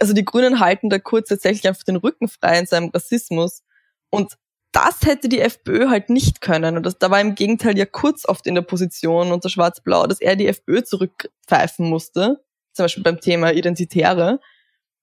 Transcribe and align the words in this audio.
also 0.00 0.12
die 0.12 0.24
Grünen 0.24 0.60
halten 0.60 0.90
da 0.90 0.98
kurz 0.98 1.28
tatsächlich 1.28 1.66
einfach 1.68 1.84
den 1.84 1.96
Rücken 1.96 2.28
frei 2.28 2.58
in 2.58 2.66
seinem 2.66 2.90
Rassismus. 2.90 3.62
Und 4.10 4.36
das 4.72 5.00
hätte 5.04 5.28
die 5.28 5.40
FPÖ 5.40 5.88
halt 5.88 6.10
nicht 6.10 6.40
können. 6.40 6.76
Und 6.76 6.84
das, 6.84 6.98
da 6.98 7.10
war 7.10 7.20
im 7.20 7.34
Gegenteil 7.34 7.78
ja 7.78 7.86
kurz 7.86 8.28
oft 8.28 8.46
in 8.46 8.54
der 8.54 8.62
Position 8.62 9.32
unter 9.32 9.48
Schwarz-Blau, 9.48 10.06
dass 10.06 10.20
er 10.20 10.36
die 10.36 10.48
FPÖ 10.48 10.82
zurückpfeifen 10.82 11.88
musste. 11.88 12.44
Zum 12.74 12.84
Beispiel 12.84 13.02
beim 13.02 13.20
Thema 13.20 13.52
Identitäre. 13.52 14.38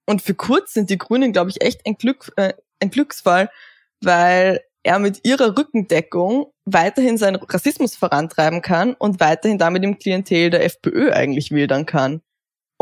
Und 0.05 0.21
für 0.21 0.35
kurz 0.35 0.74
sind 0.74 0.90
die 0.90 0.97
Grünen, 0.97 1.33
glaube 1.33 1.49
ich, 1.49 1.62
echt 1.62 1.85
ein, 1.87 1.96
Glück, 1.96 2.31
äh, 2.35 2.53
ein 2.79 2.91
Glücksfall, 2.91 3.49
weil 4.01 4.60
er 4.83 4.99
mit 4.99 5.25
ihrer 5.25 5.57
Rückendeckung 5.57 6.51
weiterhin 6.65 7.17
seinen 7.17 7.37
Rassismus 7.37 7.96
vorantreiben 7.96 8.62
kann 8.62 8.94
und 8.94 9.19
weiterhin 9.19 9.57
damit 9.57 9.83
im 9.83 9.97
Klientel 9.97 10.49
der 10.49 10.65
FPÖ 10.65 11.12
eigentlich 11.13 11.51
wildern 11.51 11.85
kann. 11.85 12.21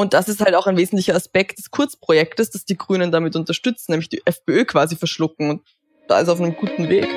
Und 0.02 0.16
das 0.16 0.28
ist 0.28 0.42
halt 0.42 0.56
auch 0.56 0.66
ein 0.66 0.78
wesentlicher 0.78 1.14
Aspekt 1.14 1.60
des 1.60 1.70
Kurzprojektes, 1.70 2.50
dass 2.50 2.66
die 2.66 2.76
Grünen 2.76 3.12
damit 3.12 3.36
unterstützen, 3.36 3.92
nämlich 3.92 4.10
die 4.10 4.26
FPÖ 4.26 4.66
quasi 4.66 4.96
verschlucken. 4.96 5.52
Und 5.52 5.62
da 6.08 6.20
ist 6.20 6.28
auf 6.28 6.42
einem 6.42 6.56
guten 6.56 6.90
Weg. 6.90 7.08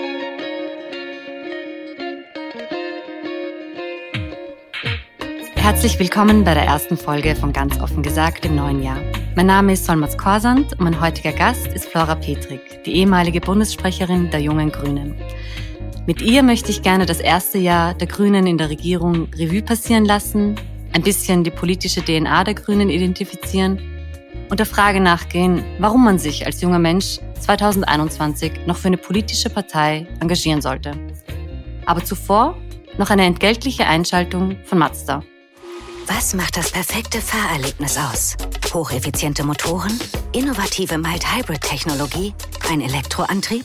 Herzlich 5.55 5.99
willkommen 5.99 6.45
bei 6.45 6.53
der 6.53 6.65
ersten 6.65 6.99
Folge 6.99 7.35
von 7.35 7.55
Ganz 7.55 7.81
offen 7.81 8.03
gesagt 8.03 8.45
im 8.45 8.55
neuen 8.55 8.83
Jahr. 8.83 9.01
Mein 9.35 9.47
Name 9.47 9.73
ist 9.73 9.87
Solmaz 9.87 10.19
Korsand 10.19 10.73
und 10.73 10.83
mein 10.83 11.01
heutiger 11.01 11.33
Gast 11.33 11.69
ist 11.69 11.87
Flora 11.87 12.17
Petrik, 12.17 12.85
die 12.85 12.97
ehemalige 12.97 13.41
Bundessprecherin 13.41 14.31
der 14.31 14.41
Jungen 14.41 14.71
Grünen. 14.71 15.15
Mit 16.07 16.21
ihr 16.21 16.43
möchte 16.43 16.71
ich 16.71 16.83
gerne 16.83 17.07
das 17.07 17.21
erste 17.21 17.57
Jahr 17.57 17.95
der 17.95 18.09
Grünen 18.09 18.47
in 18.47 18.59
der 18.59 18.69
Regierung 18.69 19.29
Revue 19.33 19.63
passieren 19.63 20.05
lassen, 20.05 20.57
ein 20.95 21.03
bisschen 21.03 21.45
die 21.45 21.51
politische 21.51 22.03
DNA 22.03 22.45
der 22.45 22.55
Grünen 22.55 22.89
identifizieren 22.89 23.79
und 24.49 24.61
der 24.61 24.67
Frage 24.67 25.01
nachgehen, 25.01 25.65
warum 25.79 26.05
man 26.05 26.19
sich 26.19 26.47
als 26.47 26.63
junger 26.63 26.79
Mensch 26.79 27.19
2021 27.41 28.67
noch 28.67 28.77
für 28.77 28.89
eine 28.89 28.97
politische 28.97 29.51
Partei 29.51 30.07
engagieren 30.21 30.63
sollte. 30.63 30.93
Aber 31.85 32.05
zuvor 32.05 32.57
noch 32.97 33.11
eine 33.11 33.25
entgeltliche 33.25 33.87
Einschaltung 33.87 34.57
von 34.65 34.79
Mazda. 34.79 35.23
Was 36.07 36.35
macht 36.35 36.57
das 36.57 36.71
perfekte 36.71 37.21
Fahrerlebnis 37.21 37.99
aus? 37.99 38.37
Hocheffiziente 38.73 39.43
Motoren, 39.43 39.99
innovative 40.33 40.99
Mild-Hybrid-Technologie, 40.99 42.35
ein 42.71 42.81
Elektroantrieb? 42.81 43.65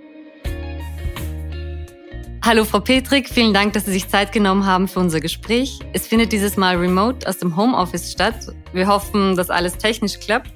Hallo 2.43 2.65
Frau 2.65 2.79
Petrik, 2.79 3.29
vielen 3.29 3.53
Dank, 3.53 3.73
dass 3.73 3.85
Sie 3.85 3.91
sich 3.91 4.09
Zeit 4.09 4.31
genommen 4.31 4.65
haben 4.65 4.87
für 4.87 4.99
unser 4.99 5.19
Gespräch. 5.19 5.77
Es 5.93 6.07
findet 6.07 6.31
dieses 6.31 6.57
Mal 6.57 6.75
remote 6.77 7.29
aus 7.29 7.37
dem 7.37 7.55
Homeoffice 7.55 8.11
statt. 8.11 8.47
Wir 8.73 8.87
hoffen, 8.87 9.35
dass 9.35 9.51
alles 9.51 9.77
technisch 9.77 10.19
klappt. 10.19 10.51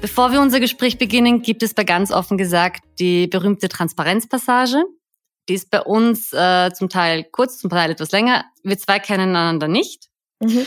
Bevor 0.00 0.30
wir 0.30 0.40
unser 0.40 0.60
Gespräch 0.60 0.96
beginnen, 0.96 1.42
gibt 1.42 1.64
es 1.64 1.74
bei 1.74 1.82
ganz 1.82 2.12
offen 2.12 2.38
gesagt 2.38 2.84
die 3.00 3.26
berühmte 3.26 3.68
Transparenzpassage. 3.68 4.84
Die 5.48 5.54
ist 5.54 5.72
bei 5.72 5.82
uns 5.82 6.32
äh, 6.32 6.70
zum 6.72 6.88
Teil 6.88 7.24
kurz, 7.24 7.58
zum 7.58 7.68
Teil 7.68 7.90
etwas 7.90 8.12
länger. 8.12 8.44
Wir 8.62 8.78
zwei 8.78 9.00
kennen 9.00 9.30
einander 9.30 9.66
nicht. 9.66 10.06
Mhm. 10.38 10.66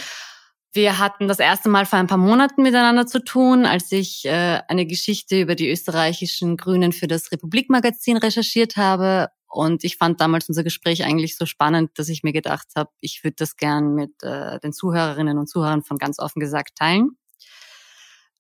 Wir 0.73 1.00
hatten 1.00 1.30
das 1.30 1.39
erste 1.39 1.70
Mal 1.70 1.86
vor 1.86 1.98
ein 1.98 2.08
paar 2.08 2.17
Monaten 2.17 2.61
miteinander 2.61 3.08
zu 3.08 3.23
tun, 3.23 3.66
als 3.66 3.89
ich 3.94 4.26
äh, 4.26 4.59
eine 4.67 4.86
Geschichte 4.86 5.39
über 5.39 5.55
die 5.55 5.70
österreichischen 5.72 6.58
Grünen 6.58 6.92
für 6.92 7.08
das 7.08 7.32
Republikmagazin 7.32 8.17
recherchiert 8.17 8.76
habe 8.76 9.30
und 9.49 9.83
ich 9.83 9.98
fand 9.98 10.21
damals 10.21 10.48
unser 10.48 10.64
Gespräch 10.64 11.04
eigentlich 11.04 11.36
so 11.36 11.45
spannend, 11.45 11.92
dass 11.95 12.08
ich 12.08 12.23
mir 12.23 12.33
gedacht 12.33 12.67
habe, 12.76 12.92
ich 13.02 13.23
würde 13.23 13.36
das 13.39 13.58
gern 13.58 13.95
mit 13.95 14.11
äh, 14.21 14.60
den 14.60 14.73
Zuhörerinnen 14.73 15.37
und 15.37 15.48
Zuhörern 15.48 15.83
von 15.83 15.98
ganz 15.98 16.20
offen 16.20 16.39
gesagt 16.39 16.77
teilen. 16.77 17.17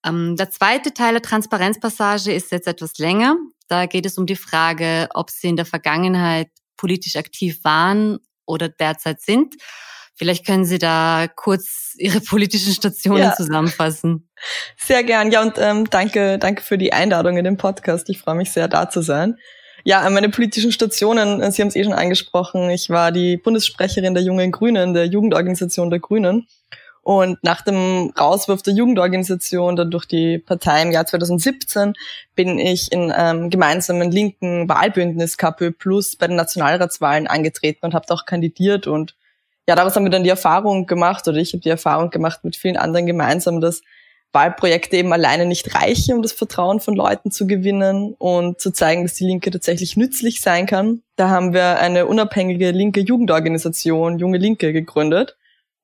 Ähm, 0.05 0.35
der 0.35 0.51
zweite 0.51 0.93
Teil 0.93 1.13
der 1.13 1.21
Transparenzpassage 1.21 2.31
ist 2.31 2.51
jetzt 2.51 2.67
etwas 2.67 2.97
länger. 2.99 3.35
Da 3.67 3.87
geht 3.87 4.05
es 4.05 4.17
um 4.17 4.25
die 4.25 4.35
Frage, 4.35 5.09
ob 5.13 5.29
Sie 5.29 5.49
in 5.49 5.55
der 5.55 5.65
Vergangenheit 5.65 6.49
politisch 6.77 7.15
aktiv 7.15 7.63
waren 7.63 8.19
oder 8.45 8.69
derzeit 8.69 9.21
sind. 9.21 9.55
Vielleicht 10.15 10.45
können 10.45 10.65
Sie 10.65 10.79
da 10.79 11.27
kurz 11.33 11.95
Ihre 11.97 12.21
politischen 12.21 12.73
Stationen 12.73 13.23
ja. 13.23 13.35
zusammenfassen. 13.35 14.29
Sehr 14.77 15.03
gern. 15.03 15.31
Ja, 15.31 15.41
und 15.41 15.57
ähm, 15.57 15.89
danke, 15.89 16.37
danke 16.37 16.61
für 16.61 16.77
die 16.77 16.93
Einladung 16.93 17.37
in 17.37 17.45
den 17.45 17.57
Podcast. 17.57 18.09
Ich 18.09 18.19
freue 18.19 18.35
mich 18.35 18.51
sehr, 18.51 18.67
da 18.67 18.89
zu 18.89 19.01
sein. 19.01 19.37
Ja, 19.83 20.09
meine 20.09 20.29
politischen 20.29 20.71
Stationen, 20.71 21.41
äh, 21.41 21.51
Sie 21.51 21.61
haben 21.61 21.69
es 21.69 21.75
eh 21.75 21.83
schon 21.83 21.93
angesprochen. 21.93 22.69
Ich 22.69 22.89
war 22.89 23.11
die 23.11 23.37
Bundessprecherin 23.37 24.13
der 24.13 24.23
Jungen 24.23 24.51
Grünen, 24.51 24.93
der 24.93 25.05
Jugendorganisation 25.05 25.89
der 25.89 25.99
Grünen. 25.99 26.47
Und 27.01 27.43
nach 27.43 27.61
dem 27.61 28.13
Rauswurf 28.19 28.61
der 28.61 28.73
Jugendorganisation 28.73 29.75
dann 29.75 29.89
durch 29.89 30.05
die 30.05 30.37
Partei 30.37 30.81
im 30.81 30.91
Jahr 30.91 31.05
2017 31.05 31.93
bin 32.35 32.59
ich 32.59 32.91
in 32.91 33.11
einem 33.11 33.49
gemeinsamen 33.49 34.11
linken 34.11 34.67
Wahlbündnis 34.67 35.37
KPÖ 35.37 35.71
Plus 35.71 36.17
bei 36.17 36.27
den 36.27 36.35
Nationalratswahlen 36.35 37.25
angetreten 37.25 37.85
und 37.85 37.93
habe 37.93 38.05
da 38.05 38.13
auch 38.15 38.25
kandidiert. 38.25 38.85
Und 38.85 39.15
ja, 39.67 39.75
daraus 39.75 39.95
haben 39.95 40.03
wir 40.03 40.11
dann 40.11 40.23
die 40.23 40.29
Erfahrung 40.29 40.87
gemacht, 40.87 41.27
oder 41.27 41.37
ich 41.37 41.53
habe 41.53 41.61
die 41.61 41.69
Erfahrung 41.69 42.09
gemacht 42.09 42.43
mit 42.43 42.55
vielen 42.55 42.77
anderen 42.77 43.05
gemeinsam, 43.05 43.61
dass 43.61 43.81
Wahlprojekte 44.31 44.97
eben 44.97 45.11
alleine 45.11 45.45
nicht 45.45 45.73
reichen, 45.73 46.15
um 46.15 46.21
das 46.21 46.33
Vertrauen 46.33 46.79
von 46.79 46.95
Leuten 46.95 47.31
zu 47.31 47.47
gewinnen 47.47 48.13
und 48.19 48.61
zu 48.61 48.71
zeigen, 48.71 49.03
dass 49.03 49.15
die 49.15 49.25
Linke 49.25 49.49
tatsächlich 49.49 49.97
nützlich 49.97 50.41
sein 50.41 50.65
kann. 50.67 51.01
Da 51.15 51.29
haben 51.29 51.53
wir 51.53 51.79
eine 51.79 52.05
unabhängige 52.05 52.71
linke 52.71 52.99
Jugendorganisation, 52.99 54.19
Junge 54.19 54.37
Linke, 54.37 54.71
gegründet. 54.71 55.35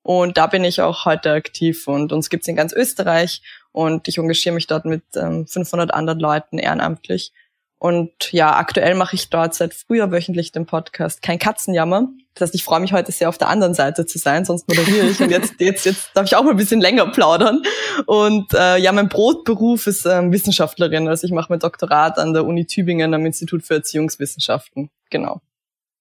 Und 0.02 0.36
da 0.38 0.46
bin 0.46 0.62
ich 0.62 0.80
auch 0.80 1.04
heute 1.04 1.32
aktiv 1.32 1.88
und 1.88 2.12
uns 2.12 2.30
gibt's 2.30 2.46
in 2.46 2.54
ganz 2.54 2.72
Österreich 2.72 3.42
und 3.72 4.06
ich 4.06 4.18
engagiere 4.18 4.54
mich 4.54 4.68
dort 4.68 4.84
mit 4.84 5.02
ähm, 5.16 5.48
500 5.48 5.92
anderen 5.92 6.20
Leuten 6.20 6.58
ehrenamtlich. 6.58 7.32
Und 7.78 8.32
ja, 8.32 8.56
aktuell 8.56 8.94
mache 8.94 9.16
ich 9.16 9.28
dort 9.28 9.54
seit 9.54 9.74
früher 9.74 10.10
wöchentlich 10.10 10.50
den 10.50 10.64
Podcast 10.64 11.20
Kein 11.20 11.38
Katzenjammer. 11.38 12.08
Das 12.34 12.48
heißt, 12.48 12.54
ich 12.54 12.64
freue 12.64 12.80
mich 12.80 12.92
heute 12.92 13.12
sehr 13.12 13.28
auf 13.28 13.38
der 13.38 13.48
anderen 13.48 13.74
Seite 13.74 14.06
zu 14.06 14.18
sein, 14.18 14.44
sonst 14.44 14.68
moderiere 14.68 15.06
ich. 15.06 15.20
Und 15.20 15.30
jetzt, 15.30 15.54
jetzt, 15.58 15.84
jetzt 15.84 16.10
darf 16.14 16.26
ich 16.26 16.36
auch 16.36 16.42
mal 16.42 16.50
ein 16.50 16.56
bisschen 16.56 16.80
länger 16.80 17.06
plaudern. 17.06 17.62
Und 18.06 18.52
äh, 18.54 18.78
ja, 18.78 18.92
mein 18.92 19.08
Brotberuf 19.08 19.86
ist 19.86 20.06
ähm, 20.06 20.32
Wissenschaftlerin. 20.32 21.08
Also 21.08 21.26
ich 21.26 21.32
mache 21.32 21.46
mein 21.50 21.60
Doktorat 21.60 22.18
an 22.18 22.32
der 22.32 22.46
Uni 22.46 22.66
Tübingen 22.66 23.12
am 23.14 23.26
Institut 23.26 23.62
für 23.62 23.74
Erziehungswissenschaften. 23.74 24.90
Genau. 25.10 25.40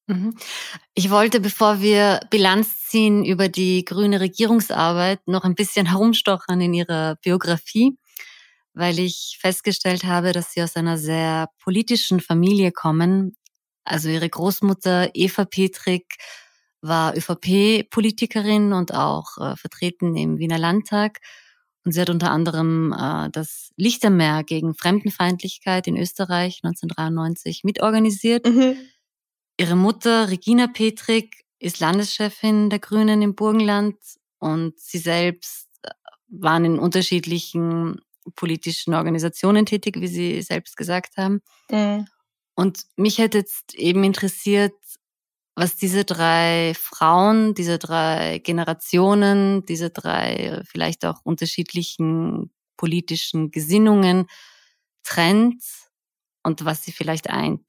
Mhm. 0.08 0.36
Ich 0.94 1.10
wollte, 1.10 1.40
bevor 1.40 1.82
wir 1.82 2.22
Bilanz 2.30 2.86
ziehen 2.88 3.26
über 3.26 3.50
die 3.50 3.84
grüne 3.84 4.20
Regierungsarbeit, 4.20 5.20
noch 5.28 5.44
ein 5.44 5.56
bisschen 5.56 5.88
herumstochern 5.88 6.62
in 6.62 6.74
Ihrer 6.74 7.16
Biografie 7.24 7.98
weil 8.76 9.00
ich 9.00 9.38
festgestellt 9.40 10.04
habe, 10.04 10.34
dass 10.34 10.52
sie 10.52 10.62
aus 10.62 10.76
einer 10.76 10.98
sehr 10.98 11.50
politischen 11.64 12.20
Familie 12.20 12.72
kommen. 12.72 13.38
Also 13.86 14.10
ihre 14.10 14.30
Großmutter 14.30 15.12
Eva 15.14 15.46
Petrik 15.46 16.18
war 16.82 17.16
ÖVP-Politikerin 17.16 18.74
und 18.74 18.94
auch 18.94 19.38
äh, 19.38 19.56
vertreten 19.56 20.16
im 20.16 20.38
Wiener 20.38 20.60
Landtag. 20.60 21.20
Und 21.86 21.94
sie 21.94 22.02
hat 22.02 22.10
unter 22.10 22.32
anderem 22.32 22.94
äh, 22.94 23.30
das 23.32 23.72
Lichtermeer 23.78 24.44
gegen 24.44 24.76
Fremdenfeindlichkeit 24.76 25.88
in 25.88 25.98
Österreich 25.98 26.60
1993 26.64 27.64
mitorganisiert. 27.64 28.46
Mhm. 28.46 28.76
Ihre 29.58 29.76
Mutter 29.76 30.30
Regina 30.30 30.68
Petrik 30.68 31.46
ist 31.60 31.80
Landeschefin 31.80 32.70
der 32.70 32.80
Grünen 32.80 33.22
im 33.22 33.36
Burgenland 33.36 33.96
und 34.40 34.78
sie 34.80 34.98
selbst 34.98 35.70
äh, 35.84 35.92
waren 36.28 36.66
in 36.66 36.80
unterschiedlichen 36.80 38.02
politischen 38.36 38.94
Organisationen 38.94 39.66
tätig, 39.66 39.96
wie 40.00 40.08
Sie 40.08 40.42
selbst 40.42 40.78
gesagt 40.78 41.18
haben. 41.18 41.42
Mhm. 41.70 42.08
Und 42.56 42.86
mich 42.96 43.18
hätte 43.18 43.40
jetzt 43.40 43.74
eben 43.76 44.04
interessiert, 44.04 44.74
was 45.56 45.76
diese 45.76 46.04
drei 46.04 46.74
Frauen, 46.78 47.54
diese 47.54 47.78
drei 47.80 48.40
Generationen, 48.40 49.66
diese 49.66 49.90
drei 49.90 50.62
vielleicht 50.66 51.06
auch 51.06 51.22
unterschiedlichen 51.24 52.52
politischen 52.78 53.52
Gesinnungen 53.52 54.28
trennt 55.04 55.64
und 56.44 56.66
was 56.66 56.84
sie 56.84 56.92
vielleicht 56.92 57.30
eint. 57.30 57.64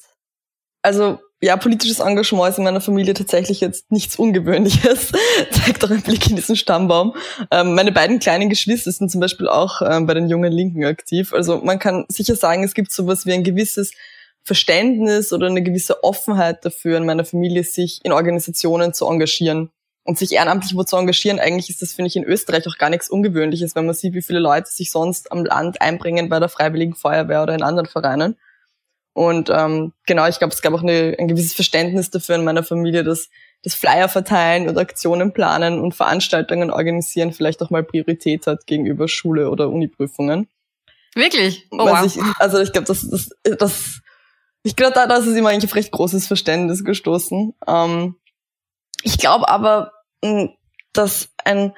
Also 0.83 1.21
ja, 1.43 1.57
politisches 1.57 2.01
Engagement 2.01 2.51
ist 2.51 2.59
in 2.59 2.65
meiner 2.65 2.81
Familie 2.81 3.13
tatsächlich 3.13 3.61
jetzt 3.61 3.91
nichts 3.91 4.17
Ungewöhnliches. 4.17 5.13
Zeigt 5.51 5.83
doch 5.83 5.91
ein 5.91 6.01
Blick 6.01 6.31
in 6.31 6.37
diesen 6.37 6.57
Stammbaum. 6.57 7.15
Ähm, 7.51 7.75
meine 7.75 7.93
beiden 7.93 8.19
kleinen 8.21 8.49
Geschwister 8.49 8.91
sind 8.91 9.11
zum 9.11 9.21
Beispiel 9.21 9.47
auch 9.47 9.83
ähm, 9.83 10.07
bei 10.07 10.15
den 10.15 10.29
jungen 10.29 10.51
Linken 10.51 10.85
aktiv. 10.85 11.35
Also 11.35 11.59
man 11.59 11.79
kann 11.79 12.07
sicher 12.09 12.37
sagen, 12.37 12.65
es 12.65 12.73
gibt 12.73 12.91
sowas 12.91 13.27
wie 13.27 13.33
ein 13.33 13.45
gewisses 13.45 13.93
Verständnis 14.45 15.33
oder 15.33 15.49
eine 15.49 15.63
gewisse 15.63 16.03
Offenheit 16.05 16.65
dafür 16.65 16.97
in 16.97 17.05
meiner 17.05 17.25
Familie, 17.25 17.65
sich 17.65 18.01
in 18.03 18.13
Organisationen 18.13 18.95
zu 18.95 19.07
engagieren. 19.07 19.71
Und 20.05 20.19
sich 20.19 20.33
ehrenamtlich 20.33 20.77
wo 20.77 20.85
zu 20.85 20.97
engagieren, 20.97 21.41
eigentlich 21.41 21.69
ist 21.69 21.83
das, 21.83 21.93
finde 21.93 22.07
ich, 22.07 22.17
in 22.17 22.23
Österreich 22.23 22.67
auch 22.69 22.79
gar 22.79 22.91
nichts 22.91 23.11
Ungewöhnliches, 23.11 23.75
wenn 23.75 23.87
man 23.87 23.95
sieht, 23.95 24.15
wie 24.15 24.23
viele 24.23 24.39
Leute 24.39 24.71
sich 24.71 24.93
sonst 24.93 25.33
am 25.33 25.45
Land 25.45 25.83
einbringen 25.83 26.29
bei 26.29 26.39
der 26.39 26.49
Freiwilligen 26.49 26.95
Feuerwehr 26.95 27.43
oder 27.43 27.57
in 27.57 27.63
anderen 27.63 27.89
Vereinen. 27.89 28.37
Und 29.17 29.49
ähm, 29.49 29.95
genau, 30.05 30.29
ich 30.29 30.39
glaube, 30.39 30.53
es 30.53 30.61
gab 30.61 30.75
auch 30.75 30.83
eine, 30.83 31.17
ein 31.19 31.27
gewisses 31.27 31.55
Verständnis 31.55 32.11
dafür 32.11 32.35
in 32.35 32.45
meiner 32.45 32.63
Familie, 32.63 33.03
dass 33.03 33.31
das 33.63 33.75
Flyer 33.75 34.11
verteilen 34.11 34.69
und 34.69 34.77
Aktionen 34.77 35.33
planen 35.33 35.81
und 35.81 35.95
Veranstaltungen 35.95 36.71
organisieren 36.71 37.33
vielleicht 37.33 37.63
auch 37.63 37.71
mal 37.71 37.83
Priorität 37.83 38.47
hat 38.47 38.67
gegenüber 38.67 39.09
Schule 39.09 39.49
oder 39.49 39.71
Uniprüfungen. 39.71 40.49
Wirklich? 41.15 41.67
Oh, 41.71 41.79
wow. 41.79 42.05
Ich, 42.05 42.21
also 42.39 42.59
ich 42.59 42.73
glaube, 42.73 42.89
das, 42.89 43.09
das, 43.09 43.31
das, 43.59 44.03
ich 44.63 44.77
glaube, 44.77 44.93
da, 44.93 45.07
da 45.07 45.17
ist 45.17 45.27
es 45.27 45.35
immer 45.35 45.49
eigentlich 45.49 45.71
auf 45.71 45.77
recht 45.77 45.93
großes 45.93 46.27
Verständnis 46.27 46.85
gestoßen. 46.85 47.55
Ähm, 47.67 48.17
ich 49.01 49.17
glaube 49.17 49.49
aber, 49.49 49.93
dass 50.93 51.31
ein 51.43 51.73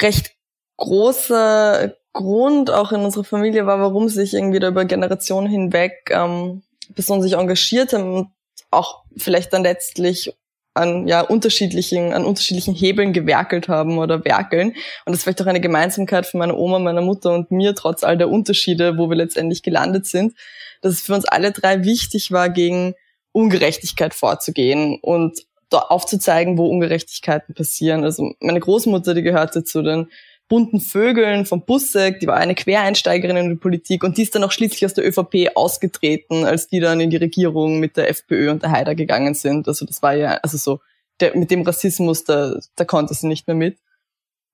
recht 0.00 0.30
großer 0.76 1.92
Grund 2.12 2.70
auch 2.70 2.92
in 2.92 3.00
unserer 3.00 3.24
Familie 3.24 3.66
war, 3.66 3.80
warum 3.80 4.08
sich 4.08 4.32
irgendwie 4.32 4.60
da 4.60 4.68
über 4.68 4.84
Generationen 4.84 5.48
hinweg 5.48 6.08
ähm, 6.12 6.62
Personen 6.94 7.22
sich 7.22 7.34
engagiert 7.34 7.92
haben 7.92 8.14
und 8.14 8.28
auch 8.70 9.04
vielleicht 9.16 9.52
dann 9.52 9.62
letztlich 9.62 10.32
an 10.74 11.08
ja 11.08 11.22
unterschiedlichen 11.22 12.12
an 12.12 12.24
unterschiedlichen 12.24 12.74
Hebeln 12.74 13.12
gewerkelt 13.12 13.68
haben 13.68 13.98
oder 13.98 14.24
werkeln 14.24 14.68
und 14.68 14.76
das 15.06 15.16
ist 15.16 15.22
vielleicht 15.24 15.42
auch 15.42 15.46
eine 15.46 15.60
Gemeinsamkeit 15.60 16.26
von 16.26 16.38
meiner 16.38 16.56
Oma, 16.56 16.78
meiner 16.78 17.00
Mutter 17.00 17.34
und 17.34 17.50
mir 17.50 17.74
trotz 17.74 18.04
all 18.04 18.16
der 18.16 18.30
Unterschiede, 18.30 18.96
wo 18.96 19.08
wir 19.08 19.16
letztendlich 19.16 19.62
gelandet 19.62 20.06
sind, 20.06 20.34
dass 20.82 20.92
es 20.92 21.00
für 21.00 21.14
uns 21.14 21.24
alle 21.24 21.52
drei 21.52 21.84
wichtig 21.84 22.30
war, 22.30 22.48
gegen 22.48 22.94
Ungerechtigkeit 23.32 24.14
vorzugehen 24.14 24.98
und 25.00 25.46
aufzuzeigen, 25.70 26.56
wo 26.56 26.66
Ungerechtigkeiten 26.66 27.54
passieren. 27.54 28.04
Also 28.04 28.32
meine 28.40 28.60
Großmutter, 28.60 29.14
die 29.14 29.22
gehörte 29.22 29.64
zu 29.64 29.82
den 29.82 30.10
bunten 30.48 30.80
Vögeln 30.80 31.46
von 31.46 31.62
Bussek, 31.62 32.20
die 32.20 32.26
war 32.26 32.36
eine 32.36 32.54
Quereinsteigerin 32.54 33.36
in 33.36 33.48
die 33.50 33.56
Politik 33.56 34.02
und 34.02 34.16
die 34.16 34.22
ist 34.22 34.34
dann 34.34 34.44
auch 34.44 34.52
schließlich 34.52 34.84
aus 34.86 34.94
der 34.94 35.06
ÖVP 35.06 35.54
ausgetreten, 35.54 36.44
als 36.44 36.68
die 36.68 36.80
dann 36.80 37.00
in 37.00 37.10
die 37.10 37.16
Regierung 37.16 37.78
mit 37.80 37.96
der 37.96 38.08
FPÖ 38.08 38.50
und 38.50 38.62
der 38.62 38.70
Haider 38.70 38.94
gegangen 38.94 39.34
sind. 39.34 39.68
Also 39.68 39.84
das 39.84 40.02
war 40.02 40.14
ja, 40.14 40.38
also 40.42 40.56
so, 40.56 40.80
der, 41.20 41.36
mit 41.36 41.50
dem 41.50 41.62
Rassismus, 41.62 42.24
da, 42.24 42.58
da 42.76 42.84
konnte 42.84 43.14
sie 43.14 43.26
nicht 43.26 43.46
mehr 43.46 43.56
mit. 43.56 43.78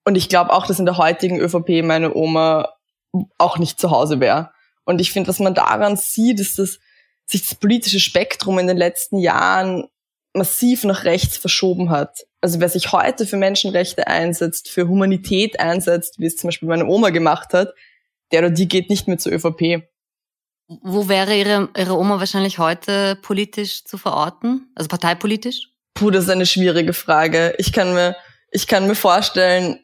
Und 0.04 0.16
ich 0.16 0.28
glaube 0.28 0.52
auch, 0.52 0.66
dass 0.66 0.78
in 0.78 0.86
der 0.86 0.98
heutigen 0.98 1.38
ÖVP 1.38 1.84
meine 1.84 2.14
Oma 2.14 2.74
auch 3.38 3.58
nicht 3.58 3.80
zu 3.80 3.90
Hause 3.90 4.20
wäre. 4.20 4.50
Und 4.84 5.00
ich 5.00 5.12
finde, 5.12 5.28
was 5.28 5.38
man 5.38 5.54
daran 5.54 5.96
sieht, 5.96 6.40
ist, 6.40 6.58
dass 6.58 6.78
sich 7.26 7.48
das 7.48 7.54
politische 7.54 8.00
Spektrum 8.00 8.58
in 8.58 8.66
den 8.66 8.76
letzten 8.76 9.18
Jahren 9.18 9.88
massiv 10.34 10.84
nach 10.84 11.04
rechts 11.04 11.38
verschoben 11.38 11.90
hat. 11.90 12.26
Also 12.44 12.60
wer 12.60 12.68
sich 12.68 12.92
heute 12.92 13.24
für 13.24 13.38
Menschenrechte 13.38 14.06
einsetzt, 14.06 14.68
für 14.68 14.86
Humanität 14.86 15.58
einsetzt, 15.58 16.18
wie 16.18 16.26
es 16.26 16.36
zum 16.36 16.48
Beispiel 16.48 16.68
meine 16.68 16.84
Oma 16.84 17.08
gemacht 17.08 17.54
hat, 17.54 17.72
der 18.32 18.40
oder 18.40 18.50
die 18.50 18.68
geht 18.68 18.90
nicht 18.90 19.08
mehr 19.08 19.16
zur 19.16 19.32
ÖVP. 19.32 19.88
Wo 20.82 21.08
wäre 21.08 21.34
ihre, 21.34 21.70
ihre 21.74 21.96
Oma 21.96 22.18
wahrscheinlich 22.18 22.58
heute 22.58 23.16
politisch 23.22 23.84
zu 23.84 23.96
verorten? 23.96 24.70
Also 24.74 24.88
parteipolitisch? 24.88 25.70
Puh, 25.94 26.10
das 26.10 26.24
ist 26.24 26.30
eine 26.30 26.44
schwierige 26.44 26.92
Frage. 26.92 27.54
Ich 27.56 27.72
kann 27.72 27.94
mir, 27.94 28.14
ich 28.50 28.66
kann 28.66 28.86
mir 28.86 28.94
vorstellen, 28.94 29.78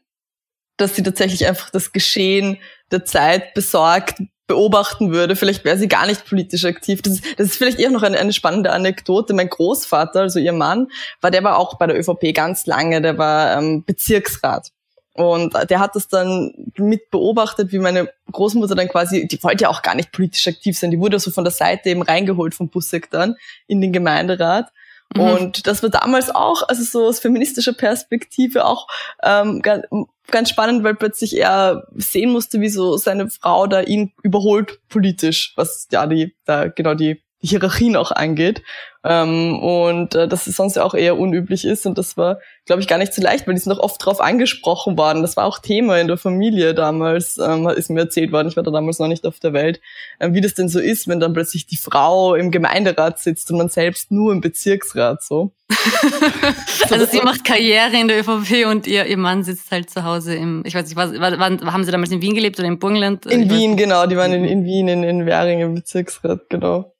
dass 0.77 0.95
sie 0.95 1.03
tatsächlich 1.03 1.47
einfach 1.47 1.71
das 1.71 1.93
Geschehen 1.93 2.59
der 2.91 3.07
Zeit 3.07 3.55
besorgt 3.55 4.21
beobachten 4.51 5.13
würde. 5.13 5.37
Vielleicht 5.37 5.65
wäre 5.65 5.79
sie 5.79 5.87
gar 5.87 6.09
nicht 6.09 6.27
politisch 6.29 6.65
aktiv. 6.65 7.03
Das 7.03 7.15
ist, 7.15 7.25
das 7.39 7.47
ist 7.47 7.57
vielleicht 7.57 7.79
eher 7.79 7.91
noch 7.91 8.03
eine, 8.03 8.19
eine 8.19 8.33
spannende 8.33 8.73
Anekdote. 8.73 9.33
Mein 9.33 9.49
Großvater, 9.49 10.23
also 10.23 10.41
ihr 10.41 10.53
Mann, 10.53 10.89
war 11.21 11.31
der 11.31 11.45
war 11.45 11.57
auch 11.57 11.79
bei 11.79 11.87
der 11.87 11.97
ÖVP 11.97 12.35
ganz 12.35 12.67
lange. 12.67 13.01
Der 13.01 13.17
war 13.17 13.57
ähm, 13.57 13.85
Bezirksrat. 13.85 14.73
Und 15.15 15.55
der 15.71 15.79
hat 15.79 15.95
das 15.95 16.09
dann 16.09 16.53
mit 16.77 17.11
beobachtet, 17.11 17.71
wie 17.71 17.79
meine 17.79 18.11
Großmutter 18.33 18.75
dann 18.75 18.89
quasi, 18.89 19.29
die 19.29 19.41
wollte 19.43 19.63
ja 19.63 19.69
auch 19.69 19.83
gar 19.83 19.95
nicht 19.95 20.11
politisch 20.11 20.49
aktiv 20.49 20.77
sein, 20.77 20.91
die 20.91 20.99
wurde 20.99 21.19
so 21.21 21.31
von 21.31 21.45
der 21.45 21.53
Seite 21.53 21.91
eben 21.91 22.03
reingeholt 22.03 22.55
vom 22.55 22.71
Busseck 22.71 23.09
dann 23.11 23.37
in 23.69 23.81
den 23.81 23.93
Gemeinderat. 23.93 24.73
Mhm. 25.15 25.23
Und 25.23 25.67
das 25.67 25.83
war 25.83 25.91
damals 25.91 26.35
auch, 26.35 26.63
also 26.69 26.83
so 26.83 27.07
aus 27.07 27.21
feministischer 27.21 27.73
Perspektive 27.73 28.65
auch 28.65 28.87
ähm, 29.23 29.61
ganz, 29.61 29.87
ganz 30.31 30.51
spannend, 30.51 30.85
weil 30.85 30.95
plötzlich 30.95 31.37
er 31.37 31.87
sehen 31.95 32.31
musste, 32.31 32.61
wie 32.61 32.69
so 32.69 32.97
seine 32.97 33.29
Frau 33.29 33.67
da 33.67 33.81
ihn 33.81 34.13
überholt 34.23 34.81
politisch, 34.89 35.53
was 35.57 35.89
ja 35.91 36.07
die 36.07 36.35
da 36.45 36.69
genau 36.69 36.95
die 36.95 37.23
Hierarchien 37.41 37.97
auch 37.97 38.13
angeht. 38.13 38.63
Ähm, 39.03 39.59
und 39.59 40.15
äh, 40.15 40.29
dass 40.29 40.47
es 40.47 40.57
sonst 40.57 40.77
ja 40.77 40.85
auch 40.85 40.93
eher 40.93 41.19
unüblich 41.19 41.65
ist. 41.65 41.87
Und 41.87 41.97
das 41.97 42.19
war, 42.19 42.39
glaube 42.67 42.83
ich, 42.83 42.89
gar 42.89 42.99
nicht 42.99 43.15
so 43.15 43.23
leicht, 43.23 43.47
weil 43.47 43.55
die 43.55 43.61
sind 43.61 43.73
auch 43.73 43.79
oft 43.79 44.05
drauf 44.05 44.21
angesprochen 44.21 44.99
worden. 44.99 45.23
Das 45.23 45.39
war 45.39 45.47
auch 45.47 45.59
Thema 45.59 45.99
in 45.99 46.07
der 46.07 46.19
Familie 46.19 46.75
damals, 46.75 47.39
ähm, 47.39 47.67
ist 47.69 47.89
mir 47.89 48.01
erzählt 48.01 48.31
worden, 48.31 48.49
ich 48.49 48.57
war 48.57 48.63
da 48.63 48.71
damals 48.71 48.99
noch 48.99 49.09
nicht 49.09 49.25
auf 49.25 49.41
der 49.41 49.55
Welt, 49.55 49.81
äh, 50.19 50.33
wie 50.33 50.43
das 50.43 50.53
denn 50.53 50.69
so 50.69 50.79
ist, 50.79 51.09
wenn 51.09 51.19
dann 51.19 51.33
plötzlich 51.33 51.67
die 51.67 51.79
Frau 51.79 52.35
im 52.35 52.51
Gemeinderat 52.51 53.19
sitzt 53.19 53.51
und 53.51 53.57
man 53.57 53.71
selbst 53.71 54.11
nur 54.11 54.33
im 54.33 54.43
Bezirksrat 54.43 55.23
so. 55.23 55.53
also 56.91 57.07
sie 57.07 57.23
macht 57.23 57.45
Karriere 57.45 57.99
in 57.99 58.09
der 58.09 58.21
ÖVP 58.21 58.67
und 58.67 58.87
ihr, 58.87 59.07
ihr 59.07 59.17
Mann 59.17 59.45
sitzt 59.45 59.71
halt 59.71 59.89
zu 59.89 60.05
Hause 60.05 60.35
im, 60.35 60.63
ich 60.67 60.75
weiß 60.75 60.85
nicht, 60.85 60.97
was, 60.97 61.13
wann, 61.19 61.73
haben 61.73 61.85
sie 61.85 61.91
damals 61.91 62.11
in 62.11 62.21
Wien 62.21 62.35
gelebt 62.35 62.59
oder 62.59 62.69
im 62.69 62.79
Burgenland? 62.79 63.25
In 63.25 63.49
Wien, 63.49 63.79
genau, 63.79 64.07
die 64.07 64.17
waren 64.19 64.33
in, 64.35 64.45
in 64.45 64.65
Wien, 64.65 64.89
in, 64.89 65.05
in 65.05 65.25
Währing 65.25 65.61
im 65.61 65.75
Bezirksrat, 65.75 66.51
genau. 66.51 66.93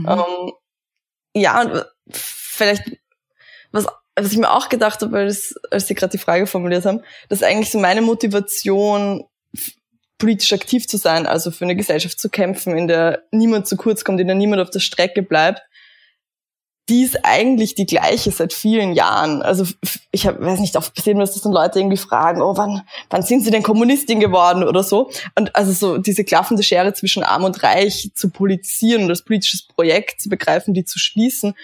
Mhm. 0.00 0.08
Ähm, 0.08 0.52
ja, 1.34 1.60
und 1.60 1.84
vielleicht, 2.10 2.82
was, 3.72 3.86
was 4.14 4.32
ich 4.32 4.38
mir 4.38 4.50
auch 4.50 4.68
gedacht 4.68 5.02
habe, 5.02 5.18
als, 5.18 5.54
als 5.70 5.86
Sie 5.86 5.94
gerade 5.94 6.12
die 6.12 6.22
Frage 6.22 6.46
formuliert 6.46 6.86
haben, 6.86 7.02
dass 7.28 7.42
eigentlich 7.42 7.70
so 7.70 7.78
meine 7.78 8.02
Motivation, 8.02 9.24
politisch 10.18 10.52
aktiv 10.54 10.86
zu 10.86 10.96
sein, 10.96 11.26
also 11.26 11.50
für 11.50 11.64
eine 11.64 11.76
Gesellschaft 11.76 12.18
zu 12.18 12.30
kämpfen, 12.30 12.76
in 12.76 12.88
der 12.88 13.24
niemand 13.32 13.66
zu 13.66 13.76
kurz 13.76 14.02
kommt, 14.02 14.18
in 14.20 14.26
der 14.26 14.36
niemand 14.36 14.62
auf 14.62 14.70
der 14.70 14.80
Strecke 14.80 15.22
bleibt, 15.22 15.60
die 16.88 17.02
ist 17.02 17.24
eigentlich 17.24 17.74
die 17.74 17.86
gleiche 17.86 18.30
seit 18.30 18.52
vielen 18.52 18.92
Jahren. 18.92 19.42
Also 19.42 19.66
ich 20.12 20.26
hab, 20.26 20.40
weiß 20.40 20.60
nicht, 20.60 20.76
oft 20.76 21.06
mir, 21.06 21.14
dass 21.16 21.34
das 21.34 21.42
dann 21.42 21.52
Leute 21.52 21.80
irgendwie 21.80 21.96
fragen, 21.96 22.40
oh, 22.40 22.56
wann, 22.56 22.82
wann 23.10 23.22
sind 23.22 23.42
sie 23.42 23.50
denn 23.50 23.64
Kommunistin 23.64 24.20
geworden 24.20 24.62
oder 24.62 24.84
so. 24.84 25.10
Und 25.34 25.54
also 25.56 25.72
so 25.72 25.98
diese 25.98 26.22
klaffende 26.22 26.62
Schere 26.62 26.94
zwischen 26.94 27.24
Arm 27.24 27.44
und 27.44 27.62
Reich 27.62 28.12
zu 28.14 28.30
politisieren 28.30 29.04
und 29.04 29.10
als 29.10 29.22
politisches 29.22 29.66
Projekt 29.66 30.20
zu 30.20 30.28
begreifen, 30.28 30.74
die 30.74 30.84
zu 30.84 30.98
schließen, 30.98 31.54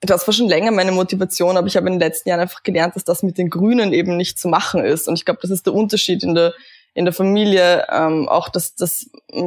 das 0.00 0.26
war 0.28 0.32
schon 0.32 0.48
länger 0.48 0.70
meine 0.70 0.92
Motivation, 0.92 1.56
aber 1.56 1.66
ich 1.66 1.76
habe 1.76 1.88
in 1.88 1.94
den 1.94 2.00
letzten 2.00 2.28
Jahren 2.28 2.40
einfach 2.40 2.62
gelernt, 2.62 2.94
dass 2.94 3.02
das 3.02 3.24
mit 3.24 3.36
den 3.36 3.50
Grünen 3.50 3.92
eben 3.92 4.16
nicht 4.16 4.38
zu 4.38 4.46
machen 4.46 4.84
ist. 4.84 5.08
Und 5.08 5.14
ich 5.14 5.24
glaube, 5.24 5.40
das 5.42 5.50
ist 5.50 5.66
der 5.66 5.74
Unterschied 5.74 6.22
in 6.22 6.36
der 6.36 6.54
in 6.94 7.04
der 7.04 7.14
Familie, 7.14 7.86
ähm, 7.92 8.28
auch 8.28 8.48
dass, 8.48 8.74
dass 8.74 9.06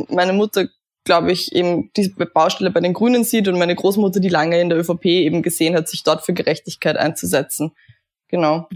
meine 0.09 0.31
Mutter 0.31 0.67
glaube 1.03 1.31
ich, 1.31 1.53
eben 1.53 1.91
diese 1.95 2.11
Baustelle 2.11 2.71
bei 2.71 2.79
den 2.79 2.93
Grünen 2.93 3.23
sieht 3.23 3.47
und 3.47 3.57
meine 3.57 3.75
Großmutter, 3.75 4.19
die 4.19 4.29
lange 4.29 4.59
in 4.59 4.69
der 4.69 4.79
ÖVP 4.79 5.05
eben 5.05 5.41
gesehen 5.41 5.75
hat, 5.75 5.87
sich 5.87 6.03
dort 6.03 6.25
für 6.25 6.33
Gerechtigkeit 6.33 6.97
einzusetzen. 6.97 7.71
Genau. 8.27 8.67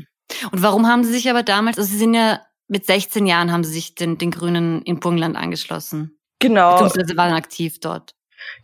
Und 0.51 0.61
warum 0.61 0.87
haben 0.87 1.03
Sie 1.03 1.13
sich 1.13 1.29
aber 1.29 1.43
damals, 1.43 1.77
also 1.77 1.89
Sie 1.89 1.97
sind 1.97 2.13
ja 2.13 2.41
mit 2.67 2.85
16 2.85 3.27
Jahren 3.27 3.51
haben 3.51 3.63
Sie 3.63 3.73
sich 3.73 3.95
den, 3.95 4.17
den 4.17 4.31
Grünen 4.31 4.81
in 4.81 4.99
Burgenland 4.99 5.37
angeschlossen. 5.37 6.17
Genau. 6.39 6.71
Beziehungsweise 6.71 7.15
waren 7.15 7.33
aktiv 7.33 7.79
dort. 7.79 8.15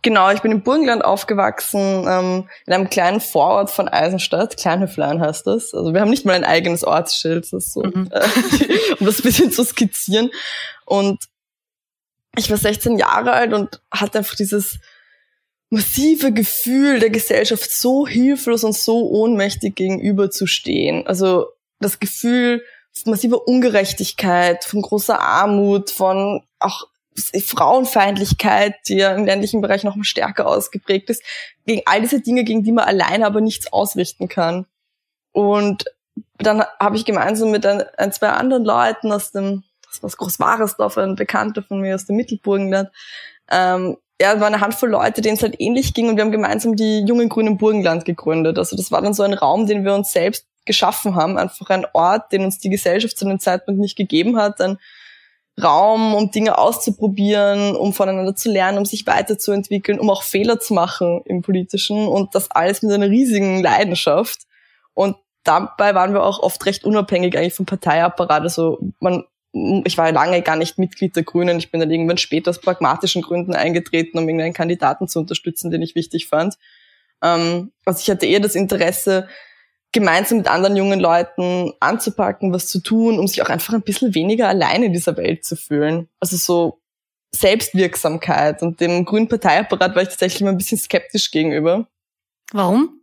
Genau, 0.02 0.30
ich 0.30 0.42
bin 0.42 0.52
im 0.52 0.62
Burgenland 0.62 1.04
aufgewachsen, 1.04 2.04
ähm, 2.06 2.48
in 2.66 2.72
einem 2.72 2.90
kleinen 2.90 3.20
Vorort 3.20 3.70
von 3.70 3.88
Eisenstadt, 3.88 4.56
Kleinhöflein 4.56 5.20
heißt 5.20 5.46
das. 5.46 5.74
Also 5.74 5.92
wir 5.92 6.00
haben 6.00 6.10
nicht 6.10 6.24
mal 6.24 6.34
ein 6.34 6.44
eigenes 6.44 6.84
Ortsschild, 6.84 7.52
das 7.52 7.72
so, 7.72 7.82
mhm. 7.82 8.08
äh, 8.12 8.20
um 9.00 9.06
das 9.06 9.18
ein 9.18 9.22
bisschen 9.22 9.50
zu 9.50 9.64
skizzieren. 9.64 10.30
Und 10.84 11.24
ich 12.36 12.50
war 12.50 12.56
16 12.56 12.98
Jahre 12.98 13.32
alt 13.32 13.52
und 13.52 13.80
hatte 13.90 14.18
einfach 14.18 14.36
dieses 14.36 14.78
massive 15.70 16.32
Gefühl 16.32 16.98
der 16.98 17.10
Gesellschaft 17.10 17.70
so 17.70 18.06
hilflos 18.06 18.64
und 18.64 18.74
so 18.74 19.08
ohnmächtig 19.08 19.74
gegenüberzustehen. 19.74 21.06
Also 21.06 21.48
das 21.80 21.98
Gefühl 21.98 22.62
massiver 23.06 23.48
Ungerechtigkeit, 23.48 24.64
von 24.64 24.82
großer 24.82 25.18
Armut, 25.18 25.90
von 25.90 26.42
auch 26.58 26.88
Frauenfeindlichkeit, 27.16 28.74
die 28.88 28.96
ja 28.96 29.14
im 29.14 29.24
ländlichen 29.26 29.60
Bereich 29.60 29.84
noch 29.84 29.96
mal 29.96 30.04
stärker 30.04 30.46
ausgeprägt 30.46 31.10
ist, 31.10 31.22
gegen 31.66 31.82
all 31.84 32.00
diese 32.00 32.20
Dinge, 32.20 32.44
gegen 32.44 32.62
die 32.62 32.72
man 32.72 32.84
alleine 32.84 33.26
aber 33.26 33.40
nichts 33.40 33.72
ausrichten 33.72 34.28
kann. 34.28 34.66
Und 35.32 35.84
dann 36.38 36.64
habe 36.80 36.96
ich 36.96 37.04
gemeinsam 37.04 37.50
mit 37.50 37.64
ein, 37.66 37.82
ein, 37.96 38.12
zwei 38.12 38.28
anderen 38.28 38.64
Leuten 38.64 39.12
aus 39.12 39.32
dem 39.32 39.64
das 39.92 40.02
was 40.02 40.16
Großwaresdorf, 40.16 40.98
ein 40.98 41.16
Bekannter 41.16 41.62
von 41.62 41.80
mir 41.80 41.94
aus 41.94 42.06
dem 42.06 42.16
Mittelburgenland. 42.16 42.90
Ähm, 43.50 43.96
ja, 44.20 44.38
war 44.40 44.46
eine 44.46 44.60
Handvoll 44.60 44.90
Leute, 44.90 45.20
denen 45.20 45.36
es 45.36 45.42
halt 45.42 45.56
ähnlich 45.58 45.94
ging 45.94 46.08
und 46.08 46.16
wir 46.16 46.24
haben 46.24 46.32
gemeinsam 46.32 46.76
die 46.76 47.00
Jungen 47.00 47.28
Grünen 47.28 47.58
Burgenland 47.58 48.04
gegründet. 48.04 48.58
Also 48.58 48.76
das 48.76 48.92
war 48.92 49.02
dann 49.02 49.14
so 49.14 49.22
ein 49.22 49.34
Raum, 49.34 49.66
den 49.66 49.84
wir 49.84 49.94
uns 49.94 50.12
selbst 50.12 50.46
geschaffen 50.64 51.16
haben, 51.16 51.38
einfach 51.38 51.70
ein 51.70 51.86
Ort, 51.92 52.32
den 52.32 52.44
uns 52.44 52.58
die 52.58 52.70
Gesellschaft 52.70 53.18
zu 53.18 53.26
einem 53.26 53.40
Zeitpunkt 53.40 53.80
nicht 53.80 53.96
gegeben 53.96 54.36
hat, 54.36 54.60
ein, 54.60 54.78
Raum, 55.60 56.14
um 56.14 56.30
Dinge 56.30 56.56
auszuprobieren, 56.56 57.76
um 57.76 57.92
voneinander 57.92 58.34
zu 58.34 58.50
lernen, 58.50 58.78
um 58.78 58.84
sich 58.86 59.06
weiterzuentwickeln, 59.06 60.00
um 60.00 60.08
auch 60.08 60.22
Fehler 60.22 60.58
zu 60.60 60.72
machen 60.72 61.20
im 61.26 61.42
Politischen 61.42 62.08
und 62.08 62.34
das 62.34 62.50
alles 62.50 62.82
mit 62.82 62.92
einer 62.92 63.10
riesigen 63.10 63.62
Leidenschaft. 63.62 64.40
Und 64.94 65.16
dabei 65.44 65.94
waren 65.94 66.14
wir 66.14 66.22
auch 66.22 66.38
oft 66.38 66.64
recht 66.64 66.84
unabhängig 66.84 67.36
eigentlich 67.36 67.54
vom 67.54 67.66
Parteiapparat. 67.66 68.42
Also 68.42 68.78
man, 68.98 69.24
ich 69.52 69.98
war 69.98 70.10
lange 70.12 70.40
gar 70.42 70.56
nicht 70.56 70.78
Mitglied 70.78 71.14
der 71.14 71.24
Grünen. 71.24 71.58
Ich 71.58 71.70
bin 71.70 71.80
dann 71.80 71.90
irgendwann 71.90 72.16
später 72.16 72.50
aus 72.50 72.60
pragmatischen 72.60 73.22
Gründen 73.22 73.54
eingetreten, 73.54 74.18
um 74.18 74.28
irgendeinen 74.28 74.54
Kandidaten 74.54 75.08
zu 75.08 75.18
unterstützen, 75.18 75.70
den 75.70 75.82
ich 75.82 75.94
wichtig 75.94 76.28
fand. 76.28 76.56
Ähm, 77.22 77.72
also 77.84 78.00
ich 78.00 78.10
hatte 78.10 78.26
eher 78.26 78.40
das 78.40 78.54
Interesse, 78.54 79.28
gemeinsam 79.92 80.38
mit 80.38 80.48
anderen 80.48 80.76
jungen 80.76 81.00
Leuten 81.00 81.72
anzupacken, 81.80 82.52
was 82.52 82.66
zu 82.66 82.80
tun, 82.80 83.18
um 83.18 83.28
sich 83.28 83.42
auch 83.42 83.50
einfach 83.50 83.74
ein 83.74 83.82
bisschen 83.82 84.14
weniger 84.14 84.48
alleine 84.48 84.86
in 84.86 84.94
dieser 84.94 85.16
Welt 85.18 85.44
zu 85.44 85.54
fühlen. 85.54 86.08
Also 86.18 86.36
so 86.38 86.80
Selbstwirksamkeit 87.34 88.62
und 88.62 88.80
dem 88.80 89.04
grünen 89.04 89.28
Parteiapparat 89.28 89.94
war 89.94 90.02
ich 90.02 90.08
tatsächlich 90.08 90.40
immer 90.40 90.50
ein 90.50 90.58
bisschen 90.58 90.78
skeptisch 90.78 91.30
gegenüber. 91.30 91.86
Warum? 92.52 93.02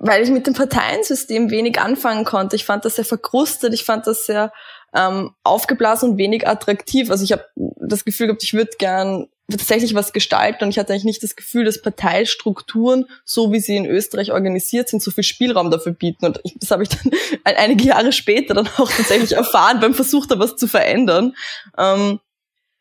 Weil 0.00 0.22
ich 0.22 0.30
mit 0.30 0.46
dem 0.46 0.54
Parteiensystem 0.54 1.50
wenig 1.50 1.80
anfangen 1.80 2.24
konnte. 2.24 2.56
Ich 2.56 2.64
fand 2.64 2.84
das 2.84 2.96
sehr 2.96 3.04
verkrustet, 3.04 3.72
ich 3.74 3.84
fand 3.84 4.06
das 4.06 4.26
sehr 4.26 4.52
ähm, 4.94 5.34
aufgeblasen 5.42 6.10
und 6.10 6.18
wenig 6.18 6.46
attraktiv. 6.46 7.10
Also 7.10 7.24
ich 7.24 7.32
habe 7.32 7.44
das 7.54 8.04
Gefühl 8.04 8.26
gehabt, 8.26 8.42
ich 8.42 8.54
würde 8.54 8.72
gern 8.78 9.28
tatsächlich 9.48 9.94
was 9.94 10.12
gestalten 10.12 10.64
und 10.64 10.70
ich 10.70 10.78
hatte 10.78 10.92
eigentlich 10.92 11.04
nicht 11.04 11.22
das 11.22 11.36
Gefühl, 11.36 11.64
dass 11.64 11.80
Parteistrukturen, 11.80 13.06
so 13.24 13.52
wie 13.52 13.60
sie 13.60 13.76
in 13.76 13.86
Österreich 13.86 14.32
organisiert 14.32 14.88
sind, 14.88 15.02
so 15.02 15.10
viel 15.10 15.24
Spielraum 15.24 15.70
dafür 15.70 15.92
bieten. 15.92 16.26
Und 16.26 16.40
das 16.56 16.70
habe 16.70 16.82
ich 16.82 16.88
dann 16.88 17.12
einige 17.44 17.84
Jahre 17.84 18.12
später 18.12 18.54
dann 18.54 18.68
auch 18.76 18.90
tatsächlich 18.90 19.32
erfahren 19.32 19.80
beim 19.80 19.94
Versuch, 19.94 20.26
da 20.26 20.38
was 20.38 20.56
zu 20.56 20.66
verändern. 20.66 21.34
Ähm, 21.78 22.18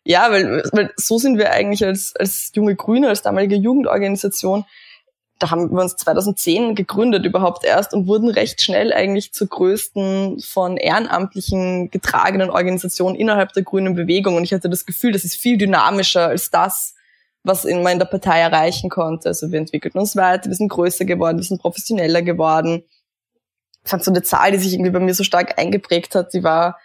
ja, 0.06 0.32
weil, 0.32 0.64
weil 0.72 0.94
so 0.98 1.18
sind 1.18 1.38
wir 1.38 1.52
eigentlich 1.52 1.84
als, 1.84 2.16
als 2.16 2.52
junge 2.56 2.76
Grüne, 2.76 3.10
als 3.10 3.22
damalige 3.22 3.56
Jugendorganisation 3.56 4.66
da 5.40 5.52
haben 5.52 5.72
wir 5.72 5.82
uns 5.82 5.98
2010 5.98 6.76
gegründet 6.76 7.26
überhaupt 7.26 7.66
erst 7.66 7.94
und 7.94 8.08
wurden 8.08 8.30
recht 8.30 8.62
schnell 8.62 8.94
eigentlich 8.94 9.34
zur 9.34 9.48
größten 9.48 10.40
von 10.40 10.78
Ehrenamtlichen 10.78 11.92
getragenen 11.92 12.50
Organisation 12.50 13.16
innerhalb 13.16 13.52
der 13.52 13.64
grünen 13.64 13.96
Bewegung. 13.96 14.36
Und 14.36 14.44
ich 14.44 14.54
hatte 14.54 14.70
das 14.70 14.86
Gefühl, 14.86 15.12
das 15.12 15.26
ist 15.26 15.36
viel 15.36 15.58
dynamischer 15.58 16.28
als 16.28 16.52
das, 16.52 16.96
was 17.44 17.66
man 17.66 17.88
in 17.88 18.00
der 18.00 18.06
Partei 18.06 18.40
erreichen 18.40 18.90
konnte. 18.90 19.28
Also 19.28 19.52
wir 19.52 19.60
entwickelten 19.60 20.00
uns 20.00 20.16
weiter, 20.16 20.50
wir 20.50 20.56
sind 20.56 20.70
größer 20.70 21.04
geworden, 21.04 21.38
wir 21.38 21.44
sind 21.44 21.62
professioneller 21.62 22.22
geworden. 22.22 22.84
Ich 23.84 23.90
fand 23.90 24.04
so 24.04 24.12
eine 24.12 24.24
Zahl, 24.24 24.52
die 24.52 24.58
sich 24.58 24.74
irgendwie 24.74 24.92
bei 24.92 25.00
mir 25.00 25.14
so 25.14 25.24
stark 25.24 25.60
eingeprägt 25.60 26.16
hat, 26.16 26.34
die 26.34 26.44
war 26.44 26.80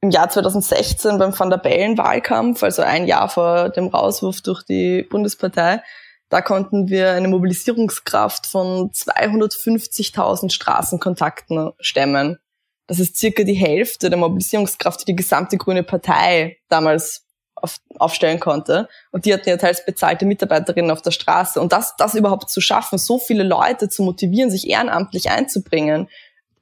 im 0.00 0.10
Jahr 0.10 0.30
2016 0.30 1.18
beim 1.18 1.38
Van 1.38 1.50
der 1.50 1.58
Bellen 1.58 1.98
Wahlkampf, 1.98 2.62
also 2.62 2.82
ein 2.82 3.06
Jahr 3.06 3.28
vor 3.28 3.68
dem 3.68 3.88
Rauswurf 3.88 4.40
durch 4.40 4.62
die 4.62 5.02
Bundespartei 5.02 5.82
da 6.30 6.40
konnten 6.40 6.88
wir 6.88 7.10
eine 7.10 7.28
Mobilisierungskraft 7.28 8.46
von 8.46 8.92
250.000 8.92 10.50
Straßenkontakten 10.50 11.72
stemmen. 11.80 12.38
Das 12.86 13.00
ist 13.00 13.16
circa 13.16 13.42
die 13.42 13.54
Hälfte 13.54 14.10
der 14.10 14.18
Mobilisierungskraft, 14.18 15.00
die 15.02 15.06
die 15.06 15.16
gesamte 15.16 15.58
grüne 15.58 15.82
Partei 15.82 16.58
damals 16.68 17.26
auf, 17.56 17.76
aufstellen 17.98 18.38
konnte. 18.38 18.88
Und 19.10 19.24
die 19.24 19.34
hatten 19.34 19.48
ja 19.48 19.56
teils 19.56 19.84
bezahlte 19.84 20.24
Mitarbeiterinnen 20.24 20.92
auf 20.92 21.02
der 21.02 21.10
Straße. 21.10 21.60
Und 21.60 21.72
das, 21.72 21.96
das 21.96 22.14
überhaupt 22.14 22.48
zu 22.48 22.60
schaffen, 22.60 22.98
so 22.98 23.18
viele 23.18 23.42
Leute 23.42 23.88
zu 23.88 24.04
motivieren, 24.04 24.52
sich 24.52 24.70
ehrenamtlich 24.70 25.30
einzubringen, 25.30 26.08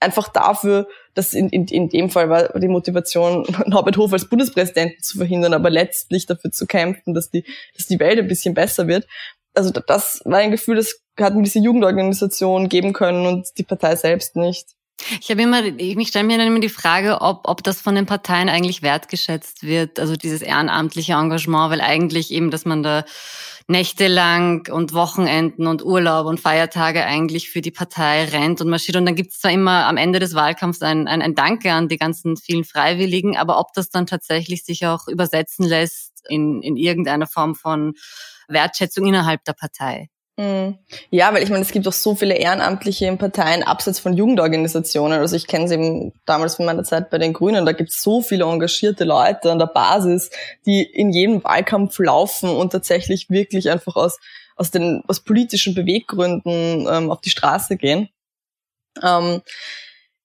einfach 0.01 0.29
dafür, 0.29 0.89
dass 1.15 1.35
in, 1.35 1.51
in, 1.51 1.67
in 1.67 1.89
dem 1.89 2.09
Fall 2.09 2.31
war 2.31 2.59
die 2.59 2.69
Motivation, 2.69 3.45
Norbert 3.67 3.99
Hof 3.99 4.15
als 4.15 4.29
Bundespräsidenten 4.29 5.03
zu 5.03 5.19
verhindern, 5.19 5.53
aber 5.53 5.69
letztlich 5.69 6.25
dafür 6.25 6.53
zu 6.53 6.67
kämpfen, 6.67 7.13
dass 7.13 7.31
die, 7.31 7.45
dass 7.77 7.87
die 7.87 8.01
Welt 8.01 8.19
ein 8.19 8.29
bisschen 8.29 8.55
besser 8.55 8.87
wird 8.87 9.07
also 9.59 9.71
das 9.71 10.23
war 10.25 10.39
ein 10.39 10.53
Gefühl, 10.53 10.77
das 10.77 11.01
hat 11.19 11.35
mir 11.35 11.43
diese 11.43 11.59
Jugendorganisation 11.59 12.69
geben 12.69 12.93
können 12.93 13.27
und 13.27 13.49
die 13.59 13.65
Partei 13.65 13.97
selbst 13.97 14.37
nicht. 14.37 14.69
Ich 15.21 15.31
habe 15.31 15.43
immer, 15.43 15.65
ich 15.65 16.09
stelle 16.09 16.27
mir 16.27 16.39
dann 16.39 16.47
immer 16.47 16.61
die 16.61 16.69
Frage, 16.69 17.21
ob, 17.21 17.49
ob 17.49 17.63
das 17.65 17.81
von 17.81 17.95
den 17.95 18.07
Parteien 18.07 18.49
eigentlich 18.49 18.83
wertgeschätzt 18.83 19.65
wird, 19.65 19.99
also 19.99 20.15
dieses 20.17 20.43
ehrenamtliche 20.43 21.15
Engagement, 21.15 21.71
weil 21.71 21.81
eigentlich 21.81 22.33
eben, 22.33 22.51
dass 22.51 22.65
man 22.65 22.83
da 22.83 23.05
nächtelang 23.69 24.69
und 24.71 24.95
Wochenenden 24.95 25.67
und 25.67 25.85
Urlaub 25.85 26.27
und 26.27 26.41
Feiertage 26.41 27.05
eigentlich 27.05 27.51
für 27.51 27.61
die 27.61 27.71
Partei 27.71 28.25
rennt 28.25 28.61
und 28.61 28.69
marschiert. 28.71 28.97
Und 28.97 29.07
dann 29.07 29.15
gibt 29.15 29.33
es 29.33 29.41
zwar 29.41 29.53
immer 29.53 29.87
am 29.87 29.97
Ende 29.97 30.21
des 30.21 30.35
Wahlkampfs 30.35 30.83
ein, 30.83 31.07
ein, 31.07 31.21
ein 31.21 31.35
Danke 31.35 31.73
an 31.73 31.89
die 31.89 31.99
ganzen 31.99 32.37
vielen 32.37 32.65
Freiwilligen, 32.65 33.37
aber 33.37 33.59
ob 33.59 33.73
das 33.75 33.91
dann 33.91 34.07
tatsächlich 34.07 34.65
sich 34.65 34.87
auch 34.87 35.07
übersetzen 35.09 35.67
lässt 35.67 36.13
in, 36.29 36.63
in 36.63 36.77
irgendeiner 36.77 37.27
Form 37.27 37.55
von 37.55 37.95
Wertschätzung 38.49 39.07
innerhalb 39.07 39.45
der 39.45 39.53
Partei. 39.53 40.09
Mhm. 40.39 40.79
Ja, 41.11 41.35
weil 41.35 41.43
ich 41.43 41.51
meine, 41.51 41.63
es 41.63 41.73
gibt 41.73 41.89
auch 41.89 41.93
so 41.93 42.15
viele 42.15 42.35
Ehrenamtliche 42.35 43.07
in 43.07 43.19
Parteien 43.19 43.65
abseits 43.65 43.99
von 43.99 44.15
Jugendorganisationen. 44.15 45.19
Also 45.19 45.35
ich 45.35 45.49
kenne 45.49 45.67
sie 45.67 45.75
eben 45.75 46.13
damals 46.27 46.55
von 46.55 46.65
meiner 46.65 46.85
Zeit 46.85 47.11
bei 47.11 47.19
den 47.19 47.33
Grünen. 47.33 47.67
Da 47.67 47.73
gibt 47.73 47.91
es 47.91 48.01
so 48.01 48.23
viele 48.23 48.45
engagierte 48.45 49.05
Leute 49.05 49.51
an 49.51 49.59
der 49.59 49.67
Basis, 49.67 50.31
die 50.65 50.83
in 50.83 51.11
jedem 51.11 51.43
Wahlkampf 51.43 51.99
laufen 51.99 52.51
und 52.51 52.71
tatsächlich 52.71 53.31
wirklich 53.31 53.71
einfach 53.71 53.97
aus 53.97 54.19
aus 54.55 54.71
den 54.71 55.03
aus 55.07 55.21
politischen 55.21 55.75
Beweggründen 55.75 56.87
ähm, 56.91 57.11
auf 57.11 57.21
die 57.21 57.31
Straße 57.31 57.77
gehen. 57.77 58.09
Ähm, 59.03 59.43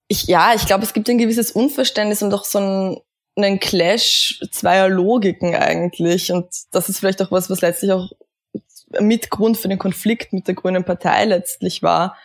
ich, 0.07 0.27
ja, 0.27 0.53
ich 0.55 0.65
glaube, 0.65 0.83
es 0.83 0.93
gibt 0.93 1.09
ein 1.09 1.17
gewisses 1.17 1.51
Unverständnis 1.51 2.21
und 2.21 2.33
auch 2.33 2.45
so 2.45 2.59
ein, 2.59 2.97
einen 3.35 3.59
Clash 3.59 4.39
zweier 4.51 4.89
Logiken 4.89 5.55
eigentlich. 5.55 6.31
Und 6.31 6.47
das 6.71 6.89
ist 6.89 6.99
vielleicht 6.99 7.21
auch 7.21 7.31
was, 7.31 7.49
was 7.49 7.61
letztlich 7.61 7.91
auch 7.91 8.11
mit 8.99 9.29
Grund 9.29 9.57
für 9.57 9.67
den 9.67 9.79
Konflikt 9.79 10.33
mit 10.33 10.47
der 10.47 10.55
Grünen 10.55 10.83
Partei 10.83 11.25
letztlich 11.25 11.81
war, 11.81 12.15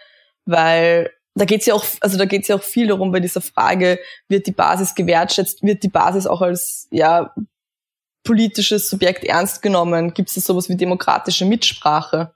weil 0.44 1.10
da 1.34 1.44
geht's 1.44 1.66
ja 1.66 1.74
auch, 1.74 1.84
also 2.00 2.18
da 2.18 2.24
geht's 2.24 2.48
ja 2.48 2.56
auch 2.56 2.62
viel 2.62 2.88
darum 2.88 3.12
bei 3.12 3.20
dieser 3.20 3.40
Frage, 3.40 3.98
wird 4.28 4.46
die 4.46 4.52
Basis 4.52 4.94
gewertschätzt, 4.94 5.62
wird 5.62 5.82
die 5.82 5.88
Basis 5.88 6.26
auch 6.26 6.42
als 6.42 6.88
ja 6.90 7.34
politisches 8.24 8.90
Subjekt 8.90 9.24
ernst 9.24 9.62
genommen? 9.62 10.12
Gibt 10.12 10.28
es 10.28 10.44
sowas 10.44 10.68
wie 10.68 10.76
demokratische 10.76 11.44
Mitsprache? 11.44 12.34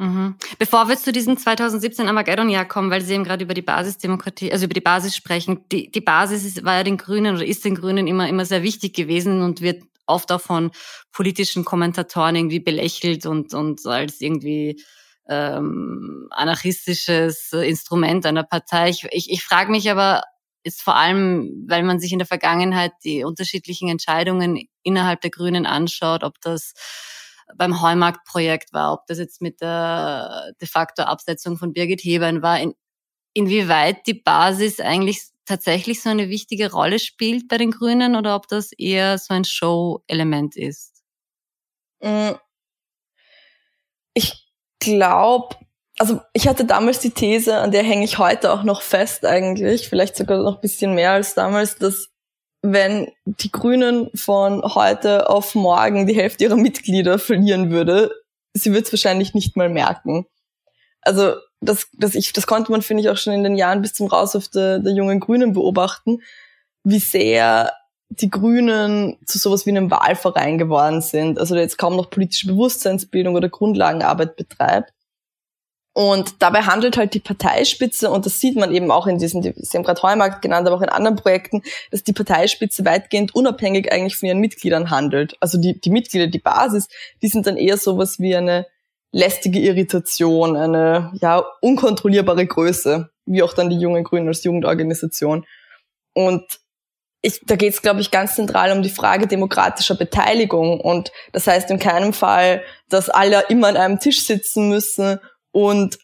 Mhm. 0.00 0.36
Bevor 0.58 0.88
wir 0.88 0.96
zu 0.96 1.12
diesem 1.12 1.36
2017 1.36 2.08
Armageddon-Jahr 2.08 2.64
kommen, 2.64 2.90
weil 2.90 3.02
Sie 3.02 3.12
eben 3.12 3.22
gerade 3.22 3.44
über 3.44 3.52
die 3.52 3.60
Basisdemokratie, 3.60 4.50
also 4.50 4.64
über 4.64 4.72
die 4.72 4.80
Basis 4.80 5.14
sprechen. 5.14 5.68
Die, 5.70 5.90
die 5.90 6.00
Basis 6.00 6.42
ist, 6.42 6.64
war 6.64 6.76
ja 6.76 6.84
den 6.84 6.96
Grünen 6.96 7.36
oder 7.36 7.44
ist 7.44 7.66
den 7.66 7.74
Grünen 7.74 8.06
immer, 8.06 8.26
immer 8.26 8.46
sehr 8.46 8.62
wichtig 8.62 8.94
gewesen 8.94 9.42
und 9.42 9.60
wird 9.60 9.82
oft 10.06 10.32
auch 10.32 10.40
von 10.40 10.70
politischen 11.12 11.66
Kommentatoren 11.66 12.34
irgendwie 12.34 12.60
belächelt 12.60 13.26
und, 13.26 13.52
und 13.52 13.84
als 13.84 14.22
irgendwie 14.22 14.82
ähm, 15.28 16.28
anarchistisches 16.30 17.52
Instrument 17.52 18.24
einer 18.24 18.44
Partei. 18.44 18.88
Ich, 18.88 19.06
ich, 19.10 19.30
ich 19.30 19.44
frage 19.44 19.70
mich 19.70 19.90
aber, 19.90 20.22
ist 20.62 20.80
vor 20.80 20.96
allem, 20.96 21.66
weil 21.68 21.82
man 21.82 22.00
sich 22.00 22.12
in 22.12 22.18
der 22.18 22.26
Vergangenheit 22.26 22.92
die 23.04 23.22
unterschiedlichen 23.22 23.90
Entscheidungen 23.90 24.66
innerhalb 24.82 25.20
der 25.20 25.30
Grünen 25.30 25.66
anschaut, 25.66 26.24
ob 26.24 26.40
das 26.40 26.72
beim 27.56 27.82
Heumarkt-Projekt 27.82 28.72
war, 28.72 28.92
ob 28.92 29.06
das 29.06 29.18
jetzt 29.18 29.40
mit 29.40 29.60
der 29.60 30.52
de 30.60 30.68
facto 30.68 31.02
Absetzung 31.02 31.56
von 31.56 31.72
Birgit 31.72 32.02
Hebern 32.02 32.42
war, 32.42 32.58
in, 32.60 32.74
inwieweit 33.34 34.06
die 34.06 34.14
Basis 34.14 34.80
eigentlich 34.80 35.20
tatsächlich 35.46 36.02
so 36.02 36.10
eine 36.10 36.28
wichtige 36.28 36.70
Rolle 36.70 36.98
spielt 36.98 37.48
bei 37.48 37.58
den 37.58 37.72
Grünen 37.72 38.14
oder 38.14 38.36
ob 38.36 38.48
das 38.48 38.72
eher 38.72 39.18
so 39.18 39.34
ein 39.34 39.44
Show-Element 39.44 40.56
ist? 40.56 41.02
Mm. 42.00 42.32
Ich 44.14 44.48
glaube, 44.78 45.56
also 45.98 46.20
ich 46.32 46.48
hatte 46.48 46.64
damals 46.64 47.00
die 47.00 47.10
These, 47.10 47.58
an 47.58 47.72
der 47.72 47.82
hänge 47.82 48.04
ich 48.04 48.18
heute 48.18 48.52
auch 48.52 48.62
noch 48.62 48.82
fest 48.82 49.24
eigentlich, 49.24 49.88
vielleicht 49.88 50.16
sogar 50.16 50.42
noch 50.42 50.56
ein 50.56 50.60
bisschen 50.60 50.94
mehr 50.94 51.12
als 51.12 51.34
damals, 51.34 51.76
dass 51.76 52.08
wenn 52.62 53.10
die 53.24 53.50
Grünen 53.50 54.10
von 54.14 54.62
heute 54.62 55.30
auf 55.30 55.54
morgen 55.54 56.06
die 56.06 56.16
Hälfte 56.16 56.44
ihrer 56.44 56.56
Mitglieder 56.56 57.18
verlieren 57.18 57.70
würde, 57.70 58.10
sie 58.52 58.72
wird 58.72 58.86
es 58.86 58.92
wahrscheinlich 58.92 59.34
nicht 59.34 59.56
mal 59.56 59.68
merken. 59.68 60.26
Also 61.02 61.34
das, 61.60 61.88
das, 61.92 62.14
ich, 62.14 62.32
das 62.32 62.46
konnte 62.46 62.70
man, 62.72 62.82
finde 62.82 63.02
ich, 63.02 63.08
auch 63.08 63.16
schon 63.16 63.32
in 63.32 63.44
den 63.44 63.56
Jahren 63.56 63.82
bis 63.82 63.94
zum 63.94 64.06
Rauswurf 64.06 64.48
der, 64.48 64.78
der 64.78 64.92
jungen 64.92 65.20
Grünen 65.20 65.52
beobachten, 65.52 66.22
wie 66.84 66.98
sehr 66.98 67.72
die 68.08 68.30
Grünen 68.30 69.18
zu 69.24 69.38
sowas 69.38 69.66
wie 69.66 69.70
einem 69.70 69.90
Wahlverein 69.90 70.58
geworden 70.58 71.00
sind, 71.00 71.38
also 71.38 71.54
der 71.54 71.62
jetzt 71.62 71.78
kaum 71.78 71.96
noch 71.96 72.10
politische 72.10 72.48
Bewusstseinsbildung 72.48 73.36
oder 73.36 73.48
Grundlagenarbeit 73.48 74.36
betreibt, 74.36 74.92
und 75.92 76.40
dabei 76.40 76.62
handelt 76.62 76.96
halt 76.96 77.14
die 77.14 77.20
Parteispitze, 77.20 78.10
und 78.10 78.24
das 78.24 78.38
sieht 78.40 78.56
man 78.56 78.72
eben 78.72 78.90
auch 78.90 79.06
in 79.06 79.18
diesen, 79.18 79.42
Sie 79.42 79.76
haben 79.76 79.82
gerade 79.82 80.02
Heumarkt 80.02 80.40
genannt, 80.40 80.66
aber 80.66 80.76
auch 80.76 80.82
in 80.82 80.88
anderen 80.88 81.16
Projekten, 81.16 81.62
dass 81.90 82.04
die 82.04 82.12
Parteispitze 82.12 82.84
weitgehend 82.84 83.34
unabhängig 83.34 83.92
eigentlich 83.92 84.16
von 84.16 84.28
ihren 84.28 84.38
Mitgliedern 84.38 84.90
handelt. 84.90 85.36
Also 85.40 85.58
die, 85.58 85.80
die 85.80 85.90
Mitglieder, 85.90 86.28
die 86.28 86.38
Basis, 86.38 86.88
die 87.22 87.28
sind 87.28 87.46
dann 87.46 87.56
eher 87.56 87.76
sowas 87.76 88.20
wie 88.20 88.36
eine 88.36 88.66
lästige 89.12 89.58
Irritation, 89.58 90.56
eine 90.56 91.12
ja 91.20 91.44
unkontrollierbare 91.60 92.46
Größe, 92.46 93.10
wie 93.26 93.42
auch 93.42 93.52
dann 93.52 93.70
die 93.70 93.78
jungen 93.78 94.04
Grünen 94.04 94.28
als 94.28 94.44
Jugendorganisation. 94.44 95.44
Und 96.14 96.44
ich, 97.22 97.40
da 97.44 97.56
geht 97.56 97.74
es, 97.74 97.82
glaube 97.82 98.00
ich, 98.00 98.12
ganz 98.12 98.36
zentral 98.36 98.72
um 98.72 98.82
die 98.82 98.90
Frage 98.90 99.26
demokratischer 99.26 99.96
Beteiligung. 99.96 100.80
Und 100.80 101.10
das 101.32 101.48
heißt 101.48 101.70
in 101.70 101.80
keinem 101.80 102.12
Fall, 102.12 102.62
dass 102.88 103.10
alle 103.10 103.44
immer 103.48 103.68
an 103.68 103.76
einem 103.76 103.98
Tisch 103.98 104.24
sitzen 104.24 104.68
müssen 104.68 105.18
und 105.52 105.98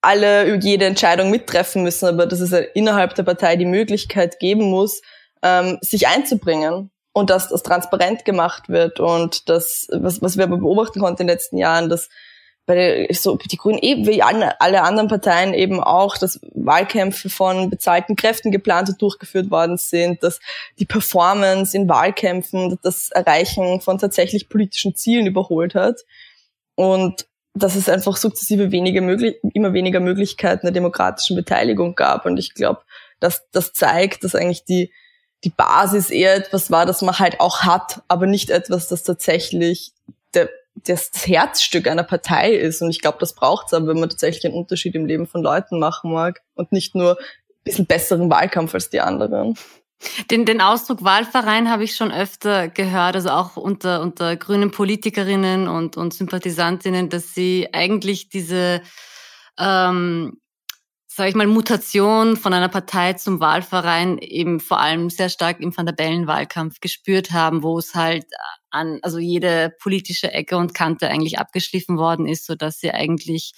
alle 0.00 0.56
jede 0.56 0.84
Entscheidung 0.84 1.30
mittreffen 1.30 1.82
müssen, 1.82 2.06
aber 2.06 2.26
dass 2.26 2.40
es 2.40 2.52
innerhalb 2.74 3.14
der 3.14 3.24
Partei 3.24 3.56
die 3.56 3.64
Möglichkeit 3.64 4.38
geben 4.38 4.70
muss, 4.70 5.02
ähm, 5.42 5.78
sich 5.80 6.06
einzubringen 6.06 6.90
und 7.12 7.30
dass 7.30 7.48
das 7.48 7.62
transparent 7.62 8.24
gemacht 8.24 8.68
wird 8.68 9.00
und 9.00 9.48
das, 9.48 9.88
was, 9.90 10.22
was 10.22 10.36
wir 10.36 10.44
aber 10.44 10.58
beobachten 10.58 11.00
konnten 11.00 11.22
in 11.22 11.26
den 11.26 11.34
letzten 11.34 11.58
Jahren, 11.58 11.88
dass 11.88 12.08
bei 12.66 12.74
der, 12.74 13.14
so, 13.14 13.36
die 13.36 13.56
Grünen 13.56 13.78
eben 13.78 14.06
wie 14.06 14.22
alle 14.22 14.82
anderen 14.82 15.08
Parteien 15.08 15.54
eben 15.54 15.80
auch, 15.80 16.18
dass 16.18 16.40
Wahlkämpfe 16.52 17.30
von 17.30 17.70
bezahlten 17.70 18.16
Kräften 18.16 18.50
geplant 18.50 18.88
und 18.88 19.00
durchgeführt 19.00 19.50
worden 19.50 19.76
sind, 19.76 20.22
dass 20.22 20.40
die 20.78 20.84
Performance 20.84 21.76
in 21.76 21.88
Wahlkämpfen 21.88 22.76
das 22.82 23.10
Erreichen 23.10 23.80
von 23.80 23.98
tatsächlich 23.98 24.48
politischen 24.48 24.96
Zielen 24.96 25.26
überholt 25.26 25.76
hat. 25.76 26.00
Und 26.74 27.28
dass 27.56 27.74
es 27.74 27.88
einfach 27.88 28.16
sukzessive 28.16 28.70
weniger 28.70 29.00
möglich, 29.00 29.36
immer 29.54 29.72
weniger 29.72 30.00
Möglichkeiten 30.00 30.66
der 30.66 30.72
demokratischen 30.72 31.36
Beteiligung 31.36 31.94
gab 31.94 32.26
und 32.26 32.36
ich 32.38 32.54
glaube, 32.54 32.82
dass 33.20 33.48
das 33.50 33.72
zeigt, 33.72 34.24
dass 34.24 34.34
eigentlich 34.34 34.64
die 34.64 34.92
die 35.44 35.50
Basis 35.50 36.10
eher 36.10 36.34
etwas 36.34 36.70
war, 36.70 36.86
das 36.86 37.02
man 37.02 37.18
halt 37.18 37.40
auch 37.40 37.60
hat, 37.60 38.02
aber 38.08 38.26
nicht 38.26 38.50
etwas, 38.50 38.88
das 38.88 39.02
tatsächlich 39.02 39.92
der 40.34 40.48
das 40.84 41.10
Herzstück 41.26 41.88
einer 41.88 42.02
Partei 42.02 42.52
ist. 42.52 42.82
Und 42.82 42.90
ich 42.90 43.00
glaube, 43.00 43.18
das 43.18 43.34
braucht 43.34 43.68
es 43.68 43.72
aber, 43.72 43.88
wenn 43.88 44.00
man 44.00 44.10
tatsächlich 44.10 44.44
einen 44.44 44.54
Unterschied 44.54 44.94
im 44.94 45.06
Leben 45.06 45.26
von 45.26 45.42
Leuten 45.42 45.78
machen 45.78 46.12
mag 46.12 46.42
und 46.54 46.72
nicht 46.72 46.94
nur 46.94 47.12
ein 47.12 47.64
bisschen 47.64 47.86
besseren 47.86 48.30
Wahlkampf 48.30 48.74
als 48.74 48.90
die 48.90 49.00
anderen. 49.00 49.54
Den, 50.30 50.44
den 50.44 50.60
Ausdruck 50.60 51.02
Wahlverein 51.04 51.70
habe 51.70 51.84
ich 51.84 51.96
schon 51.96 52.12
öfter 52.12 52.68
gehört, 52.68 53.16
also 53.16 53.30
auch 53.30 53.56
unter, 53.56 54.02
unter 54.02 54.36
grünen 54.36 54.70
Politikerinnen 54.70 55.68
und, 55.68 55.96
und 55.96 56.12
Sympathisantinnen, 56.12 57.08
dass 57.08 57.34
sie 57.34 57.68
eigentlich 57.72 58.28
diese, 58.28 58.82
ähm, 59.58 60.38
sage 61.06 61.30
ich 61.30 61.34
mal, 61.34 61.46
Mutation 61.46 62.36
von 62.36 62.52
einer 62.52 62.68
Partei 62.68 63.14
zum 63.14 63.40
Wahlverein 63.40 64.18
eben 64.18 64.60
vor 64.60 64.80
allem 64.80 65.08
sehr 65.08 65.30
stark 65.30 65.60
im 65.60 65.74
Van 65.74 65.86
der 65.86 65.94
Bellen-Wahlkampf 65.94 66.80
gespürt 66.80 67.32
haben, 67.32 67.62
wo 67.62 67.78
es 67.78 67.94
halt 67.94 68.26
an, 68.70 68.98
also 69.02 69.18
jede 69.18 69.74
politische 69.80 70.30
Ecke 70.30 70.58
und 70.58 70.74
Kante 70.74 71.08
eigentlich 71.08 71.38
abgeschliffen 71.38 71.96
worden 71.96 72.26
ist, 72.26 72.44
so 72.44 72.54
dass 72.54 72.80
sie 72.80 72.90
eigentlich, 72.90 73.52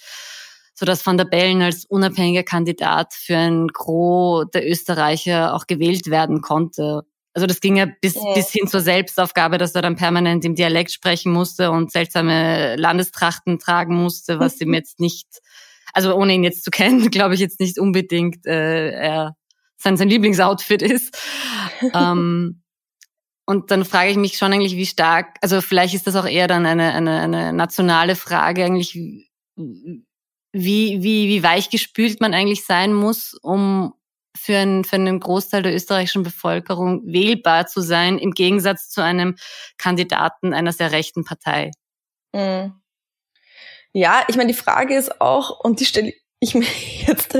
so 0.79 0.85
dass 0.85 1.05
Van 1.05 1.17
der 1.17 1.25
Bellen 1.25 1.61
als 1.61 1.83
unabhängiger 1.83 2.43
Kandidat 2.43 3.13
für 3.13 3.35
ein 3.35 3.67
Gros 3.67 4.45
der 4.53 4.65
Österreicher 4.65 5.53
auch 5.53 5.67
gewählt 5.67 6.09
werden 6.09 6.39
konnte. 6.39 7.03
Also 7.33 7.47
das 7.47 7.59
ging 7.59 7.75
ja 7.75 7.85
bis, 8.01 8.15
ja. 8.15 8.33
bis 8.33 8.49
hin 8.51 8.67
zur 8.67 8.79
Selbstaufgabe, 8.79 9.57
dass 9.57 9.75
er 9.75 9.81
dann 9.81 9.97
permanent 9.97 10.45
im 10.45 10.55
Dialekt 10.55 10.93
sprechen 10.93 11.33
musste 11.33 11.71
und 11.71 11.91
seltsame 11.91 12.77
Landestrachten 12.77 13.59
tragen 13.59 13.93
musste, 13.93 14.39
was 14.39 14.61
ihm 14.61 14.73
jetzt 14.73 15.01
nicht, 15.01 15.27
also 15.91 16.15
ohne 16.15 16.33
ihn 16.33 16.45
jetzt 16.45 16.63
zu 16.63 16.71
kennen, 16.71 17.11
glaube 17.11 17.33
ich 17.33 17.41
jetzt 17.41 17.59
nicht 17.59 17.77
unbedingt 17.77 18.45
äh, 18.45 18.91
er 18.91 19.35
sein, 19.75 19.97
sein 19.97 20.09
Lieblingsoutfit 20.09 20.81
ist. 20.81 21.17
ähm, 21.93 22.63
und 23.45 23.71
dann 23.71 23.83
frage 23.83 24.11
ich 24.11 24.17
mich 24.17 24.37
schon 24.37 24.53
eigentlich, 24.53 24.77
wie 24.77 24.85
stark, 24.85 25.37
also 25.41 25.59
vielleicht 25.59 25.93
ist 25.93 26.07
das 26.07 26.15
auch 26.15 26.27
eher 26.27 26.47
dann 26.47 26.65
eine, 26.65 26.93
eine, 26.93 27.19
eine 27.19 27.51
nationale 27.51 28.15
Frage 28.15 28.63
eigentlich, 28.63 28.97
wie, 30.51 31.03
wie, 31.03 31.27
wie 31.27 31.43
weich 31.43 31.69
gespült 31.69 32.21
man 32.21 32.33
eigentlich 32.33 32.65
sein 32.65 32.93
muss, 32.93 33.33
um 33.35 33.93
für 34.35 34.57
einen, 34.57 34.83
für 34.83 34.95
einen 34.95 35.19
Großteil 35.19 35.63
der 35.63 35.73
österreichischen 35.73 36.23
Bevölkerung 36.23 37.01
wählbar 37.05 37.67
zu 37.67 37.81
sein, 37.81 38.17
im 38.17 38.31
Gegensatz 38.31 38.89
zu 38.89 39.01
einem 39.01 39.35
Kandidaten 39.77 40.53
einer 40.53 40.71
sehr 40.71 40.91
rechten 40.91 41.23
Partei. 41.23 41.71
Mhm. 42.33 42.73
Ja, 43.91 44.23
ich 44.27 44.35
meine, 44.35 44.51
die 44.51 44.57
Frage 44.57 44.95
ist 44.95 45.19
auch, 45.19 45.59
und 45.59 45.79
die 45.79 45.85
stelle 45.85 46.13
ich 46.39 46.55
mir 46.55 46.67
jetzt 47.07 47.35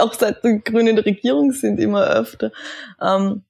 auch 0.00 0.14
seit 0.14 0.44
die 0.44 0.60
Grünen 0.62 0.88
in 0.88 0.96
der 0.96 1.06
Regierung 1.06 1.52
sind 1.52 1.78
immer 1.80 2.06
öfter, 2.06 2.52
ähm, 3.00 3.44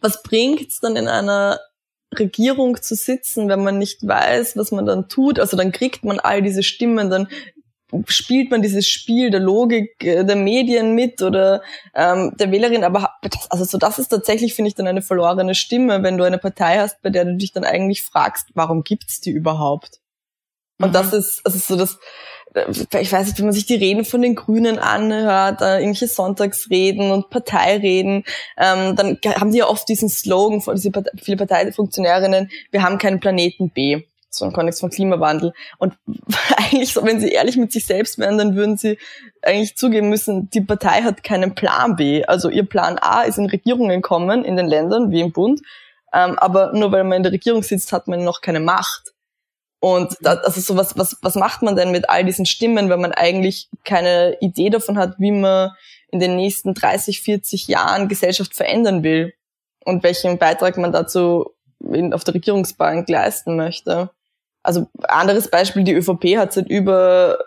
was 0.00 0.22
bringt's 0.22 0.80
dann 0.80 0.96
in 0.96 1.08
einer 1.08 1.60
Regierung 2.18 2.80
zu 2.80 2.94
sitzen, 2.94 3.48
wenn 3.48 3.64
man 3.64 3.78
nicht 3.78 4.06
weiß, 4.06 4.56
was 4.56 4.70
man 4.70 4.86
dann 4.86 5.08
tut? 5.08 5.40
Also 5.40 5.56
dann 5.56 5.72
kriegt 5.72 6.04
man 6.04 6.20
all 6.20 6.42
diese 6.42 6.62
Stimmen, 6.62 7.10
dann 7.10 7.28
spielt 8.06 8.50
man 8.50 8.62
dieses 8.62 8.88
Spiel 8.88 9.30
der 9.30 9.40
Logik 9.40 10.02
äh, 10.02 10.24
der 10.24 10.36
Medien 10.36 10.94
mit 10.94 11.22
oder 11.22 11.62
ähm, 11.94 12.32
der 12.38 12.50
Wählerin, 12.50 12.84
aber 12.84 13.14
das, 13.22 13.50
also 13.50 13.64
so 13.64 13.78
das 13.78 13.98
ist 13.98 14.08
tatsächlich, 14.08 14.54
finde 14.54 14.68
ich, 14.68 14.74
dann 14.74 14.86
eine 14.86 15.02
verlorene 15.02 15.54
Stimme, 15.54 16.02
wenn 16.02 16.18
du 16.18 16.24
eine 16.24 16.38
Partei 16.38 16.78
hast, 16.78 17.02
bei 17.02 17.10
der 17.10 17.24
du 17.24 17.36
dich 17.36 17.52
dann 17.52 17.64
eigentlich 17.64 18.04
fragst, 18.04 18.48
warum 18.54 18.82
gibt's 18.82 19.20
die 19.20 19.30
überhaupt? 19.30 20.00
Und 20.80 20.88
mhm. 20.88 20.92
das 20.92 21.12
ist, 21.12 21.42
also 21.44 21.58
so 21.58 21.76
das, 21.76 21.98
ich 23.00 23.12
weiß 23.12 23.26
nicht, 23.26 23.38
wenn 23.38 23.46
man 23.46 23.54
sich 23.54 23.66
die 23.66 23.74
Reden 23.74 24.04
von 24.04 24.22
den 24.22 24.34
Grünen 24.34 24.78
anhört, 24.78 25.60
äh, 25.60 25.78
irgendwelche 25.78 26.08
Sonntagsreden 26.08 27.10
und 27.10 27.30
Parteireden, 27.30 28.24
ähm, 28.56 28.96
dann 28.96 29.18
haben 29.40 29.52
die 29.52 29.58
ja 29.58 29.68
oft 29.68 29.88
diesen 29.88 30.08
Slogan 30.08 30.60
von 30.60 30.76
diese 30.76 30.90
Partei, 30.90 31.10
viele 31.20 31.36
Parteifunktionärinnen, 31.36 32.50
wir 32.70 32.82
haben 32.82 32.98
keinen 32.98 33.20
Planeten 33.20 33.70
B 33.70 34.04
so 34.36 34.44
ein 34.44 34.52
Kontext 34.52 34.80
von 34.80 34.90
Klimawandel. 34.90 35.52
Und 35.78 35.94
eigentlich, 36.56 36.92
so, 36.92 37.04
wenn 37.04 37.20
sie 37.20 37.30
ehrlich 37.30 37.56
mit 37.56 37.72
sich 37.72 37.86
selbst 37.86 38.18
wären, 38.18 38.38
dann 38.38 38.56
würden 38.56 38.76
sie 38.76 38.98
eigentlich 39.42 39.76
zugeben 39.76 40.08
müssen, 40.08 40.50
die 40.50 40.60
Partei 40.60 41.02
hat 41.02 41.22
keinen 41.22 41.54
Plan 41.54 41.96
B. 41.96 42.24
Also 42.24 42.48
ihr 42.48 42.66
Plan 42.66 42.98
A 42.98 43.22
ist 43.22 43.38
in 43.38 43.46
Regierungen 43.46 44.02
kommen, 44.02 44.44
in 44.44 44.56
den 44.56 44.66
Ländern, 44.66 45.10
wie 45.10 45.20
im 45.20 45.32
Bund. 45.32 45.60
Ähm, 46.12 46.38
aber 46.38 46.72
nur 46.72 46.92
weil 46.92 47.04
man 47.04 47.18
in 47.18 47.22
der 47.24 47.32
Regierung 47.32 47.62
sitzt, 47.62 47.92
hat 47.92 48.08
man 48.08 48.24
noch 48.24 48.40
keine 48.40 48.60
Macht. 48.60 49.14
Und 49.80 50.16
das, 50.22 50.38
also 50.38 50.60
so 50.60 50.76
was, 50.76 50.96
was, 50.96 51.18
was 51.20 51.34
macht 51.34 51.60
man 51.60 51.76
denn 51.76 51.90
mit 51.90 52.08
all 52.08 52.24
diesen 52.24 52.46
Stimmen, 52.46 52.88
wenn 52.88 53.02
man 53.02 53.12
eigentlich 53.12 53.68
keine 53.84 54.38
Idee 54.40 54.70
davon 54.70 54.96
hat, 54.96 55.16
wie 55.18 55.32
man 55.32 55.72
in 56.10 56.20
den 56.20 56.36
nächsten 56.36 56.72
30, 56.72 57.20
40 57.20 57.68
Jahren 57.68 58.08
Gesellschaft 58.08 58.54
verändern 58.54 59.02
will 59.02 59.34
und 59.84 60.02
welchen 60.02 60.38
Beitrag 60.38 60.78
man 60.78 60.92
dazu 60.92 61.50
in, 61.80 62.14
auf 62.14 62.24
der 62.24 62.34
Regierungsbank 62.34 63.08
leisten 63.08 63.56
möchte. 63.56 64.10
Also 64.64 64.88
anderes 65.02 65.48
Beispiel, 65.48 65.84
die 65.84 65.92
ÖVP 65.92 66.38
hat 66.38 66.54
seit 66.54 66.70
über 66.70 67.38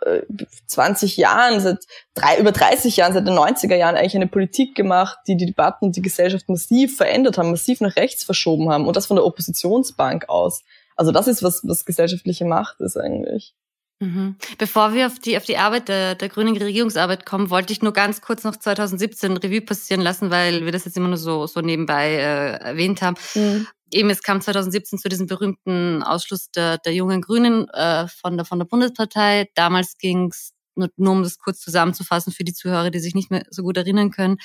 20 0.67 1.17
äh, 1.17 1.21
Jahren, 1.21 1.59
seit 1.59 1.79
drei, 2.13 2.37
über 2.37 2.51
30 2.51 2.95
Jahren, 2.95 3.13
seit 3.13 3.27
den 3.27 3.33
90er 3.33 3.75
Jahren 3.75 3.95
eigentlich 3.95 4.15
eine 4.15 4.27
Politik 4.27 4.75
gemacht, 4.75 5.17
die 5.27 5.35
die 5.35 5.47
Debatten 5.47 5.85
und 5.85 5.95
die 5.95 6.03
Gesellschaft 6.03 6.47
massiv 6.47 6.95
verändert 6.95 7.39
haben, 7.39 7.49
massiv 7.49 7.81
nach 7.81 7.95
rechts 7.95 8.23
verschoben 8.23 8.69
haben 8.69 8.85
und 8.85 8.95
das 8.95 9.07
von 9.07 9.15
der 9.15 9.25
Oppositionsbank 9.25 10.29
aus. 10.29 10.61
Also 10.95 11.11
das 11.11 11.27
ist 11.27 11.41
was, 11.41 11.61
was 11.63 11.85
gesellschaftliche 11.85 12.45
Macht 12.45 12.79
ist 12.81 12.97
eigentlich. 12.97 13.55
Mhm. 13.99 14.35
Bevor 14.59 14.93
wir 14.93 15.07
auf 15.07 15.17
die, 15.17 15.37
auf 15.37 15.45
die 15.45 15.57
Arbeit 15.57 15.87
der, 15.87 16.13
der 16.13 16.29
grünen 16.29 16.55
Regierungsarbeit 16.55 17.25
kommen, 17.25 17.49
wollte 17.49 17.73
ich 17.73 17.81
nur 17.81 17.93
ganz 17.93 18.21
kurz 18.21 18.43
noch 18.43 18.55
2017 18.55 19.37
Revue 19.37 19.61
passieren 19.61 20.01
lassen, 20.01 20.29
weil 20.29 20.65
wir 20.65 20.71
das 20.71 20.85
jetzt 20.85 20.97
immer 20.97 21.07
nur 21.07 21.17
so, 21.17 21.47
so 21.47 21.61
nebenbei 21.61 22.11
äh, 22.11 22.57
erwähnt 22.63 23.01
haben. 23.01 23.15
Mhm. 23.33 23.67
Eben, 23.91 24.09
es 24.09 24.21
kam 24.21 24.41
2017 24.41 24.99
zu 24.99 25.09
diesem 25.09 25.27
berühmten 25.27 26.03
Ausschluss 26.03 26.51
der, 26.51 26.77
der 26.77 26.93
jungen 26.93 27.21
Grünen 27.21 27.69
äh, 27.69 28.07
von, 28.07 28.37
der, 28.37 28.45
von 28.45 28.59
der 28.59 28.65
Bundespartei. 28.65 29.49
Damals 29.55 29.97
ging 29.97 30.27
es, 30.27 30.53
nur, 30.75 30.89
nur 30.97 31.13
um 31.13 31.23
das 31.23 31.37
kurz 31.37 31.59
zusammenzufassen 31.61 32.33
für 32.33 32.43
die 32.43 32.53
Zuhörer, 32.53 32.91
die 32.91 32.99
sich 32.99 33.15
nicht 33.15 33.31
mehr 33.31 33.45
so 33.49 33.63
gut 33.63 33.77
erinnern 33.77 34.11
können, 34.11 34.37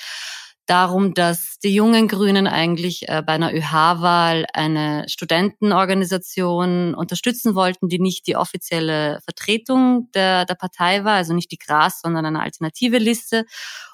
darum, 0.65 1.13
dass 1.13 1.57
die 1.63 1.73
jungen 1.73 2.07
Grünen 2.07 2.47
eigentlich 2.47 3.09
äh, 3.09 3.21
bei 3.25 3.33
einer 3.33 3.53
ÖH-Wahl 3.53 4.45
eine 4.53 5.05
Studentenorganisation 5.07 6.95
unterstützen 6.95 7.55
wollten, 7.55 7.89
die 7.89 7.99
nicht 7.99 8.27
die 8.27 8.37
offizielle 8.37 9.19
Vertretung 9.23 10.09
der, 10.13 10.45
der 10.45 10.55
Partei 10.55 11.03
war, 11.03 11.15
also 11.15 11.33
nicht 11.33 11.51
die 11.51 11.57
Gras, 11.57 12.01
sondern 12.01 12.25
eine 12.25 12.41
alternative 12.41 12.97
Liste. 12.97 13.45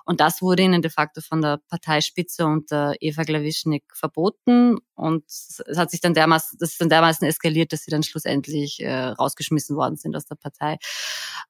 Und 0.06 0.22
das 0.22 0.42
wurde 0.42 0.64
ihnen 0.64 0.82
de 0.82 0.92
facto 0.92 1.22
von 1.22 1.42
der 1.42 1.60
Parteispitze 1.70 2.46
unter 2.46 2.96
Eva 3.00 3.24
Glawischnik 3.24 3.84
verboten. 3.94 4.78
Und 4.96 5.24
es 5.28 5.62
hat 5.76 5.92
sich 5.92 6.02
dann 6.02 6.14
dermaßen, 6.14 6.58
das 6.60 6.72
ist 6.72 6.82
dann 6.82 6.90
dermaßen 6.90 7.28
eskaliert, 7.28 7.74
dass 7.74 7.84
sie 7.84 7.92
dann 7.92 8.04
schlussendlich 8.04 8.80
äh, 8.80 8.92
rausgeschmissen 8.92 9.76
worden 9.76 9.98
sind 9.98 10.16
aus 10.16 10.26
der 10.26 10.36
Partei. 10.36 10.78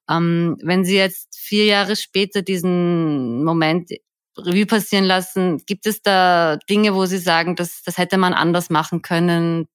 Ähm, 0.08 0.56
wenn 0.62 0.84
Sie 0.84 0.96
jetzt 0.96 1.38
vier 1.38 1.64
Jahre 1.64 1.96
später 1.96 2.42
diesen 2.42 3.44
Moment 3.44 3.90
Revue 4.36 4.66
passieren 4.66 5.04
lassen. 5.04 5.58
Gibt 5.66 5.86
es 5.86 6.02
da 6.02 6.56
Dinge, 6.68 6.94
wo 6.94 7.06
Sie 7.06 7.18
sagen, 7.18 7.56
das, 7.56 7.82
das 7.82 7.98
hätte 7.98 8.16
man 8.16 8.34
anders 8.34 8.70
machen 8.70 9.02
können? 9.02 9.68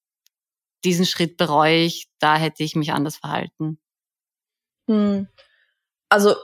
Diesen 0.84 1.06
Schritt 1.06 1.38
bereue 1.38 1.84
ich, 1.84 2.08
da 2.20 2.38
hätte 2.38 2.64
ich 2.64 2.76
mich 2.76 2.92
anders 2.94 3.18
verhalten. 3.18 3.80
Hm. 4.88 5.28
Also 6.10 6.36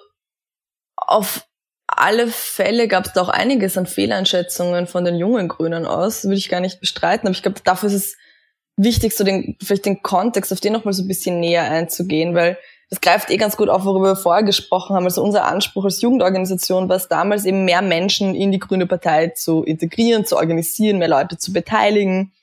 auf 0.95 1.47
alle 1.88 2.28
Fälle 2.28 2.88
gab 2.88 3.06
es 3.06 3.13
da 3.13 3.21
auch 3.21 3.30
einiges 3.30 3.78
an 3.78 3.86
Fehleinschätzungen 3.86 4.88
von 4.88 5.06
den 5.06 5.15
jungen 5.15 5.47
Grünen 5.47 5.86
aus, 5.86 6.24
würde 6.24 6.38
ich 6.38 6.50
gar 6.50 6.62
nicht 6.62 6.80
bestreiten. 6.80 7.28
Aber 7.28 7.36
ich 7.36 7.43
glaube, 7.43 7.62
dafür 7.63 7.88
ist 7.88 7.95
es 7.95 8.17
wichtig, 8.78 9.15
so 9.15 9.24
den, 9.24 9.58
vielleicht 9.62 9.86
den 9.86 10.02
Kontext, 10.02 10.52
auf 10.52 10.62
den 10.62 10.74
nochmal 10.74 10.93
so 10.93 11.04
ein 11.04 11.08
bisschen 11.08 11.39
näher 11.39 11.69
einzugehen, 11.69 12.34
weil 12.34 12.58
das 12.91 12.99
greift 12.99 13.32
eh 13.32 13.38
ganz 13.38 13.56
gut 13.56 13.69
auf, 13.69 13.86
worüber 13.86 14.08
wir 14.08 14.15
vorher 14.17 14.43
gesprochen 14.43 14.93
haben. 14.93 15.06
Also 15.06 15.23
unser 15.23 15.45
Anspruch 15.45 15.86
als 15.86 16.01
Jugendorganisation 16.01 16.89
war 16.89 16.97
es 16.97 17.08
damals 17.08 17.45
eben 17.45 17.63
mehr 17.63 17.82
Menschen 17.82 18.36
in 18.36 18.51
die 18.51 18.60
Grüne 18.60 18.86
Partei 18.86 19.30
zu 19.30 19.63
integrieren, 19.63 20.25
zu 20.25 20.36
organisieren, 20.36 20.97
mehr 20.97 21.08
Leute 21.08 21.38
zu 21.38 21.54
beteiligen. 21.54 22.34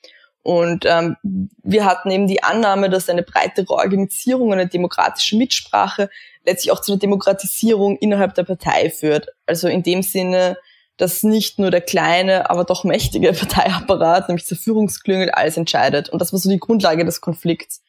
Und 0.41 0.85
ähm, 0.87 1.17
wir 1.21 1.85
hatten 1.85 2.09
eben 2.09 2.25
die 2.25 2.41
Annahme, 2.41 2.89
dass 2.89 3.09
eine 3.09 3.21
breitere 3.21 3.71
Organisierung 3.71 4.51
eine 4.51 4.67
demokratische 4.67 5.37
Mitsprache 5.37 6.09
letztlich 6.43 6.71
auch 6.71 6.81
zu 6.81 6.93
einer 6.93 6.99
Demokratisierung 6.99 7.97
innerhalb 7.97 8.33
der 8.33 8.43
Partei 8.43 8.89
führt. 8.89 9.27
Also 9.45 9.67
in 9.67 9.83
dem 9.83 10.01
Sinne, 10.01 10.57
dass 10.97 11.21
nicht 11.21 11.59
nur 11.59 11.69
der 11.69 11.81
kleine, 11.81 12.49
aber 12.49 12.63
doch 12.63 12.83
mächtige 12.83 13.33
Parteiapparat, 13.33 14.29
nämlich 14.29 14.47
der 14.47 14.57
Führungsklüngel, 14.57 15.29
alles 15.29 15.57
entscheidet. 15.57 16.09
Und 16.09 16.23
das 16.23 16.33
war 16.33 16.39
so 16.39 16.49
die 16.49 16.57
Grundlage 16.57 17.05
des 17.05 17.21
Konflikts. 17.21 17.83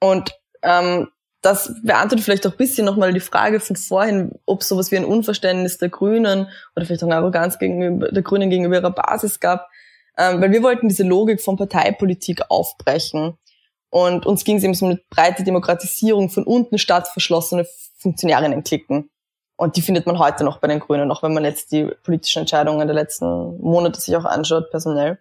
Und 0.00 0.38
ähm, 0.62 1.08
das 1.40 1.72
beantwortet 1.84 2.24
vielleicht 2.24 2.46
auch 2.46 2.52
ein 2.52 2.56
bisschen 2.56 2.84
nochmal 2.84 3.12
die 3.12 3.20
Frage 3.20 3.60
von 3.60 3.76
vorhin, 3.76 4.32
ob 4.44 4.62
sowas 4.62 4.90
wie 4.90 4.96
ein 4.96 5.04
Unverständnis 5.04 5.78
der 5.78 5.88
Grünen 5.88 6.48
oder 6.74 6.84
vielleicht 6.84 7.02
auch 7.02 7.08
eine 7.08 7.16
Arroganz 7.16 7.58
gegenüber 7.58 8.10
der 8.10 8.22
Grünen 8.22 8.50
gegenüber 8.50 8.76
ihrer 8.76 8.90
Basis 8.90 9.38
gab. 9.38 9.68
Ähm, 10.16 10.40
weil 10.40 10.50
wir 10.50 10.62
wollten 10.64 10.88
diese 10.88 11.04
Logik 11.04 11.40
von 11.40 11.56
Parteipolitik 11.56 12.42
aufbrechen. 12.48 13.38
Und 13.90 14.26
uns 14.26 14.44
ging 14.44 14.56
es 14.56 14.64
eben 14.64 14.74
so 14.74 14.86
eine 14.86 15.00
breite 15.10 15.44
Demokratisierung 15.44 16.28
von 16.28 16.44
unten 16.44 16.76
statt 16.76 17.08
verschlossene 17.08 17.66
Funktionärinnen 17.98 18.64
klicken. 18.64 19.10
Und 19.56 19.76
die 19.76 19.82
findet 19.82 20.06
man 20.06 20.18
heute 20.18 20.44
noch 20.44 20.58
bei 20.58 20.68
den 20.68 20.80
Grünen, 20.80 21.10
auch 21.10 21.22
wenn 21.22 21.34
man 21.34 21.44
jetzt 21.44 21.72
die 21.72 21.84
politischen 22.02 22.40
Entscheidungen 22.40 22.86
der 22.86 22.94
letzten 22.94 23.26
Monate 23.60 24.00
sich 24.00 24.16
auch 24.16 24.24
anschaut, 24.24 24.70
personell. 24.70 25.18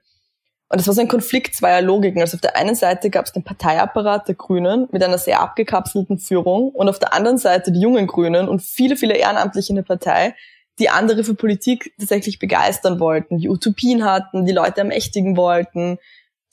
Und 0.69 0.79
es 0.79 0.87
war 0.87 0.93
so 0.93 1.01
ein 1.01 1.07
Konflikt 1.07 1.55
zweier 1.55 1.81
Logiken. 1.81 2.21
Also 2.21 2.35
auf 2.35 2.41
der 2.41 2.57
einen 2.57 2.75
Seite 2.75 3.09
gab 3.09 3.25
es 3.25 3.31
den 3.31 3.43
Parteiapparat 3.43 4.27
der 4.27 4.35
Grünen 4.35 4.89
mit 4.91 5.01
einer 5.01 5.17
sehr 5.17 5.39
abgekapselten 5.39 6.17
Führung 6.19 6.69
und 6.69 6.89
auf 6.89 6.99
der 6.99 7.13
anderen 7.13 7.37
Seite 7.37 7.71
die 7.71 7.79
jungen 7.79 8.07
Grünen 8.07 8.49
und 8.49 8.61
viele, 8.61 8.97
viele 8.97 9.15
Ehrenamtliche 9.15 9.69
in 9.69 9.77
der 9.77 9.83
Partei, 9.83 10.35
die 10.79 10.89
andere 10.89 11.23
für 11.23 11.35
Politik 11.35 11.93
tatsächlich 11.97 12.37
begeistern 12.37 12.99
wollten, 12.99 13.37
die 13.37 13.49
Utopien 13.49 14.03
hatten, 14.03 14.45
die 14.45 14.51
Leute 14.51 14.79
ermächtigen 14.79 15.37
wollten, 15.37 15.97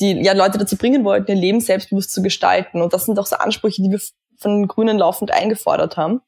die 0.00 0.12
ja 0.22 0.32
Leute 0.32 0.58
dazu 0.58 0.76
bringen 0.76 1.04
wollten, 1.04 1.32
ihr 1.32 1.36
Leben 1.36 1.60
selbstbewusst 1.60 2.12
zu 2.12 2.22
gestalten. 2.22 2.82
Und 2.82 2.92
das 2.92 3.06
sind 3.06 3.18
auch 3.18 3.26
so 3.26 3.36
Ansprüche, 3.36 3.82
die 3.82 3.90
wir 3.90 4.00
von 4.38 4.60
den 4.60 4.68
Grünen 4.68 4.98
laufend 4.98 5.32
eingefordert 5.32 5.96
haben. 5.96 6.20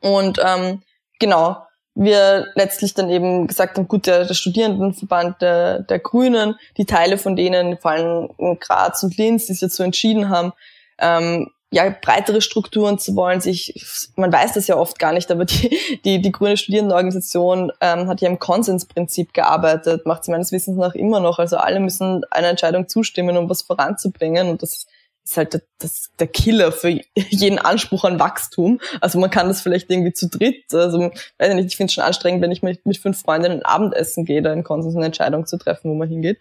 Und 0.00 0.40
ähm, 0.44 0.82
genau, 1.18 1.62
wir 1.98 2.46
letztlich 2.54 2.94
dann 2.94 3.10
eben 3.10 3.48
gesagt 3.48 3.76
haben, 3.76 3.88
gut, 3.88 4.06
der, 4.06 4.24
der 4.24 4.34
Studierendenverband 4.34 5.42
der, 5.42 5.80
der 5.80 5.98
Grünen, 5.98 6.54
die 6.76 6.84
Teile 6.84 7.18
von 7.18 7.34
denen, 7.34 7.76
vor 7.78 7.90
allem 7.90 8.30
in 8.38 8.58
Graz 8.60 9.02
und 9.02 9.16
Linz, 9.16 9.46
die 9.46 9.52
sich 9.52 9.60
dazu 9.60 9.82
entschieden 9.82 10.28
haben, 10.28 10.52
ähm, 11.00 11.50
ja, 11.70 11.94
breitere 12.00 12.40
Strukturen 12.40 12.98
zu 12.98 13.14
wollen, 13.16 13.40
sich, 13.40 13.74
man 14.16 14.32
weiß 14.32 14.54
das 14.54 14.68
ja 14.68 14.76
oft 14.76 14.98
gar 14.98 15.12
nicht, 15.12 15.30
aber 15.30 15.44
die, 15.44 15.76
die, 16.04 16.22
die 16.22 16.32
grüne 16.32 16.56
Studierendenorganisation 16.56 17.72
ähm, 17.80 18.06
hat 18.06 18.20
ja 18.20 18.28
im 18.28 18.38
Konsensprinzip 18.38 19.34
gearbeitet, 19.34 20.06
macht 20.06 20.24
sie 20.24 20.30
meines 20.30 20.52
Wissens 20.52 20.78
nach 20.78 20.94
immer 20.94 21.20
noch. 21.20 21.38
Also 21.38 21.56
alle 21.56 21.80
müssen 21.80 22.24
einer 22.30 22.48
Entscheidung 22.48 22.88
zustimmen, 22.88 23.36
um 23.36 23.50
was 23.50 23.62
voranzubringen 23.62 24.48
und 24.48 24.62
das 24.62 24.86
ist 25.28 25.36
halt 25.36 25.54
der, 25.54 25.62
das, 25.78 26.10
der 26.18 26.26
Killer 26.26 26.72
für 26.72 26.88
jeden 27.14 27.58
Anspruch 27.58 28.04
an 28.04 28.18
Wachstum. 28.18 28.80
Also 29.00 29.18
man 29.18 29.30
kann 29.30 29.48
das 29.48 29.60
vielleicht 29.60 29.90
irgendwie 29.90 30.12
zu 30.12 30.28
dritt. 30.28 30.72
Also 30.72 31.10
weiß 31.38 31.54
nicht, 31.54 31.66
ich 31.66 31.76
finde 31.76 31.90
es 31.90 31.94
schon 31.94 32.04
anstrengend, 32.04 32.42
wenn 32.42 32.52
ich 32.52 32.62
mit, 32.62 32.86
mit 32.86 32.98
fünf 32.98 33.20
Freundinnen 33.20 33.62
Abendessen 33.62 34.24
gehe, 34.24 34.42
da 34.42 34.52
in 34.52 34.64
Konsens 34.64 34.96
eine 34.96 35.06
Entscheidung 35.06 35.46
zu 35.46 35.58
treffen, 35.58 35.90
wo 35.90 35.94
man 35.94 36.08
hingeht. 36.08 36.38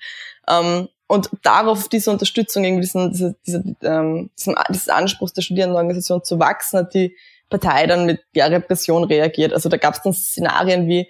Ähm, 0.50 0.88
und 1.08 1.30
darauf 1.44 1.88
diese 1.90 2.12
Unterstützung, 2.12 2.64
irgendwie 2.64 2.82
diesen, 2.82 3.12
diese, 3.12 3.36
diese, 3.46 3.64
ähm, 3.84 4.30
diesen, 4.38 4.56
dieses 4.70 4.90
Anspruchs 4.90 5.34
der 5.34 5.42
Studierendenorganisation 5.42 6.24
zu 6.24 6.40
wachsen, 6.40 6.80
hat 6.80 6.94
die 6.94 7.16
Partei 7.50 7.88
dann 7.88 8.06
mit 8.06 8.22
ja, 8.34 8.46
Repression 8.48 9.04
reagiert. 9.04 9.54
Also 9.54 9.70
da 9.70 9.78
gab 9.78 9.94
es 9.94 10.02
dann 10.02 10.14
Szenarien 10.14 10.88
wie 10.88 11.08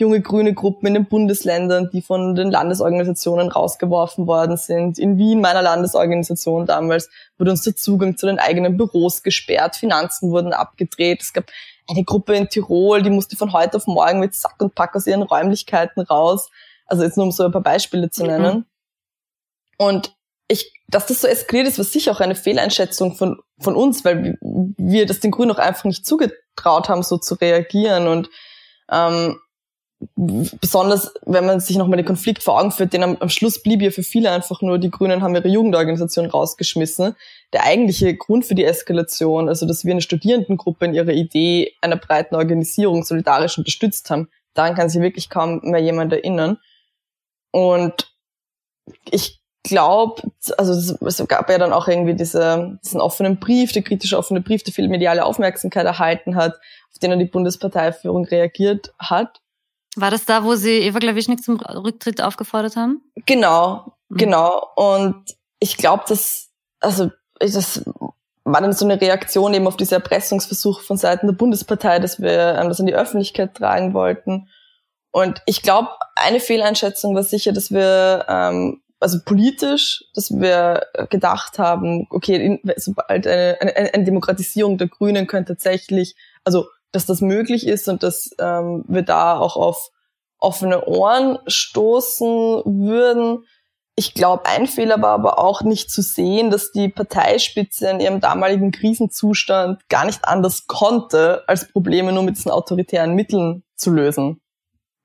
junge 0.00 0.20
grüne 0.20 0.54
Gruppen 0.54 0.86
in 0.88 0.94
den 0.94 1.06
Bundesländern, 1.06 1.90
die 1.92 2.02
von 2.02 2.34
den 2.34 2.50
Landesorganisationen 2.50 3.48
rausgeworfen 3.48 4.26
worden 4.26 4.56
sind. 4.56 4.98
In 4.98 5.18
Wien, 5.18 5.40
meiner 5.40 5.62
Landesorganisation 5.62 6.66
damals, 6.66 7.08
wurde 7.38 7.52
uns 7.52 7.62
der 7.62 7.76
Zugang 7.76 8.16
zu 8.16 8.26
den 8.26 8.38
eigenen 8.38 8.76
Büros 8.76 9.22
gesperrt, 9.22 9.76
Finanzen 9.76 10.30
wurden 10.30 10.52
abgedreht. 10.52 11.22
Es 11.22 11.32
gab 11.32 11.44
eine 11.88 12.04
Gruppe 12.04 12.34
in 12.34 12.48
Tirol, 12.48 13.02
die 13.02 13.10
musste 13.10 13.36
von 13.36 13.52
heute 13.52 13.76
auf 13.76 13.86
morgen 13.86 14.20
mit 14.20 14.34
Sack 14.34 14.60
und 14.60 14.74
Pack 14.74 14.96
aus 14.96 15.06
ihren 15.06 15.22
Räumlichkeiten 15.22 16.00
raus. 16.00 16.50
Also 16.86 17.04
jetzt 17.04 17.16
nur 17.16 17.26
um 17.26 17.32
so 17.32 17.44
ein 17.44 17.52
paar 17.52 17.62
Beispiele 17.62 18.10
zu 18.10 18.22
mhm. 18.22 18.28
nennen. 18.28 18.56
Mhm. 18.56 18.64
Und 19.78 20.14
ich, 20.48 20.72
dass 20.88 21.06
das 21.06 21.20
so 21.20 21.28
eskaliert 21.28 21.68
ist, 21.68 21.78
war 21.78 21.84
sicher 21.84 22.10
auch 22.12 22.20
eine 22.20 22.34
Fehleinschätzung 22.34 23.14
von, 23.14 23.40
von 23.60 23.76
uns, 23.76 24.04
weil 24.04 24.36
wir 24.40 25.06
das 25.06 25.20
den 25.20 25.30
Grünen 25.30 25.52
auch 25.52 25.58
einfach 25.58 25.84
nicht 25.84 26.04
zugetraut 26.04 26.88
haben, 26.88 27.02
so 27.02 27.18
zu 27.18 27.34
reagieren. 27.36 28.08
Und 28.08 28.30
ähm, 28.90 29.38
besonders 30.16 31.12
wenn 31.26 31.44
man 31.44 31.60
sich 31.60 31.76
nochmal 31.76 31.98
den 31.98 32.06
Konflikt 32.06 32.42
vor 32.42 32.58
Augen 32.58 32.72
führt, 32.72 32.92
den 32.92 33.02
am, 33.02 33.16
am, 33.20 33.28
Schluss 33.28 33.62
blieb 33.62 33.82
ja 33.82 33.90
für 33.90 34.02
viele 34.02 34.30
einfach 34.30 34.62
nur, 34.62 34.78
die 34.78 34.90
Grünen 34.90 35.22
haben 35.22 35.34
ihre 35.34 35.48
Jugendorganisation 35.48 36.26
rausgeschmissen. 36.26 37.16
Der 37.52 37.64
eigentliche 37.64 38.16
Grund 38.16 38.46
für 38.46 38.54
die 38.54 38.64
Eskalation, 38.64 39.48
also 39.48 39.66
dass 39.66 39.84
wir 39.84 39.92
eine 39.92 40.00
Studierendengruppe 40.00 40.86
in 40.86 40.94
ihrer 40.94 41.12
Idee 41.12 41.74
einer 41.82 41.96
breiten 41.96 42.34
Organisierung 42.34 43.04
solidarisch 43.04 43.58
unterstützt 43.58 44.08
haben, 44.10 44.28
daran 44.54 44.74
kann 44.74 44.88
sich 44.88 45.02
wirklich 45.02 45.28
kaum 45.28 45.60
mehr 45.62 45.80
jemand 45.80 46.12
erinnern. 46.12 46.58
Und 47.50 48.10
ich 49.10 49.40
glaube, 49.62 50.22
also 50.56 50.96
es 51.06 51.28
gab 51.28 51.50
ja 51.50 51.58
dann 51.58 51.74
auch 51.74 51.88
irgendwie 51.88 52.14
diese, 52.14 52.78
diesen 52.82 53.00
offenen 53.00 53.38
Brief, 53.38 53.72
der 53.72 53.82
kritische 53.82 54.16
offene 54.16 54.40
Brief, 54.40 54.62
der 54.62 54.72
viel 54.72 54.88
mediale 54.88 55.24
Aufmerksamkeit 55.24 55.84
erhalten 55.84 56.36
hat, 56.36 56.54
auf 56.90 56.98
den 57.02 57.18
die 57.18 57.26
Bundesparteiführung 57.26 58.24
reagiert 58.24 58.94
hat. 58.98 59.40
War 59.96 60.10
das 60.10 60.24
da, 60.24 60.44
wo 60.44 60.54
Sie 60.54 60.78
Eva 60.78 60.98
Klawischnik 60.98 61.42
zum 61.42 61.58
Rücktritt 61.60 62.22
aufgefordert 62.22 62.76
haben? 62.76 63.02
Genau, 63.26 63.96
mhm. 64.08 64.16
genau. 64.16 64.68
Und 64.76 65.36
ich 65.58 65.76
glaube, 65.76 66.04
dass, 66.08 66.50
also 66.80 67.10
das 67.38 67.84
war 68.44 68.60
dann 68.60 68.72
so 68.72 68.84
eine 68.84 69.00
Reaktion 69.00 69.54
eben 69.54 69.66
auf 69.66 69.76
diese 69.76 69.96
Erpressungsversuche 69.96 70.82
von 70.82 70.96
Seiten 70.96 71.26
der 71.26 71.34
Bundespartei, 71.34 71.98
dass 71.98 72.20
wir 72.20 72.56
ähm, 72.58 72.68
das 72.68 72.80
in 72.80 72.86
die 72.86 72.94
Öffentlichkeit 72.94 73.54
tragen 73.54 73.94
wollten. 73.94 74.48
Und 75.12 75.42
ich 75.46 75.62
glaube, 75.62 75.88
eine 76.14 76.40
Fehleinschätzung 76.40 77.14
war 77.14 77.24
sicher, 77.24 77.52
dass 77.52 77.70
wir, 77.70 78.26
ähm, 78.28 78.82
also 79.00 79.18
politisch, 79.24 80.04
dass 80.14 80.30
wir 80.30 80.86
gedacht 81.08 81.58
haben, 81.58 82.06
okay, 82.10 82.60
sobald 82.76 83.26
eine, 83.26 83.56
eine, 83.60 83.94
eine 83.94 84.04
Demokratisierung 84.04 84.78
der 84.78 84.88
Grünen 84.88 85.26
könnte 85.26 85.54
tatsächlich, 85.54 86.14
also 86.44 86.66
dass 86.92 87.06
das 87.06 87.20
möglich 87.20 87.66
ist 87.66 87.88
und 87.88 88.02
dass 88.02 88.30
ähm, 88.38 88.84
wir 88.88 89.02
da 89.02 89.38
auch 89.38 89.56
auf 89.56 89.90
offene 90.38 90.86
Ohren 90.86 91.38
stoßen 91.46 92.62
würden. 92.64 93.44
Ich 93.94 94.14
glaube, 94.14 94.46
ein 94.46 94.66
Fehler 94.66 95.02
war 95.02 95.10
aber 95.10 95.38
auch 95.38 95.62
nicht 95.62 95.90
zu 95.90 96.00
sehen, 96.00 96.50
dass 96.50 96.72
die 96.72 96.88
Parteispitze 96.88 97.90
in 97.90 98.00
ihrem 98.00 98.20
damaligen 98.20 98.70
Krisenzustand 98.70 99.88
gar 99.88 100.06
nicht 100.06 100.24
anders 100.24 100.66
konnte, 100.66 101.44
als 101.46 101.70
Probleme 101.70 102.12
nur 102.12 102.22
mit 102.22 102.36
diesen 102.36 102.50
autoritären 102.50 103.14
Mitteln 103.14 103.62
zu 103.76 103.90
lösen. 103.90 104.40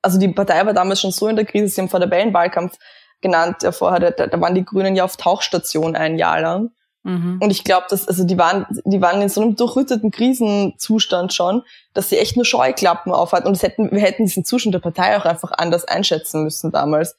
Also 0.02 0.20
die 0.20 0.30
Partei 0.30 0.66
war 0.66 0.74
damals 0.74 1.02
schon 1.02 1.12
so 1.12 1.28
in 1.28 1.36
der 1.36 1.46
Krise, 1.46 1.68
sie 1.68 1.82
haben 1.82 1.90
vor 1.90 2.00
der 2.00 2.12
Wellenwahlkampf 2.12 2.78
genannt, 3.22 3.64
ja 3.64 3.72
vorher, 3.72 4.12
da, 4.12 4.28
da 4.28 4.40
waren 4.40 4.56
die 4.56 4.64
Grünen 4.64 4.96
ja 4.96 5.04
auf 5.04 5.18
Tauchstation 5.18 5.96
ein 5.96 6.18
Jahr 6.18 6.40
lang. 6.42 6.70
Mhm. 7.06 7.38
Und 7.40 7.52
ich 7.52 7.64
glaube, 7.64 7.86
dass 7.88 8.08
also 8.08 8.24
die 8.24 8.38
waren, 8.38 8.66
die 8.84 9.00
waren 9.00 9.22
in 9.22 9.30
so 9.30 9.40
einem 9.40 9.56
durchrütteten 9.56 10.10
Krisenzustand 10.10 11.34
schon, 11.34 11.62
dass 11.94 12.10
sie 12.10 12.18
echt 12.18 12.36
nur 12.36 12.46
Scheuklappen 12.46 13.14
aufhatten. 13.14 13.48
Und 13.48 13.62
hätten, 13.62 13.92
wir 13.92 14.02
hätten 14.02 14.26
diesen 14.26 14.44
Zustand 14.44 14.74
der 14.74 14.80
Partei 14.80 15.16
auch 15.16 15.26
einfach 15.26 15.52
anders 15.52 15.86
einschätzen 15.86 16.44
müssen 16.44 16.72
damals. 16.72 17.16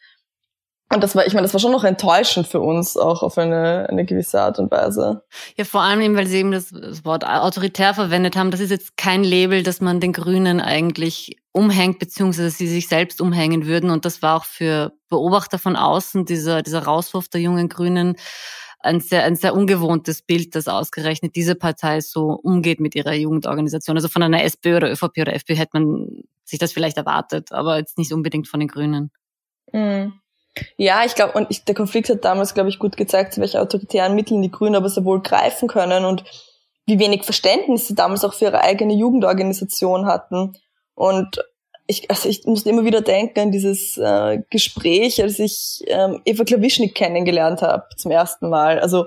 Und 0.92 1.03
das 1.03 1.14
war, 1.14 1.27
ich 1.27 1.35
meine, 1.35 1.44
das 1.44 1.53
war 1.53 1.61
schon 1.61 1.72
noch 1.72 1.85
enttäuschend 1.85 2.46
für 2.49 2.61
uns, 2.61 2.96
auch 2.96 3.22
auf 3.22 3.38
eine, 3.38 3.87
eine 3.88 4.05
gewisse 4.05 4.40
Art 4.40 4.59
und 4.59 4.70
Weise. 4.70 5.22
Ja, 5.57 5.64
vor 5.64 5.83
allem 5.83 6.01
eben, 6.01 6.16
weil 6.16 6.27
sie 6.27 6.38
eben 6.38 6.53
das, 6.53 6.70
das 6.70 7.05
Wort 7.05 7.25
autoritär 7.25 7.94
verwendet 7.94 8.37
haben. 8.37 8.51
Das 8.51 8.61
ist 8.61 8.70
jetzt 8.70 8.96
kein 8.96 9.22
Label, 9.22 9.62
das 9.62 9.81
man 9.81 10.01
den 10.01 10.12
Grünen 10.12 10.61
eigentlich 10.61 11.37
umhängt, 11.53 12.01
beziehungsweise 12.01 12.51
sie 12.51 12.68
sich 12.68 12.88
selbst 12.88 13.20
umhängen 13.20 13.66
würden. 13.66 13.90
Und 13.90 14.05
das 14.05 14.22
war 14.22 14.37
auch 14.37 14.44
für 14.44 14.92
Beobachter 15.09 15.59
von 15.59 15.77
außen, 15.77 16.25
dieser, 16.25 16.62
dieser 16.62 16.85
Rauswurf 16.85 17.29
der 17.29 17.40
jungen 17.40 17.68
Grünen, 17.68 18.16
ein 18.87 19.01
sehr, 19.01 19.25
ein 19.25 19.37
sehr 19.37 19.55
ungewohntes 19.55 20.22
Bild, 20.22 20.55
dass 20.55 20.68
ausgerechnet 20.68 21.37
diese 21.37 21.55
Partei 21.55 22.01
so 22.01 22.31
umgeht 22.31 22.81
mit 22.81 22.94
ihrer 22.94 23.12
Jugendorganisation. 23.12 23.96
Also 23.96 24.09
von 24.09 24.22
einer 24.22 24.42
SPÖ 24.44 24.77
oder 24.77 24.90
ÖVP 24.90 25.18
oder 25.20 25.35
FPÖ 25.35 25.57
hätte 25.57 25.70
man 25.75 26.22
sich 26.44 26.59
das 26.59 26.72
vielleicht 26.72 26.96
erwartet, 26.96 27.53
aber 27.53 27.79
jetzt 27.79 27.99
nicht 27.99 28.12
unbedingt 28.12 28.49
von 28.49 28.61
den 28.61 28.68
Grünen. 28.68 29.11
Mhm. 29.72 30.14
Ja, 30.77 31.05
ich 31.05 31.14
glaube, 31.14 31.35
und 31.35 31.49
ich, 31.51 31.64
der 31.64 31.75
Konflikt 31.75 32.09
hat 32.09 32.25
damals, 32.25 32.55
glaube 32.55 32.70
ich, 32.70 32.79
gut 32.79 32.96
gezeigt, 32.96 33.35
zu 33.35 33.40
welchen 33.40 33.59
autoritären 33.59 34.14
Mitteln 34.14 34.40
die 34.40 34.51
Grünen 34.51 34.75
aber 34.75 34.88
sehr 34.88 35.05
wohl 35.05 35.20
greifen 35.20 35.68
können 35.68 36.05
und 36.05 36.25
wie 36.87 36.99
wenig 36.99 37.25
Verständnis 37.25 37.88
sie 37.88 37.94
damals 37.94 38.25
auch 38.25 38.33
für 38.33 38.46
ihre 38.46 38.62
eigene 38.62 38.94
Jugendorganisation 38.94 40.07
hatten. 40.07 40.57
Und 40.94 41.42
ich, 41.87 42.11
also 42.11 42.29
ich 42.29 42.44
musste 42.44 42.70
immer 42.70 42.85
wieder 42.85 43.01
denken 43.01 43.38
an 43.40 43.53
dieses 43.53 43.96
äh, 43.96 44.40
Gespräch, 44.51 45.22
als 45.22 45.38
ich 45.38 45.85
ähm, 45.87 46.20
Eva 46.25 46.44
Klawischnik 46.44 46.94
kennengelernt 46.94 47.62
habe 47.62 47.85
zum 47.96 48.11
ersten 48.11 48.49
Mal. 48.49 48.81
Also 48.81 49.07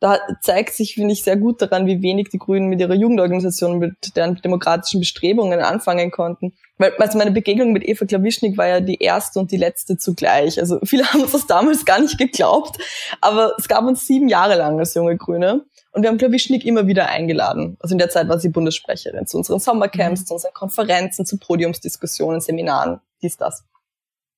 da 0.00 0.18
zeigt 0.40 0.72
sich, 0.74 0.94
finde 0.94 1.12
ich, 1.12 1.22
sehr 1.22 1.36
gut 1.36 1.60
daran, 1.60 1.86
wie 1.86 2.00
wenig 2.00 2.30
die 2.30 2.38
Grünen 2.38 2.68
mit 2.68 2.80
ihrer 2.80 2.94
Jugendorganisation, 2.94 3.78
mit 3.78 4.16
deren 4.16 4.36
demokratischen 4.36 5.00
Bestrebungen 5.00 5.60
anfangen 5.60 6.10
konnten. 6.10 6.54
Weil 6.78 6.94
also 6.96 7.18
meine 7.18 7.32
Begegnung 7.32 7.72
mit 7.72 7.86
Eva 7.86 8.06
Klawischnik 8.06 8.56
war 8.56 8.66
ja 8.66 8.80
die 8.80 8.96
erste 8.96 9.38
und 9.38 9.52
die 9.52 9.58
letzte 9.58 9.98
zugleich. 9.98 10.58
Also 10.58 10.80
viele 10.84 11.04
haben 11.12 11.30
das 11.30 11.46
damals 11.46 11.84
gar 11.84 12.00
nicht 12.00 12.16
geglaubt, 12.16 12.78
aber 13.20 13.54
es 13.58 13.68
gab 13.68 13.84
uns 13.84 14.06
sieben 14.06 14.28
Jahre 14.28 14.56
lang 14.56 14.78
als 14.78 14.94
junge 14.94 15.18
Grüne. 15.18 15.66
Und 15.92 16.02
wir 16.02 16.08
haben 16.08 16.18
Klawischnik 16.18 16.64
immer 16.64 16.86
wieder 16.86 17.08
eingeladen. 17.08 17.76
Also 17.80 17.94
in 17.94 17.98
der 17.98 18.10
Zeit 18.10 18.28
war 18.28 18.38
sie 18.38 18.48
Bundessprecherin 18.48 19.26
zu 19.26 19.38
unseren 19.38 19.58
Sommercamps, 19.58 20.20
mhm. 20.20 20.26
zu 20.26 20.34
unseren 20.34 20.54
Konferenzen, 20.54 21.26
zu 21.26 21.38
Podiumsdiskussionen, 21.38 22.40
Seminaren, 22.40 23.00
dies, 23.22 23.36
das. 23.36 23.64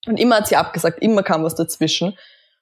Und 0.07 0.19
immer 0.19 0.37
hat 0.37 0.49
sie 0.49 0.57
abgesagt, 0.57 1.03
immer 1.03 1.23
kam 1.23 1.45
was 1.45 1.55
dazwischen. 1.55 2.17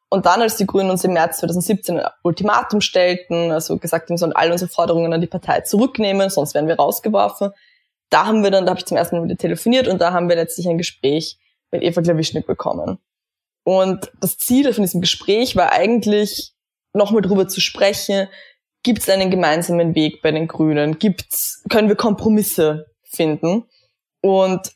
Und 0.08 0.26
dann, 0.26 0.42
als 0.42 0.56
die 0.56 0.66
Grünen 0.66 0.90
uns 0.90 1.04
im 1.04 1.12
März 1.12 1.38
2017 1.38 2.00
ein 2.00 2.10
Ultimatum 2.22 2.80
stellten, 2.80 3.52
also 3.52 3.78
gesagt 3.78 4.06
haben, 4.08 4.14
wir 4.14 4.18
sollen 4.18 4.32
all 4.32 4.50
unsere 4.50 4.68
Forderungen 4.68 5.12
an 5.12 5.20
die 5.20 5.28
Partei 5.28 5.60
zurücknehmen, 5.60 6.28
sonst 6.30 6.54
werden 6.54 6.66
wir 6.66 6.76
rausgeworfen, 6.76 7.52
da 8.10 8.26
haben 8.26 8.42
wir 8.42 8.50
dann, 8.50 8.66
da 8.66 8.70
habe 8.70 8.80
ich 8.80 8.86
zum 8.86 8.96
ersten 8.96 9.16
Mal 9.16 9.24
wieder 9.24 9.36
telefoniert 9.36 9.86
und 9.86 10.00
da 10.00 10.12
haben 10.12 10.28
wir 10.28 10.34
letztlich 10.34 10.68
ein 10.68 10.78
Gespräch 10.78 11.38
mit 11.70 11.82
Eva 11.82 12.02
Klawischnik 12.02 12.44
bekommen. 12.44 12.98
Und 13.62 14.10
das 14.20 14.36
Ziel 14.36 14.72
von 14.74 14.82
diesem 14.82 15.00
Gespräch 15.00 15.54
war 15.54 15.70
eigentlich, 15.72 16.54
nochmal 16.92 17.22
drüber 17.22 17.46
zu 17.46 17.60
sprechen, 17.60 18.28
gibt 18.82 19.00
es 19.00 19.08
einen 19.08 19.30
gemeinsamen 19.30 19.94
Weg 19.94 20.22
bei 20.22 20.30
den 20.32 20.48
Grünen? 20.48 20.98
Gibt's, 20.98 21.62
können 21.68 21.88
wir 21.88 21.96
Kompromisse 21.96 22.86
finden? 23.04 23.64
Und 24.20 24.72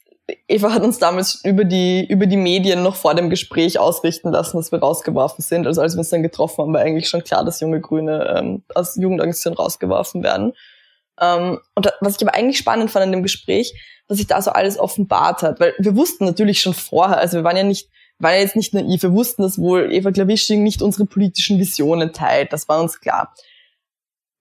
Eva 0.49 0.73
hat 0.73 0.83
uns 0.83 0.99
damals 0.99 1.45
über 1.45 1.65
die, 1.65 2.07
über 2.07 2.27
die 2.27 2.39
Medien 2.39 2.83
noch 2.83 2.97
vor 2.97 3.15
dem 3.15 3.29
Gespräch 3.29 3.79
ausrichten 3.79 4.31
lassen, 4.31 4.57
dass 4.57 4.73
wir 4.73 4.79
rausgeworfen 4.79 5.43
sind. 5.43 5.67
Also 5.67 5.83
als 5.83 5.95
wir 5.95 5.99
uns 5.99 6.09
dann 6.09 6.23
getroffen 6.23 6.63
haben, 6.63 6.73
war 6.73 6.81
eigentlich 6.81 7.09
schon 7.09 7.25
klar, 7.25 7.45
dass 7.45 7.61
junge 7.61 7.81
Grüne 7.81 8.35
ähm, 8.37 8.63
aus 8.75 8.97
Jugendorganisation 8.97 9.55
rausgeworfen 9.55 10.23
werden. 10.23 10.55
Ähm, 11.21 11.61
und 11.75 11.93
was 12.01 12.17
ich 12.17 12.23
aber 12.27 12.35
eigentlich 12.35 12.59
spannend 12.59 12.91
fand 12.91 13.05
in 13.05 13.13
dem 13.13 13.23
Gespräch, 13.23 13.75
was 14.09 14.19
sich 14.19 14.27
da 14.27 14.41
so 14.41 14.51
alles 14.51 14.79
offenbart 14.79 15.43
hat, 15.43 15.61
weil 15.61 15.75
wir 15.79 15.95
wussten 15.95 16.25
natürlich 16.25 16.61
schon 16.61 16.75
vorher, 16.75 17.19
also 17.19 17.39
wir 17.39 17.45
waren 17.45 17.57
ja 17.57 17.63
nicht, 17.63 17.91
waren 18.19 18.35
ja 18.35 18.41
jetzt 18.41 18.57
nicht 18.57 18.73
naiv, 18.73 19.03
wir 19.03 19.13
wussten, 19.13 19.43
dass 19.43 19.59
wohl 19.59 19.93
Eva 19.93 20.11
Klawisching 20.11 20.63
nicht 20.63 20.83
unsere 20.83 21.07
politischen 21.07 21.59
Visionen 21.59 22.13
teilt, 22.13 22.53
das 22.53 22.69
war 22.69 22.81
uns 22.81 23.01
klar. 23.01 23.35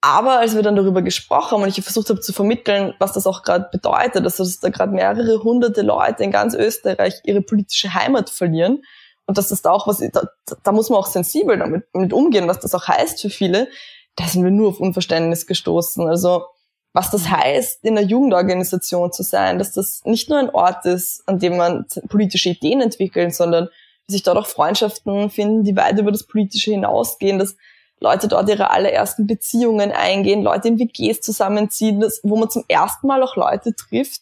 Aber 0.05 0.39
als 0.39 0.53
wir 0.53 0.63
dann 0.63 0.75
darüber 0.75 1.01
gesprochen 1.01 1.51
haben 1.51 1.61
und 1.63 1.69
ich 1.69 1.81
versucht 1.81 2.09
habe 2.09 2.19
zu 2.19 2.33
vermitteln, 2.33 2.93
was 2.99 3.13
das 3.13 3.25
auch 3.25 3.41
gerade 3.41 3.69
bedeutet, 3.71 4.25
also 4.25 4.43
dass 4.43 4.59
da 4.59 4.67
gerade 4.67 4.91
mehrere 4.91 5.41
hunderte 5.41 5.81
Leute 5.81 6.25
in 6.25 6.31
ganz 6.31 6.53
Österreich 6.55 7.21
ihre 7.23 7.41
politische 7.41 7.93
Heimat 7.93 8.29
verlieren 8.29 8.83
und 9.27 9.37
dass 9.37 9.47
das 9.47 9.61
da 9.61 9.71
auch 9.71 9.87
was, 9.87 9.99
da, 9.99 10.23
da 10.61 10.71
muss 10.73 10.89
man 10.89 10.99
auch 10.99 11.07
sensibel 11.07 11.57
damit, 11.57 11.85
damit 11.93 12.11
umgehen, 12.11 12.49
was 12.49 12.59
das 12.59 12.75
auch 12.75 12.85
heißt 12.85 13.21
für 13.21 13.29
viele, 13.29 13.69
da 14.17 14.25
sind 14.25 14.43
wir 14.43 14.51
nur 14.51 14.67
auf 14.71 14.81
Unverständnis 14.81 15.47
gestoßen. 15.47 16.05
Also 16.05 16.47
was 16.91 17.09
das 17.09 17.29
heißt, 17.29 17.85
in 17.85 17.97
einer 17.97 18.05
Jugendorganisation 18.05 19.13
zu 19.13 19.23
sein, 19.23 19.57
dass 19.57 19.71
das 19.71 20.01
nicht 20.03 20.29
nur 20.29 20.37
ein 20.37 20.49
Ort 20.49 20.85
ist, 20.85 21.23
an 21.27 21.39
dem 21.39 21.55
man 21.55 21.85
politische 22.09 22.49
Ideen 22.49 22.81
entwickelt, 22.81 23.33
sondern 23.33 23.69
dass 24.05 24.13
sich 24.15 24.23
dort 24.23 24.37
auch 24.37 24.47
Freundschaften 24.47 25.29
finden, 25.29 25.63
die 25.63 25.77
weit 25.77 25.97
über 25.97 26.11
das 26.11 26.27
Politische 26.27 26.71
hinausgehen, 26.71 27.39
dass 27.39 27.55
Leute 28.03 28.27
dort 28.27 28.49
ihre 28.49 28.69
allerersten 28.69 29.25
Beziehungen 29.25 29.91
eingehen, 29.91 30.43
Leute 30.43 30.67
in 30.67 30.77
WGs 30.77 31.21
zusammenziehen, 31.21 32.03
wo 32.21 32.35
man 32.35 32.49
zum 32.49 32.65
ersten 32.67 33.07
Mal 33.07 33.23
auch 33.23 33.37
Leute 33.37 33.73
trifft, 33.73 34.21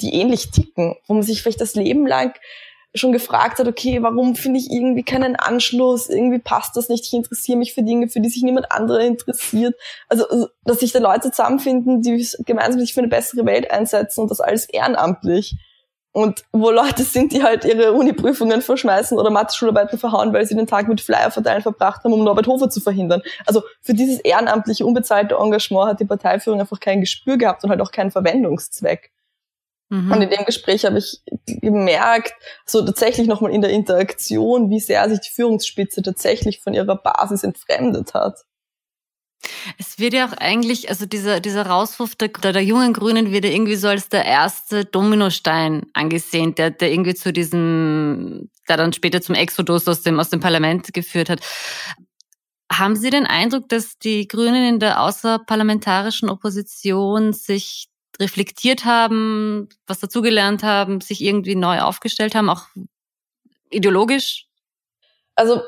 die 0.00 0.14
ähnlich 0.14 0.50
ticken, 0.50 0.96
wo 1.06 1.14
man 1.14 1.22
sich 1.22 1.40
vielleicht 1.40 1.60
das 1.60 1.76
Leben 1.76 2.06
lang 2.06 2.34
schon 2.94 3.12
gefragt 3.12 3.58
hat, 3.58 3.68
okay, 3.68 4.02
warum 4.02 4.34
finde 4.34 4.58
ich 4.58 4.70
irgendwie 4.70 5.02
keinen 5.02 5.36
Anschluss, 5.36 6.08
irgendwie 6.08 6.38
passt 6.38 6.76
das 6.76 6.88
nicht, 6.88 7.04
ich 7.06 7.12
interessiere 7.12 7.58
mich 7.58 7.74
für 7.74 7.82
Dinge, 7.82 8.08
für 8.08 8.20
die 8.20 8.28
sich 8.28 8.42
niemand 8.42 8.72
anderer 8.72 9.00
interessiert. 9.00 9.74
Also, 10.08 10.48
dass 10.64 10.80
sich 10.80 10.92
da 10.92 10.98
Leute 10.98 11.30
zusammenfinden, 11.30 12.02
die 12.02 12.26
gemeinsam 12.44 12.80
sich 12.80 12.94
für 12.94 13.00
eine 13.00 13.08
bessere 13.08 13.46
Welt 13.46 13.70
einsetzen 13.70 14.22
und 14.22 14.30
das 14.30 14.40
alles 14.40 14.66
ehrenamtlich 14.68 15.56
und 16.16 16.46
wo 16.50 16.70
Leute 16.70 17.02
sind, 17.02 17.32
die 17.32 17.42
halt 17.42 17.66
ihre 17.66 17.92
Uni-Prüfungen 17.92 18.62
verschmeißen 18.62 19.18
oder 19.18 19.28
Mathe-Schularbeiten 19.28 19.98
verhauen, 19.98 20.32
weil 20.32 20.46
sie 20.46 20.54
den 20.54 20.66
Tag 20.66 20.88
mit 20.88 21.02
Flyer 21.02 21.30
verteilen 21.30 21.60
verbracht 21.60 22.04
haben, 22.04 22.14
um 22.14 22.24
Norbert 22.24 22.46
Hofer 22.46 22.70
zu 22.70 22.80
verhindern. 22.80 23.20
Also 23.44 23.62
für 23.82 23.92
dieses 23.92 24.20
ehrenamtliche, 24.20 24.86
unbezahlte 24.86 25.34
Engagement 25.34 25.90
hat 25.90 26.00
die 26.00 26.06
Parteiführung 26.06 26.58
einfach 26.58 26.80
kein 26.80 27.02
Gespür 27.02 27.36
gehabt 27.36 27.64
und 27.64 27.70
halt 27.70 27.82
auch 27.82 27.92
keinen 27.92 28.10
Verwendungszweck. 28.10 29.10
Mhm. 29.90 30.10
Und 30.10 30.22
in 30.22 30.30
dem 30.30 30.46
Gespräch 30.46 30.86
habe 30.86 30.96
ich 30.96 31.20
gemerkt, 31.44 32.32
so 32.64 32.82
tatsächlich 32.82 33.26
nochmal 33.26 33.52
in 33.52 33.60
der 33.60 33.72
Interaktion, 33.72 34.70
wie 34.70 34.80
sehr 34.80 35.06
sich 35.10 35.20
die 35.20 35.34
Führungsspitze 35.34 36.00
tatsächlich 36.00 36.62
von 36.62 36.72
ihrer 36.72 36.96
Basis 36.96 37.44
entfremdet 37.44 38.14
hat. 38.14 38.40
Es 39.78 39.98
wird 39.98 40.14
ja 40.14 40.26
auch 40.26 40.32
eigentlich, 40.32 40.88
also 40.88 41.06
dieser, 41.06 41.40
dieser 41.40 41.66
Rauswurf 41.66 42.16
der, 42.16 42.28
der 42.28 42.64
jungen 42.64 42.92
Grünen 42.92 43.32
wird 43.32 43.44
ja 43.44 43.50
irgendwie 43.50 43.76
so 43.76 43.88
als 43.88 44.08
der 44.08 44.24
erste 44.24 44.84
Dominostein 44.84 45.86
angesehen, 45.92 46.54
der, 46.54 46.70
der 46.70 46.90
irgendwie 46.90 47.14
zu 47.14 47.32
diesem, 47.32 48.50
der 48.68 48.76
dann 48.76 48.92
später 48.92 49.20
zum 49.20 49.34
Exodus 49.34 49.86
aus 49.88 50.02
dem, 50.02 50.18
aus 50.18 50.30
dem 50.30 50.40
Parlament 50.40 50.92
geführt 50.92 51.28
hat. 51.28 51.40
Haben 52.72 52.96
Sie 52.96 53.10
den 53.10 53.26
Eindruck, 53.26 53.68
dass 53.68 53.98
die 53.98 54.26
Grünen 54.26 54.66
in 54.68 54.80
der 54.80 55.00
außerparlamentarischen 55.00 56.28
Opposition 56.28 57.32
sich 57.32 57.88
reflektiert 58.20 58.84
haben, 58.84 59.68
was 59.86 60.00
dazugelernt 60.00 60.62
haben, 60.62 61.00
sich 61.00 61.22
irgendwie 61.22 61.54
neu 61.54 61.80
aufgestellt 61.80 62.34
haben, 62.34 62.48
auch 62.48 62.66
ideologisch? 63.70 64.46
Also 65.34 65.60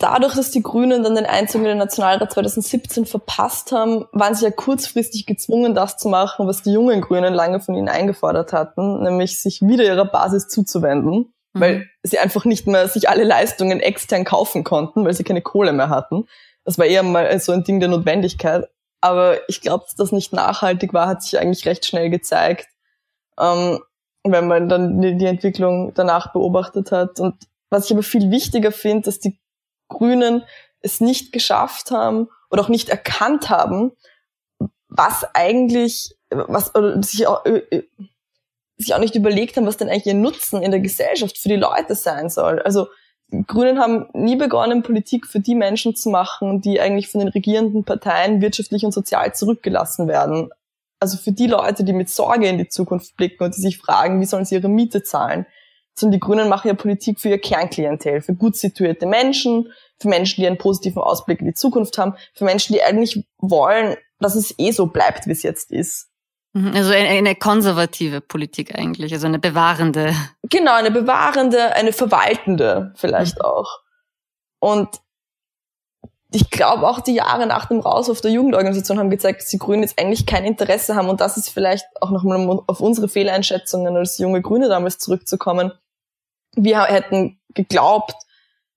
dadurch, 0.00 0.34
dass 0.34 0.50
die 0.50 0.62
Grünen 0.62 1.04
dann 1.04 1.14
den 1.14 1.26
Einzug 1.26 1.60
in 1.60 1.68
den 1.68 1.78
Nationalrat 1.78 2.32
2017 2.32 3.06
verpasst 3.06 3.70
haben, 3.70 4.06
waren 4.12 4.34
sie 4.34 4.46
ja 4.46 4.50
kurzfristig 4.50 5.26
gezwungen, 5.26 5.74
das 5.74 5.98
zu 5.98 6.08
machen, 6.08 6.46
was 6.46 6.62
die 6.62 6.72
jungen 6.72 7.00
Grünen 7.00 7.34
lange 7.34 7.60
von 7.60 7.74
ihnen 7.74 7.88
eingefordert 7.88 8.52
hatten, 8.52 9.02
nämlich 9.02 9.40
sich 9.40 9.60
wieder 9.60 9.84
ihrer 9.84 10.06
Basis 10.06 10.48
zuzuwenden, 10.48 11.32
mhm. 11.52 11.60
weil 11.60 11.86
sie 12.02 12.18
einfach 12.18 12.44
nicht 12.44 12.66
mehr 12.66 12.88
sich 12.88 13.08
alle 13.08 13.24
Leistungen 13.24 13.80
extern 13.80 14.24
kaufen 14.24 14.64
konnten, 14.64 15.04
weil 15.04 15.14
sie 15.14 15.24
keine 15.24 15.42
Kohle 15.42 15.72
mehr 15.72 15.90
hatten. 15.90 16.24
Das 16.64 16.78
war 16.78 16.86
eher 16.86 17.02
mal 17.02 17.38
so 17.38 17.52
ein 17.52 17.64
Ding 17.64 17.78
der 17.80 17.88
Notwendigkeit. 17.88 18.68
Aber 19.02 19.38
ich 19.48 19.60
glaube, 19.60 19.84
dass 19.84 19.94
das 19.94 20.12
nicht 20.12 20.32
nachhaltig 20.32 20.92
war, 20.92 21.06
hat 21.06 21.22
sich 21.22 21.38
eigentlich 21.38 21.66
recht 21.66 21.86
schnell 21.86 22.10
gezeigt, 22.10 22.68
ähm, 23.38 23.80
wenn 24.24 24.46
man 24.46 24.68
dann 24.68 25.00
die 25.00 25.24
Entwicklung 25.24 25.92
danach 25.94 26.32
beobachtet 26.32 26.92
hat. 26.92 27.18
Und 27.18 27.34
was 27.70 27.86
ich 27.86 27.92
aber 27.92 28.02
viel 28.02 28.30
wichtiger 28.30 28.72
finde, 28.72 29.06
dass 29.06 29.18
die 29.18 29.40
Grünen 29.90 30.44
es 30.80 31.00
nicht 31.00 31.32
geschafft 31.32 31.90
haben 31.90 32.28
oder 32.50 32.62
auch 32.62 32.68
nicht 32.68 32.88
erkannt 32.88 33.50
haben, 33.50 33.92
was 34.88 35.24
eigentlich, 35.34 36.16
was 36.30 36.74
oder 36.74 37.02
sich 37.02 37.26
auch, 37.26 37.44
äh, 37.44 37.62
äh, 37.70 37.82
sich 38.78 38.94
auch 38.94 38.98
nicht 38.98 39.14
überlegt 39.14 39.56
haben, 39.56 39.66
was 39.66 39.76
denn 39.76 39.88
eigentlich 39.88 40.06
ihr 40.06 40.14
Nutzen 40.14 40.62
in 40.62 40.70
der 40.70 40.80
Gesellschaft 40.80 41.36
für 41.36 41.48
die 41.48 41.56
Leute 41.56 41.94
sein 41.94 42.30
soll. 42.30 42.60
Also 42.60 42.88
Grünen 43.46 43.78
haben 43.78 44.08
nie 44.12 44.36
begonnen, 44.36 44.82
Politik 44.82 45.26
für 45.26 45.38
die 45.38 45.54
Menschen 45.54 45.94
zu 45.94 46.08
machen, 46.08 46.60
die 46.60 46.80
eigentlich 46.80 47.08
von 47.08 47.20
den 47.20 47.28
regierenden 47.28 47.84
Parteien 47.84 48.40
wirtschaftlich 48.40 48.84
und 48.84 48.92
sozial 48.92 49.34
zurückgelassen 49.34 50.08
werden. 50.08 50.50
Also 50.98 51.16
für 51.16 51.32
die 51.32 51.46
Leute, 51.46 51.84
die 51.84 51.92
mit 51.92 52.10
Sorge 52.10 52.48
in 52.48 52.58
die 52.58 52.68
Zukunft 52.68 53.16
blicken 53.16 53.44
und 53.44 53.56
die 53.56 53.60
sich 53.60 53.78
fragen, 53.78 54.20
wie 54.20 54.26
sollen 54.26 54.44
sie 54.44 54.56
ihre 54.56 54.68
Miete 54.68 55.02
zahlen, 55.02 55.46
sondern 56.00 56.18
die 56.18 56.20
Grünen 56.20 56.48
machen 56.48 56.68
ja 56.68 56.74
Politik 56.74 57.20
für 57.20 57.28
ihr 57.28 57.40
Kernklientel, 57.40 58.20
für 58.20 58.34
gut 58.34 58.56
situierte 58.56 59.06
Menschen, 59.06 59.72
für 60.00 60.08
Menschen, 60.08 60.40
die 60.40 60.46
einen 60.46 60.58
positiven 60.58 61.02
Ausblick 61.02 61.40
in 61.40 61.46
die 61.46 61.54
Zukunft 61.54 61.98
haben, 61.98 62.14
für 62.34 62.44
Menschen, 62.44 62.72
die 62.72 62.82
eigentlich 62.82 63.24
wollen, 63.38 63.96
dass 64.18 64.34
es 64.34 64.54
eh 64.58 64.72
so 64.72 64.86
bleibt, 64.86 65.26
wie 65.26 65.32
es 65.32 65.42
jetzt 65.42 65.70
ist. 65.70 66.08
Mhm, 66.52 66.72
also 66.74 66.92
eine, 66.92 67.34
konservative 67.36 68.20
Politik 68.20 68.76
eigentlich, 68.76 69.12
also 69.12 69.26
eine 69.26 69.38
bewahrende. 69.38 70.14
Genau, 70.42 70.74
eine 70.74 70.90
bewahrende, 70.90 71.74
eine 71.76 71.92
verwaltende 71.92 72.92
vielleicht 72.96 73.36
mhm. 73.38 73.44
auch. 73.44 73.80
Und 74.58 74.88
ich 76.32 76.50
glaube 76.50 76.88
auch 76.88 77.00
die 77.00 77.14
Jahre 77.14 77.46
nach 77.46 77.66
dem 77.66 77.80
Raus 77.80 78.08
auf 78.08 78.20
der 78.20 78.30
Jugendorganisation 78.30 78.98
haben 78.98 79.10
gezeigt, 79.10 79.42
dass 79.42 79.48
die 79.48 79.58
Grünen 79.58 79.82
jetzt 79.82 79.98
eigentlich 79.98 80.26
kein 80.26 80.44
Interesse 80.44 80.94
haben 80.94 81.08
und 81.08 81.20
das 81.20 81.36
ist 81.36 81.50
vielleicht 81.50 81.86
auch 82.00 82.10
nochmal 82.10 82.60
auf 82.66 82.80
unsere 82.80 83.08
Fehleinschätzungen 83.08 83.96
als 83.96 84.18
junge 84.18 84.40
Grüne 84.40 84.68
damals 84.68 84.98
zurückzukommen. 84.98 85.72
Wir 86.56 86.84
hätten 86.84 87.38
geglaubt, 87.54 88.14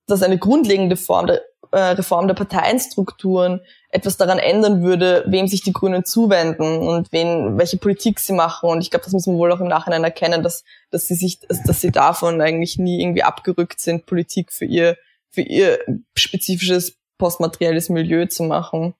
dass 0.07 0.21
eine 0.21 0.37
grundlegende 0.37 0.97
Form 0.97 1.27
der, 1.27 1.41
äh, 1.71 1.79
Reform 1.79 2.27
der 2.27 2.35
Parteienstrukturen 2.35 3.61
etwas 3.89 4.17
daran 4.17 4.39
ändern 4.39 4.83
würde, 4.83 5.23
wem 5.27 5.47
sich 5.47 5.61
die 5.61 5.73
Grünen 5.73 6.05
zuwenden 6.05 6.87
und 6.87 7.11
wen, 7.11 7.57
welche 7.57 7.77
Politik 7.77 8.19
sie 8.19 8.33
machen. 8.33 8.69
Und 8.69 8.81
ich 8.81 8.91
glaube, 8.91 9.05
das 9.05 9.13
muss 9.13 9.27
man 9.27 9.37
wohl 9.37 9.51
auch 9.51 9.59
im 9.59 9.67
Nachhinein 9.67 10.03
erkennen, 10.03 10.43
dass, 10.43 10.63
dass 10.91 11.07
sie 11.07 11.15
sich, 11.15 11.39
dass, 11.39 11.81
sie 11.81 11.91
davon 11.91 12.41
eigentlich 12.41 12.77
nie 12.77 13.01
irgendwie 13.01 13.23
abgerückt 13.23 13.79
sind, 13.79 14.05
Politik 14.05 14.51
für 14.51 14.65
ihr, 14.65 14.97
für 15.29 15.41
ihr 15.41 15.79
spezifisches 16.15 16.97
postmaterielles 17.17 17.89
Milieu 17.89 18.25
zu 18.25 18.43
machen. 18.43 18.93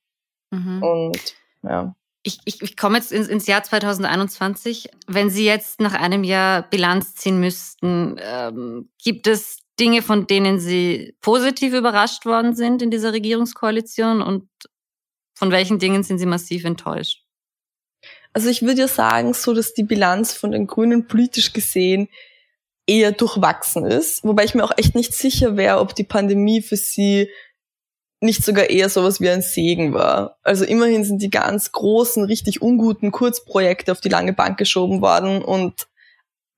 Mhm. 0.51 0.83
Und 0.83 1.35
ja. 1.63 1.95
Ich, 2.23 2.39
ich, 2.45 2.61
ich 2.61 2.77
komme 2.77 2.97
jetzt 2.97 3.11
ins, 3.11 3.27
ins 3.27 3.47
Jahr 3.47 3.63
2021. 3.63 4.89
Wenn 5.07 5.29
Sie 5.29 5.45
jetzt 5.45 5.81
nach 5.81 5.93
einem 5.93 6.23
Jahr 6.23 6.63
Bilanz 6.69 7.15
ziehen 7.15 7.39
müssten, 7.39 8.15
ähm, 8.19 8.89
gibt 9.03 9.27
es 9.27 9.59
Dinge, 9.79 10.01
von 10.01 10.27
denen 10.27 10.59
Sie 10.59 11.15
positiv 11.21 11.73
überrascht 11.73 12.25
worden 12.25 12.55
sind 12.55 12.81
in 12.81 12.91
dieser 12.91 13.11
Regierungskoalition 13.11 14.21
und 14.21 14.47
von 15.33 15.51
welchen 15.51 15.79
Dingen 15.79 16.03
sind 16.03 16.19
Sie 16.19 16.25
massiv 16.25 16.63
enttäuscht? 16.63 17.23
Also 18.33 18.49
ich 18.49 18.61
würde 18.61 18.81
ja 18.81 18.87
sagen, 18.87 19.33
so 19.33 19.53
dass 19.53 19.73
die 19.73 19.83
Bilanz 19.83 20.33
von 20.33 20.51
den 20.51 20.67
Grünen 20.67 21.07
politisch 21.07 21.53
gesehen 21.53 22.09
eher 22.85 23.11
durchwachsen 23.11 23.85
ist, 23.85 24.23
wobei 24.23 24.43
ich 24.43 24.55
mir 24.55 24.63
auch 24.63 24.77
echt 24.77 24.95
nicht 24.95 25.13
sicher 25.13 25.55
wäre, 25.55 25.79
ob 25.79 25.95
die 25.95 26.03
Pandemie 26.03 26.61
für 26.61 26.75
sie 26.75 27.29
nicht 28.23 28.43
sogar 28.43 28.69
eher 28.69 28.89
sowas 28.89 29.19
wie 29.19 29.29
ein 29.29 29.41
Segen 29.41 29.93
war. 29.93 30.37
Also 30.43 30.63
immerhin 30.63 31.03
sind 31.03 31.21
die 31.21 31.29
ganz 31.29 31.71
großen, 31.71 32.23
richtig 32.23 32.61
unguten 32.61 33.11
Kurzprojekte 33.11 33.91
auf 33.91 33.99
die 33.99 34.09
lange 34.09 34.33
Bank 34.33 34.57
geschoben 34.57 35.01
worden 35.01 35.41
und 35.41 35.87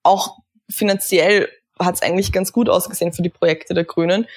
auch 0.04 0.38
finanziell 0.69 1.49
hat 1.80 1.95
es 1.95 2.01
eigentlich 2.01 2.32
ganz 2.32 2.54
gut 2.54 2.69
ausgesehen 2.69 3.13
für 3.13 3.23
die 3.23 3.30
Projekte 3.30 3.73
der 3.73 3.84
Grünen. 3.84 4.28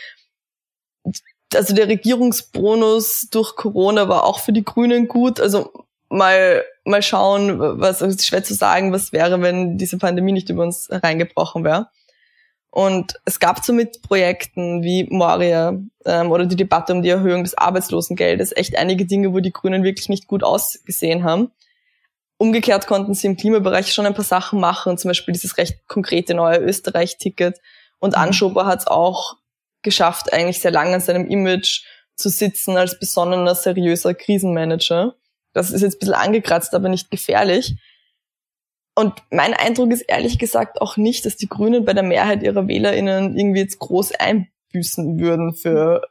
Also 1.54 1.74
der 1.74 1.88
Regierungsbonus 1.88 3.28
durch 3.30 3.54
Corona 3.56 4.08
war 4.08 4.24
auch 4.24 4.40
für 4.40 4.52
die 4.52 4.64
Grünen 4.64 5.06
gut. 5.06 5.38
Also 5.38 5.86
mal, 6.08 6.64
mal 6.84 7.02
schauen, 7.02 7.58
was, 7.80 8.02
also 8.02 8.18
schwer 8.18 8.42
zu 8.42 8.54
sagen, 8.54 8.92
was 8.92 9.12
wäre, 9.12 9.40
wenn 9.42 9.76
diese 9.78 9.98
Pandemie 9.98 10.32
nicht 10.32 10.48
über 10.48 10.62
uns 10.62 10.88
reingebrochen 10.90 11.62
wäre. 11.64 11.88
Und 12.70 13.14
es 13.24 13.40
gab 13.40 13.64
so 13.64 13.72
mit 13.72 14.02
Projekten 14.02 14.82
wie 14.82 15.08
Moria 15.10 15.78
ähm, 16.04 16.30
oder 16.30 16.46
die 16.46 16.56
Debatte 16.56 16.92
um 16.92 17.02
die 17.02 17.08
Erhöhung 17.08 17.42
des 17.42 17.56
Arbeitslosengeldes 17.56 18.54
echt 18.56 18.76
einige 18.76 19.06
Dinge, 19.06 19.32
wo 19.32 19.40
die 19.40 19.52
Grünen 19.52 19.84
wirklich 19.84 20.08
nicht 20.08 20.26
gut 20.26 20.44
ausgesehen 20.44 21.24
haben. 21.24 21.50
Umgekehrt 22.36 22.86
konnten 22.86 23.14
sie 23.14 23.26
im 23.26 23.36
Klimabereich 23.36 23.92
schon 23.92 24.06
ein 24.06 24.14
paar 24.14 24.24
Sachen 24.24 24.60
machen, 24.60 24.96
zum 24.98 25.08
Beispiel 25.08 25.32
dieses 25.32 25.56
recht 25.58 25.88
konkrete 25.88 26.34
neue 26.34 26.58
Österreich-Ticket. 26.58 27.58
Und 27.98 28.14
mhm. 28.14 28.22
Anschober 28.22 28.66
hat 28.66 28.80
es 28.80 28.86
auch 28.86 29.36
geschafft, 29.82 30.32
eigentlich 30.32 30.60
sehr 30.60 30.70
lange 30.70 30.94
an 30.94 31.00
seinem 31.00 31.26
Image 31.26 31.84
zu 32.14 32.28
sitzen 32.28 32.76
als 32.76 32.98
besonnener, 32.98 33.54
seriöser 33.54 34.12
Krisenmanager. 34.14 35.14
Das 35.52 35.70
ist 35.70 35.82
jetzt 35.82 35.96
ein 35.96 35.98
bisschen 36.00 36.14
angekratzt, 36.14 36.74
aber 36.74 36.88
nicht 36.88 37.10
gefährlich. 37.10 37.76
Und 38.98 39.22
mein 39.30 39.54
Eindruck 39.54 39.92
ist 39.92 40.00
ehrlich 40.00 40.40
gesagt 40.40 40.80
auch 40.80 40.96
nicht, 40.96 41.24
dass 41.24 41.36
die 41.36 41.48
Grünen 41.48 41.84
bei 41.84 41.92
der 41.92 42.02
Mehrheit 42.02 42.42
ihrer 42.42 42.66
WählerInnen 42.66 43.38
irgendwie 43.38 43.60
jetzt 43.60 43.78
groß 43.78 44.10
einbüßen 44.16 45.20
würden 45.20 45.54
für 45.54 46.02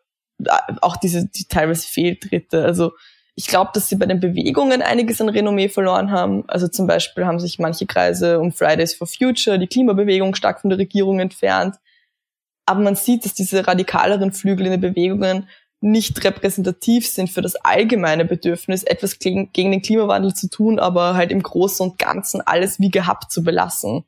äh, 0.41 0.51
auch 0.81 0.95
diese 0.95 1.27
die 1.27 1.49
teilweise 1.49 1.85
Fehltritte. 1.85 2.63
Also 2.63 2.93
ich 3.35 3.47
glaube, 3.47 3.71
dass 3.73 3.89
sie 3.89 3.97
bei 3.97 4.05
den 4.05 4.21
Bewegungen 4.21 4.81
einiges 4.81 5.19
an 5.19 5.27
Renommee 5.27 5.67
verloren 5.67 6.11
haben. 6.11 6.45
Also 6.47 6.69
zum 6.69 6.87
Beispiel 6.87 7.25
haben 7.25 7.41
sich 7.41 7.59
manche 7.59 7.87
Kreise 7.87 8.39
um 8.39 8.53
Fridays 8.53 8.93
for 8.93 9.05
Future, 9.05 9.59
die 9.59 9.67
Klimabewegung, 9.67 10.33
stark 10.33 10.61
von 10.61 10.69
der 10.69 10.79
Regierung 10.79 11.19
entfernt. 11.19 11.75
Aber 12.65 12.79
man 12.79 12.95
sieht, 12.95 13.25
dass 13.25 13.33
diese 13.33 13.67
radikaleren 13.67 14.31
Flügel 14.31 14.65
in 14.67 14.71
den 14.71 14.81
Bewegungen 14.81 15.49
nicht 15.79 16.23
repräsentativ 16.23 17.07
sind 17.07 17.29
für 17.29 17.41
das 17.41 17.55
allgemeine 17.55 18.25
Bedürfnis, 18.25 18.83
etwas 18.83 19.19
gegen, 19.19 19.51
gegen 19.53 19.71
den 19.71 19.81
Klimawandel 19.81 20.33
zu 20.33 20.49
tun, 20.49 20.79
aber 20.79 21.13
halt 21.15 21.31
im 21.31 21.43
Großen 21.43 21.87
und 21.87 21.99
Ganzen 21.99 22.41
alles 22.41 22.79
wie 22.79 22.89
gehabt 22.89 23.31
zu 23.31 23.43
belassen. 23.43 24.03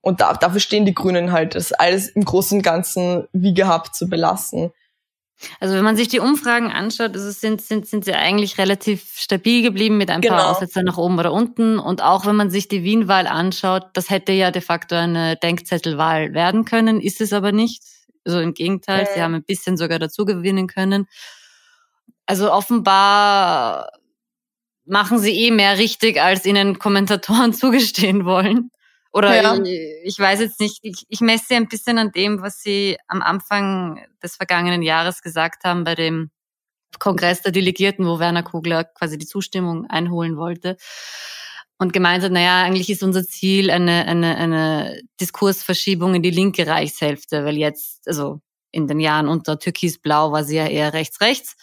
Und 0.00 0.20
da, 0.20 0.34
dafür 0.34 0.60
stehen 0.60 0.86
die 0.86 0.94
Grünen 0.94 1.32
halt, 1.32 1.54
das 1.54 1.72
alles 1.72 2.08
im 2.08 2.24
Großen 2.24 2.58
und 2.58 2.62
Ganzen 2.62 3.26
wie 3.32 3.54
gehabt 3.54 3.94
zu 3.94 4.08
belassen. 4.08 4.70
Also 5.60 5.74
wenn 5.74 5.84
man 5.84 5.96
sich 5.96 6.08
die 6.08 6.20
Umfragen 6.20 6.70
anschaut, 6.70 7.14
also 7.14 7.30
sind, 7.30 7.60
sind, 7.60 7.86
sind 7.86 8.04
sie 8.04 8.14
eigentlich 8.14 8.58
relativ 8.58 9.14
stabil 9.16 9.62
geblieben 9.62 9.96
mit 9.96 10.10
ein 10.10 10.20
genau. 10.20 10.36
paar 10.36 10.50
Aussätzen 10.50 10.84
nach 10.84 10.96
oben 10.96 11.18
oder 11.18 11.32
unten. 11.32 11.78
Und 11.78 12.02
auch 12.02 12.24
wenn 12.26 12.36
man 12.36 12.50
sich 12.50 12.68
die 12.68 12.84
Wien-Wahl 12.84 13.26
anschaut, 13.26 13.86
das 13.94 14.10
hätte 14.10 14.32
ja 14.32 14.50
de 14.50 14.62
facto 14.62 14.94
eine 14.94 15.36
Denkzettelwahl 15.36 16.34
werden 16.34 16.64
können, 16.64 17.00
ist 17.00 17.20
es 17.20 17.32
aber 17.32 17.52
nicht. 17.52 17.82
Also 18.24 18.40
im 18.40 18.54
Gegenteil, 18.54 19.08
sie 19.12 19.20
haben 19.20 19.34
ein 19.34 19.44
bisschen 19.44 19.76
sogar 19.76 19.98
dazu 19.98 20.24
gewinnen 20.24 20.66
können. 20.66 21.06
Also 22.26 22.52
offenbar 22.52 23.90
machen 24.86 25.18
sie 25.18 25.32
eh 25.32 25.50
mehr 25.50 25.78
richtig, 25.78 26.20
als 26.20 26.46
ihnen 26.46 26.78
Kommentatoren 26.78 27.52
zugestehen 27.52 28.24
wollen. 28.24 28.70
Oder 29.12 29.40
ja. 29.40 29.54
ich, 29.54 29.78
ich, 30.02 30.18
weiß 30.18 30.40
jetzt 30.40 30.58
nicht, 30.58 30.78
ich, 30.82 31.04
ich 31.08 31.20
messe 31.20 31.54
ein 31.54 31.68
bisschen 31.68 31.98
an 31.98 32.10
dem, 32.10 32.42
was 32.42 32.60
sie 32.60 32.96
am 33.06 33.22
Anfang 33.22 34.04
des 34.22 34.36
vergangenen 34.36 34.82
Jahres 34.82 35.22
gesagt 35.22 35.62
haben 35.64 35.84
bei 35.84 35.94
dem 35.94 36.30
Kongress 36.98 37.42
der 37.42 37.52
Delegierten, 37.52 38.06
wo 38.06 38.18
Werner 38.18 38.42
Kugler 38.42 38.84
quasi 38.84 39.16
die 39.18 39.26
Zustimmung 39.26 39.86
einholen 39.88 40.36
wollte 40.36 40.76
und 41.78 41.92
gemeint 41.92 42.22
hat, 42.22 42.32
naja, 42.32 42.62
eigentlich 42.62 42.88
ist 42.90 43.02
unser 43.02 43.24
Ziel 43.24 43.70
eine, 43.70 44.06
eine, 44.06 44.36
eine 44.36 45.02
Diskursverschiebung 45.20 46.14
in 46.14 46.22
die 46.22 46.30
linke 46.30 46.66
Reichshälfte, 46.66 47.44
weil 47.44 47.56
jetzt, 47.56 48.06
also 48.06 48.40
in 48.70 48.86
den 48.86 49.00
Jahren 49.00 49.28
unter 49.28 49.58
Türkisblau 49.58 50.32
war 50.32 50.44
sie 50.44 50.56
ja 50.56 50.66
eher 50.66 50.92
rechts-rechts. 50.92 51.56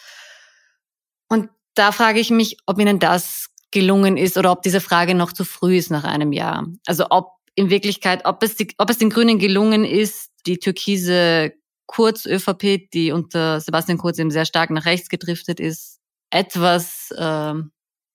Und 1.29 1.49
da 1.75 1.91
frage 1.91 2.19
ich 2.19 2.29
mich, 2.29 2.57
ob 2.65 2.79
Ihnen 2.79 2.99
das 2.99 3.47
gelungen 3.71 4.17
ist 4.17 4.37
oder 4.37 4.51
ob 4.51 4.61
diese 4.61 4.81
Frage 4.81 5.15
noch 5.15 5.31
zu 5.31 5.45
früh 5.45 5.77
ist 5.77 5.91
nach 5.91 6.03
einem 6.03 6.33
Jahr. 6.33 6.67
Also 6.85 7.07
ob 7.09 7.31
in 7.55 7.69
Wirklichkeit, 7.69 8.25
ob 8.25 8.43
es, 8.43 8.55
die, 8.55 8.73
ob 8.77 8.89
es 8.89 8.97
den 8.97 9.09
Grünen 9.09 9.39
gelungen 9.39 9.85
ist, 9.85 10.29
die 10.45 10.57
türkise 10.57 11.53
Kurz-ÖVP, 11.85 12.89
die 12.93 13.11
unter 13.11 13.59
Sebastian 13.59 13.97
Kurz 13.97 14.17
eben 14.19 14.31
sehr 14.31 14.45
stark 14.45 14.69
nach 14.69 14.85
rechts 14.85 15.09
gedriftet 15.09 15.59
ist, 15.59 15.99
etwas 16.29 17.11
äh, 17.11 17.53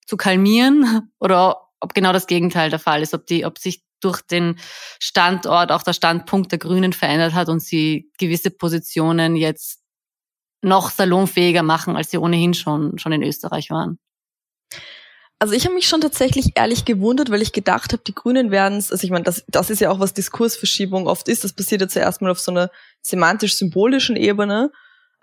zu 0.06 0.16
kalmieren 0.16 1.10
oder 1.20 1.65
ob 1.86 1.94
genau 1.94 2.12
das 2.12 2.26
Gegenteil 2.26 2.68
der 2.68 2.80
Fall 2.80 3.00
ist, 3.00 3.14
ob 3.14 3.26
die, 3.26 3.44
ob 3.44 3.58
sich 3.58 3.84
durch 4.00 4.20
den 4.22 4.58
Standort 4.98 5.70
auch 5.70 5.84
der 5.84 5.92
Standpunkt 5.92 6.50
der 6.50 6.58
Grünen 6.58 6.92
verändert 6.92 7.32
hat 7.32 7.48
und 7.48 7.62
sie 7.62 8.10
gewisse 8.18 8.50
Positionen 8.50 9.36
jetzt 9.36 9.82
noch 10.62 10.90
salonfähiger 10.90 11.62
machen, 11.62 11.96
als 11.96 12.10
sie 12.10 12.18
ohnehin 12.18 12.54
schon, 12.54 12.98
schon 12.98 13.12
in 13.12 13.22
Österreich 13.22 13.70
waren. 13.70 14.00
Also 15.38 15.54
ich 15.54 15.64
habe 15.64 15.74
mich 15.74 15.86
schon 15.86 16.00
tatsächlich 16.00 16.56
ehrlich 16.56 16.84
gewundert, 16.84 17.30
weil 17.30 17.42
ich 17.42 17.52
gedacht 17.52 17.92
habe, 17.92 18.02
die 18.04 18.14
Grünen 18.14 18.50
werden 18.50 18.78
es, 18.78 18.90
also 18.90 19.04
ich 19.04 19.10
meine, 19.10 19.24
das, 19.24 19.44
das 19.46 19.70
ist 19.70 19.80
ja 19.80 19.90
auch, 19.90 20.00
was 20.00 20.12
Diskursverschiebung 20.12 21.06
oft 21.06 21.28
ist, 21.28 21.44
das 21.44 21.52
passiert 21.52 21.82
ja 21.82 21.88
zuerst 21.88 22.20
mal 22.20 22.30
auf 22.30 22.40
so 22.40 22.50
einer 22.50 22.70
semantisch-symbolischen 23.02 24.16
Ebene 24.16 24.72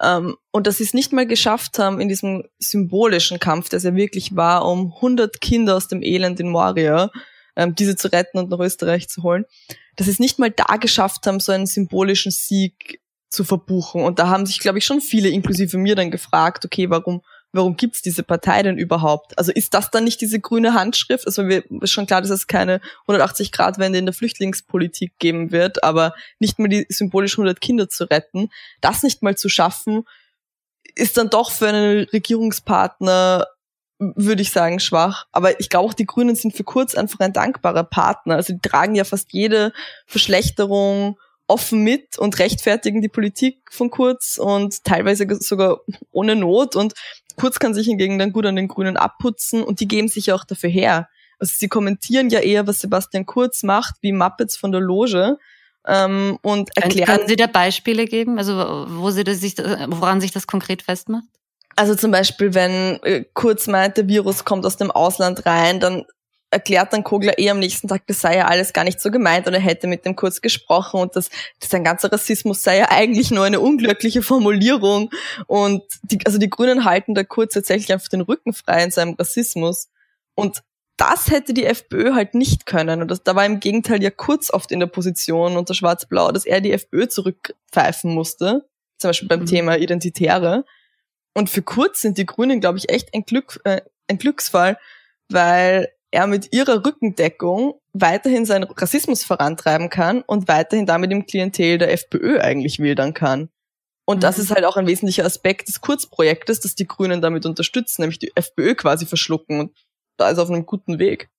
ähm, 0.02 0.36
und 0.52 0.68
dass 0.68 0.78
sie 0.78 0.84
es 0.84 0.94
nicht 0.94 1.14
mal 1.14 1.28
geschafft 1.28 1.80
haben, 1.80 2.02
in 2.02 2.10
diesem 2.10 2.44
symbolischen 2.60 3.40
Kampf, 3.40 3.70
der 3.70 3.78
es 3.78 3.84
ja 3.84 3.96
wirklich 3.96 4.36
war, 4.36 4.66
um 4.66 4.94
100 4.96 5.42
Kinder 5.42 5.76
aus 5.76 5.88
dem 5.88 6.02
Elend 6.02 6.40
in 6.40 6.50
Moria, 6.50 7.12
ähm, 7.56 7.76
diese 7.76 7.96
zu 7.96 8.12
retten 8.12 8.38
und 8.38 8.50
nach 8.50 8.60
Österreich 8.60 9.08
zu 9.10 9.24
holen, 9.24 9.46
dass 9.96 10.06
sie 10.06 10.12
es 10.12 10.20
nicht 10.20 10.40
mal 10.40 10.52
da 10.52 10.78
geschafft 10.78 11.28
haben, 11.28 11.40
so 11.40 11.52
einen 11.52 11.68
symbolischen 11.68 12.32
Sieg 12.32 13.02
zu 13.30 13.44
verbuchen. 13.44 14.04
Und 14.04 14.20
da 14.20 14.28
haben 14.28 14.46
sich, 14.46 14.60
glaube 14.60 14.78
ich, 14.78 14.86
schon 14.86 15.02
viele, 15.02 15.30
inklusive 15.30 15.78
mir, 15.78 15.96
dann 15.96 16.12
gefragt, 16.12 16.66
okay, 16.66 16.90
warum 16.90 17.22
warum 17.54 17.78
gibt's 17.78 18.02
diese 18.02 18.24
Partei 18.24 18.64
denn 18.64 18.78
überhaupt? 18.78 19.38
Also 19.38 19.52
ist 19.52 19.74
das 19.74 19.92
dann 19.92 20.04
nicht 20.04 20.20
diese 20.20 20.40
grüne 20.40 20.74
Handschrift? 20.74 21.26
Also 21.26 21.44
mir 21.44 21.64
ist 21.82 21.92
schon 21.92 22.08
klar, 22.08 22.22
dass 22.22 22.32
es 22.32 22.48
keine 22.48 22.82
180-Grad-Wende 23.08 24.00
in 24.00 24.06
der 24.06 24.14
Flüchtlingspolitik 24.14 25.14
geben 25.20 25.52
wird, 25.52 25.84
aber 25.84 26.16
nicht 26.40 26.60
mal 26.60 26.68
die 26.68 26.86
symbolisch 26.90 27.36
100 27.36 27.62
Kinder 27.62 27.88
zu 27.88 28.10
retten, 28.10 28.50
das 28.82 29.04
nicht 29.04 29.22
mal 29.22 29.38
zu 29.38 29.50
schaffen, 29.50 30.04
ist 30.96 31.18
dann 31.18 31.30
doch 31.30 31.52
für 31.52 31.68
einen 31.68 32.04
Regierungspartner 32.06 33.48
würde 34.00 34.42
ich 34.42 34.52
sagen, 34.52 34.80
schwach. 34.80 35.28
Aber 35.32 35.60
ich 35.60 35.70
glaube 35.70 35.88
auch, 35.88 35.94
die 35.94 36.06
Grünen 36.06 36.36
sind 36.36 36.56
für 36.56 36.64
Kurz 36.64 36.96
einfach 36.96 37.20
ein 37.20 37.32
dankbarer 37.32 37.84
Partner. 37.84 38.36
Also 38.36 38.54
die 38.54 38.60
tragen 38.60 38.96
ja 38.96 39.06
fast 39.06 39.32
jede 39.32 39.72
Verschlechterung 40.06 41.18
offen 41.54 41.84
mit 41.84 42.18
und 42.18 42.40
rechtfertigen 42.40 43.02
die 43.02 43.10
Politik 43.10 43.60
von 43.70 43.92
Kurz 43.92 44.38
und 44.38 44.84
teilweise 44.84 45.28
sogar 45.40 45.82
ohne 46.12 46.36
Not. 46.36 46.76
Und 46.76 46.94
Kurz 47.36 47.60
kann 47.60 47.74
sich 47.74 47.88
hingegen 47.88 48.18
dann 48.18 48.34
gut 48.34 48.46
an 48.46 48.56
den 48.56 48.68
Grünen 48.68 48.98
abputzen 48.98 49.64
und 49.64 49.80
die 49.80 49.88
geben 49.88 50.08
sich 50.08 50.28
ja 50.28 50.36
auch 50.36 50.44
dafür 50.44 50.70
her. 50.70 51.08
Also 51.40 51.54
sie 51.58 51.68
kommentieren 51.68 52.30
ja 52.30 52.40
eher, 52.40 52.68
was 52.68 52.80
Sebastian 52.80 53.26
Kurz 53.26 53.64
macht, 53.64 53.96
wie 54.02 54.12
Muppets 54.12 54.58
von 54.58 54.72
der 54.72 54.82
Loge. 54.82 55.38
Ähm, 55.86 56.40
und 56.42 56.76
erklären. 56.78 57.18
Können 57.18 57.28
Sie 57.28 57.36
da 57.36 57.48
Beispiele 57.48 58.06
geben, 58.06 58.38
also 58.38 58.86
wo 58.88 59.12
Sie 59.12 59.24
das 59.24 59.42
sich, 59.42 59.58
woran 59.58 60.22
sich 60.22 60.32
das 60.32 60.48
konkret 60.48 60.82
festmacht? 60.82 61.26
Also 61.76 61.96
zum 61.96 62.12
Beispiel, 62.12 62.54
wenn 62.54 63.02
äh, 63.04 63.26
Kurz 63.34 63.68
meint, 63.68 63.98
der 63.98 64.08
Virus 64.08 64.46
kommt 64.46 64.66
aus 64.66 64.78
dem 64.78 64.92
Ausland 64.92 65.46
rein, 65.46 65.80
dann 65.80 66.06
erklärt 66.54 66.94
dann 66.94 67.04
Kogler 67.04 67.38
eh 67.38 67.50
am 67.50 67.60
nächsten 67.60 67.88
Tag, 67.88 68.08
das 68.08 68.22
sei 68.22 68.38
ja 68.38 68.48
alles 68.48 68.72
gar 68.72 68.84
nicht 68.84 69.02
so 69.02 69.12
gemeint 69.12 69.48
und 69.48 69.54
er 69.54 69.60
hätte 69.60 69.88
mit 69.88 70.06
dem 70.06 70.16
kurz 70.16 70.42
gesprochen 70.42 71.02
und 71.02 71.16
das, 71.16 71.30
sein 71.62 71.84
ganzer 71.84 72.12
Rassismus 72.12 72.64
sei 72.64 72.78
ja 72.78 72.90
eigentlich 72.90 73.32
nur 73.32 73.44
eine 73.44 73.60
unglückliche 73.60 74.22
Formulierung 74.22 75.10
und 75.48 75.84
die, 76.04 76.20
also 76.26 76.38
die 76.38 76.50
Grünen 76.50 76.86
halten 76.86 77.16
da 77.16 77.24
kurz 77.24 77.54
tatsächlich 77.54 77.92
einfach 77.92 78.08
den 78.08 78.22
Rücken 78.22 78.54
frei 78.54 78.84
in 78.84 78.92
seinem 78.92 79.16
Rassismus 79.16 79.90
und 80.36 80.64
das 80.98 81.32
hätte 81.32 81.54
die 81.54 81.66
FPÖ 81.66 82.14
halt 82.14 82.36
nicht 82.36 82.66
können. 82.66 83.02
Und 83.02 83.10
das, 83.10 83.24
da 83.24 83.36
war 83.36 83.46
im 83.46 83.60
Gegenteil 83.60 84.02
ja 84.04 84.12
kurz 84.12 84.52
oft 84.52 84.72
in 84.72 84.80
der 84.80 84.88
Position 84.88 85.58
unter 85.58 85.74
Schwarz-Blau, 85.74 86.32
dass 86.32 86.46
er 86.46 86.62
die 86.62 86.72
FPÖ 86.72 87.08
zurückpfeifen 87.08 88.14
musste. 88.14 88.68
Zum 89.00 89.10
Beispiel 89.10 89.28
beim 89.28 89.42
mhm. 89.42 89.46
Thema 89.48 89.78
Identitäre. 89.78 90.66
Und 91.34 91.50
für 91.50 91.64
Kurz 91.64 92.02
sind 92.02 92.18
die 92.18 92.26
Grünen, 92.26 92.62
glaube 92.62 92.78
ich, 92.78 92.90
echt 92.90 93.14
ein, 93.14 93.26
Glück, 93.26 93.60
äh, 93.64 93.82
ein 94.08 94.20
Glücksfall, 94.20 94.78
weil 95.30 95.90
er 96.14 96.28
mit 96.28 96.54
ihrer 96.54 96.86
Rückendeckung 96.86 97.74
weiterhin 97.92 98.46
seinen 98.46 98.66
Rassismus 98.66 99.24
vorantreiben 99.24 99.90
kann 99.90 100.22
und 100.22 100.48
weiterhin 100.48 100.86
damit 100.86 101.12
im 101.12 101.26
Klientel 101.26 101.80
der 101.80 101.92
FPÖ 101.92 102.40
eigentlich 102.40 102.80
wildern 102.80 103.16
kann. 103.16 103.50
Und 104.06 104.18
mhm. 104.18 104.22
das 104.22 104.38
ist 104.38 104.52
halt 104.52 104.64
auch 104.64 104.78
ein 104.78 104.86
wesentlicher 104.86 105.26
Aspekt 105.26 105.68
des 105.68 105.82
Kurzprojektes, 105.82 106.60
dass 106.60 106.76
die 106.76 106.88
Grünen 106.88 107.22
damit 107.22 107.48
unterstützen, 107.48 108.02
nämlich 108.02 108.20
die 108.20 108.32
FPÖ 108.36 108.76
quasi 108.76 109.08
verschlucken. 109.08 109.60
Und 109.60 109.76
da 110.18 110.30
ist 110.30 110.38
auf 110.38 110.50
einem 110.50 110.68
guten 110.68 111.00
Weg. 111.00 111.30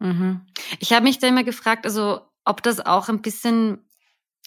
Mhm. 0.00 0.40
Ich 0.80 0.92
habe 0.92 1.04
mich 1.04 1.18
da 1.18 1.28
immer 1.28 1.44
gefragt, 1.44 1.86
also 1.86 2.20
ob 2.44 2.62
das 2.64 2.84
auch 2.84 3.08
ein 3.08 3.22
bisschen, 3.22 3.78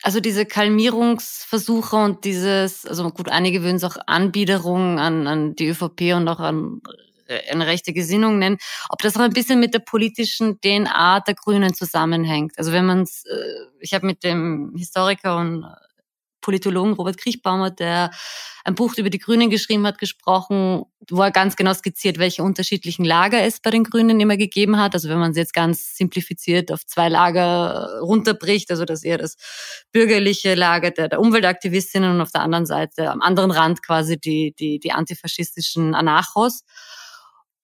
also 0.04 0.20
diese 0.20 0.46
Kalmierungsversuche 0.46 1.96
und 1.96 2.26
dieses, 2.26 2.86
also 2.86 3.10
gut, 3.10 3.30
einige 3.30 3.64
würden 3.64 3.78
es 3.78 3.86
auch 3.86 3.98
Anbiederung 4.06 5.00
an, 5.00 5.28
an 5.28 5.56
die 5.56 5.70
ÖVP 5.70 6.14
und 6.16 6.28
auch 6.28 6.40
an 6.40 6.82
eine 7.50 7.68
rechte 7.68 7.94
Gesinnung 7.94 8.40
nennen, 8.40 8.58
ob 8.90 9.02
das 9.02 9.16
auch 9.16 9.22
ein 9.22 9.34
bisschen 9.34 9.60
mit 9.60 9.74
der 9.74 9.80
politischen 9.80 10.60
DNA 10.62 11.22
der 11.22 11.36
Grünen 11.36 11.74
zusammenhängt. 11.74 12.54
Also 12.58 12.72
wenn 12.72 12.86
man 12.86 13.02
es, 13.02 13.24
äh, 13.26 13.68
ich 13.80 13.94
habe 13.94 14.06
mit 14.06 14.24
dem 14.24 14.74
Historiker 14.78 15.38
und 15.38 15.66
Politologen 16.42 16.94
Robert 16.94 17.18
Kriechbaumer, 17.18 17.70
der 17.70 18.12
ein 18.64 18.76
Buch 18.76 18.96
über 18.98 19.10
die 19.10 19.20
Grünen 19.20 19.50
geschrieben 19.50 19.88
hat, 19.88 19.98
gesprochen, 19.98 20.84
wo 21.10 21.22
er 21.22 21.32
ganz 21.32 21.56
genau 21.56 21.74
skizziert, 21.74 22.20
welche 22.20 22.44
unterschiedlichen 22.44 23.06
Lager 23.06 23.42
es 23.42 23.60
bei 23.60 23.70
den 23.70 23.84
Grünen 23.84 24.20
immer 24.20 24.38
gegeben 24.38 24.78
hat. 24.78 24.94
Also 24.94 25.10
wenn 25.10 25.20
man 25.20 25.32
es 25.32 25.38
jetzt 25.38 25.54
ganz 25.54 25.96
simplifiziert 25.96 26.72
auf 26.72 26.86
zwei 26.86 27.10
Lager 27.10 28.00
runterbricht, 28.02 28.70
also 28.70 28.86
dass 28.86 29.04
eher 29.04 29.18
das 29.18 29.36
bürgerliche 29.92 30.56
Lager 30.56 30.92
der, 30.92 31.08
der 31.08 31.20
Umweltaktivistinnen 31.20 32.12
und 32.12 32.22
auf 32.22 32.32
der 32.32 32.42
anderen 32.42 32.66
Seite 32.66 33.10
am 33.10 33.22
anderen 33.22 33.52
Rand 33.52 33.84
quasi 33.84 34.20
die, 34.20 34.54
die, 34.58 34.80
die 34.80 34.92
antifaschistischen 34.92 35.96
Anarchos. 35.96 36.64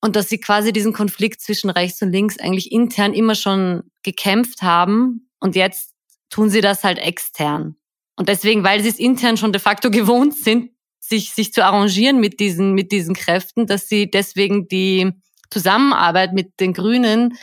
Und 0.01 0.15
dass 0.15 0.29
sie 0.29 0.39
quasi 0.39 0.71
diesen 0.71 0.93
Konflikt 0.93 1.41
zwischen 1.41 1.69
rechts 1.69 2.01
und 2.01 2.11
links 2.11 2.39
eigentlich 2.39 2.71
intern 2.71 3.13
immer 3.13 3.35
schon 3.35 3.83
gekämpft 4.03 4.61
haben 4.61 5.29
und 5.39 5.55
jetzt 5.55 5.93
tun 6.29 6.49
sie 6.49 6.61
das 6.61 6.83
halt 6.83 6.99
extern. 6.99 7.75
Und 8.15 8.29
deswegen, 8.29 8.63
weil 8.63 8.81
sie 8.81 8.89
es 8.89 8.99
intern 8.99 9.37
schon 9.37 9.53
de 9.53 9.61
facto 9.61 9.89
gewohnt 9.91 10.35
sind, 10.35 10.71
sich, 10.99 11.31
sich 11.31 11.53
zu 11.53 11.63
arrangieren 11.63 12.19
mit 12.19 12.39
diesen, 12.39 12.73
mit 12.73 12.91
diesen 12.91 13.15
Kräften, 13.15 13.65
dass 13.65 13.87
sie 13.87 14.09
deswegen 14.09 14.67
die 14.67 15.11
Zusammenarbeit 15.49 16.33
mit 16.33 16.59
den 16.59 16.73
Grünen 16.73 17.37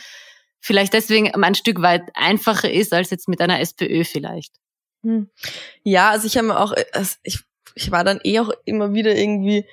vielleicht 0.59 0.93
deswegen 0.93 1.33
ein 1.33 1.55
Stück 1.55 1.81
weit 1.81 2.09
einfacher 2.13 2.71
ist 2.71 2.93
als 2.93 3.09
jetzt 3.09 3.27
mit 3.27 3.41
einer 3.41 3.59
SPÖ 3.59 4.03
vielleicht. 4.03 4.55
Hm. 5.03 5.29
Ja, 5.83 6.09
also 6.09 6.27
ich 6.27 6.37
habe 6.37 6.59
auch, 6.59 6.73
also 6.91 7.15
ich, 7.23 7.39
ich 7.75 7.91
war 7.91 8.03
dann 8.03 8.19
eh 8.23 8.39
auch 8.39 8.51
immer 8.65 8.93
wieder 8.93 9.15
irgendwie 9.15 9.65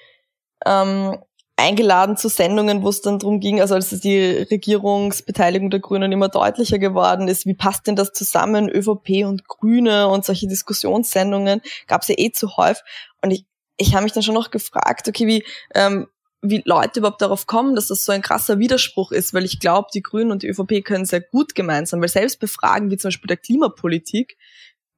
ähm, 0.66 1.16
eingeladen 1.56 2.16
zu 2.16 2.28
Sendungen, 2.28 2.82
wo 2.82 2.88
es 2.88 3.02
dann 3.02 3.18
drum 3.18 3.38
ging, 3.38 3.60
also 3.60 3.74
als 3.74 3.90
die 3.90 4.18
Regierungsbeteiligung 4.20 5.70
der 5.70 5.80
Grünen 5.80 6.10
immer 6.10 6.28
deutlicher 6.28 6.78
geworden 6.78 7.28
ist, 7.28 7.46
wie 7.46 7.54
passt 7.54 7.86
denn 7.86 7.96
das 7.96 8.12
zusammen, 8.12 8.68
ÖVP 8.68 9.26
und 9.26 9.46
Grüne 9.46 10.08
und 10.08 10.24
solche 10.24 10.48
Diskussionssendungen 10.48 11.60
gab 11.86 12.02
es 12.02 12.08
ja 12.08 12.14
eh 12.18 12.32
zu 12.32 12.56
häufig. 12.56 12.82
Und 13.20 13.30
ich, 13.30 13.44
ich 13.76 13.94
habe 13.94 14.04
mich 14.04 14.12
dann 14.12 14.22
schon 14.22 14.34
noch 14.34 14.50
gefragt, 14.50 15.08
okay, 15.08 15.26
wie, 15.26 15.44
ähm, 15.74 16.08
wie 16.40 16.62
Leute 16.64 16.98
überhaupt 16.98 17.22
darauf 17.22 17.46
kommen, 17.46 17.76
dass 17.76 17.88
das 17.88 18.04
so 18.04 18.12
ein 18.12 18.22
krasser 18.22 18.58
Widerspruch 18.58 19.12
ist, 19.12 19.32
weil 19.32 19.44
ich 19.44 19.60
glaube, 19.60 19.88
die 19.94 20.02
Grünen 20.02 20.32
und 20.32 20.42
die 20.42 20.48
ÖVP 20.48 20.84
können 20.84 21.04
sehr 21.04 21.20
gut 21.20 21.54
gemeinsam, 21.54 22.00
weil 22.00 22.08
selbst 22.08 22.40
befragen 22.40 22.90
wie 22.90 22.96
zum 22.96 23.08
Beispiel 23.08 23.28
der 23.28 23.36
Klimapolitik 23.36 24.36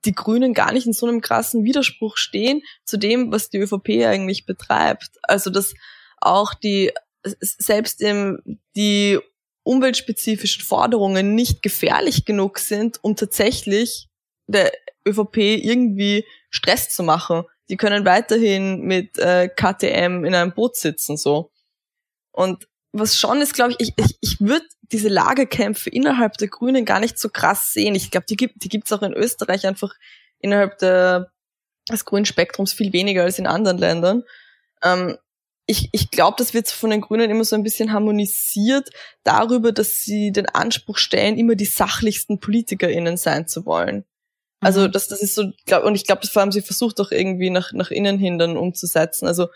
die 0.04 0.14
Grünen 0.14 0.54
gar 0.54 0.72
nicht 0.72 0.86
in 0.86 0.92
so 0.92 1.06
einem 1.06 1.20
krassen 1.20 1.64
Widerspruch 1.64 2.16
stehen 2.16 2.62
zu 2.84 2.96
dem, 2.96 3.32
was 3.32 3.50
die 3.50 3.58
ÖVP 3.58 4.06
eigentlich 4.06 4.46
betreibt. 4.46 5.10
Also 5.22 5.50
das 5.50 5.74
auch 6.24 6.54
die 6.54 6.92
selbst 7.40 8.00
im, 8.02 8.60
die 8.76 9.18
umweltspezifischen 9.62 10.62
Forderungen 10.62 11.34
nicht 11.34 11.62
gefährlich 11.62 12.24
genug 12.24 12.58
sind, 12.58 13.02
um 13.02 13.16
tatsächlich 13.16 14.08
der 14.46 14.72
ÖVP 15.06 15.38
irgendwie 15.38 16.26
Stress 16.50 16.90
zu 16.90 17.02
machen. 17.02 17.44
Die 17.70 17.76
können 17.76 18.04
weiterhin 18.04 18.82
mit 18.82 19.18
äh, 19.18 19.48
KTM 19.48 20.24
in 20.24 20.34
einem 20.34 20.52
Boot 20.52 20.76
sitzen 20.76 21.16
so. 21.16 21.50
Und 22.30 22.68
was 22.92 23.18
schon 23.18 23.40
ist, 23.40 23.54
glaube 23.54 23.74
ich, 23.78 23.88
ich, 23.88 23.94
ich, 23.96 24.18
ich 24.20 24.40
würde 24.40 24.66
diese 24.82 25.08
Lagerkämpfe 25.08 25.88
innerhalb 25.90 26.36
der 26.36 26.48
Grünen 26.48 26.84
gar 26.84 27.00
nicht 27.00 27.18
so 27.18 27.28
krass 27.28 27.72
sehen. 27.72 27.94
Ich 27.94 28.10
glaube, 28.10 28.26
die 28.28 28.36
gibt 28.36 28.62
die 28.62 28.68
gibt's 28.68 28.92
auch 28.92 29.02
in 29.02 29.14
Österreich 29.14 29.66
einfach 29.66 29.94
innerhalb 30.38 30.78
der, 30.78 31.32
des 31.90 32.04
grünen 32.04 32.26
Spektrums 32.26 32.72
viel 32.72 32.92
weniger 32.92 33.22
als 33.22 33.38
in 33.38 33.46
anderen 33.46 33.78
Ländern. 33.78 34.22
Ähm, 34.82 35.16
ich, 35.66 35.88
ich 35.92 36.10
glaube, 36.10 36.34
das 36.38 36.52
wird 36.52 36.68
von 36.68 36.90
den 36.90 37.00
Grünen 37.00 37.30
immer 37.30 37.44
so 37.44 37.56
ein 37.56 37.62
bisschen 37.62 37.92
harmonisiert 37.92 38.90
darüber, 39.22 39.72
dass 39.72 40.00
sie 40.00 40.30
den 40.30 40.46
Anspruch 40.46 40.98
stellen, 40.98 41.38
immer 41.38 41.54
die 41.54 41.64
sachlichsten 41.64 42.38
PolitikerInnen 42.38 43.16
sein 43.16 43.48
zu 43.48 43.64
wollen. 43.64 44.04
Also 44.60 44.82
mhm. 44.82 44.92
das, 44.92 45.08
das 45.08 45.22
ist 45.22 45.34
so, 45.34 45.52
glaub, 45.66 45.84
und 45.84 45.94
ich 45.94 46.04
glaube, 46.04 46.20
das 46.22 46.30
vor 46.30 46.42
allem 46.42 46.52
sie 46.52 46.62
versucht 46.62 47.00
auch 47.00 47.10
irgendwie 47.10 47.50
nach, 47.50 47.72
nach 47.72 47.90
innen 47.90 48.18
hin 48.18 48.38
dann 48.38 48.56
umzusetzen. 48.56 49.26
Also 49.26 49.48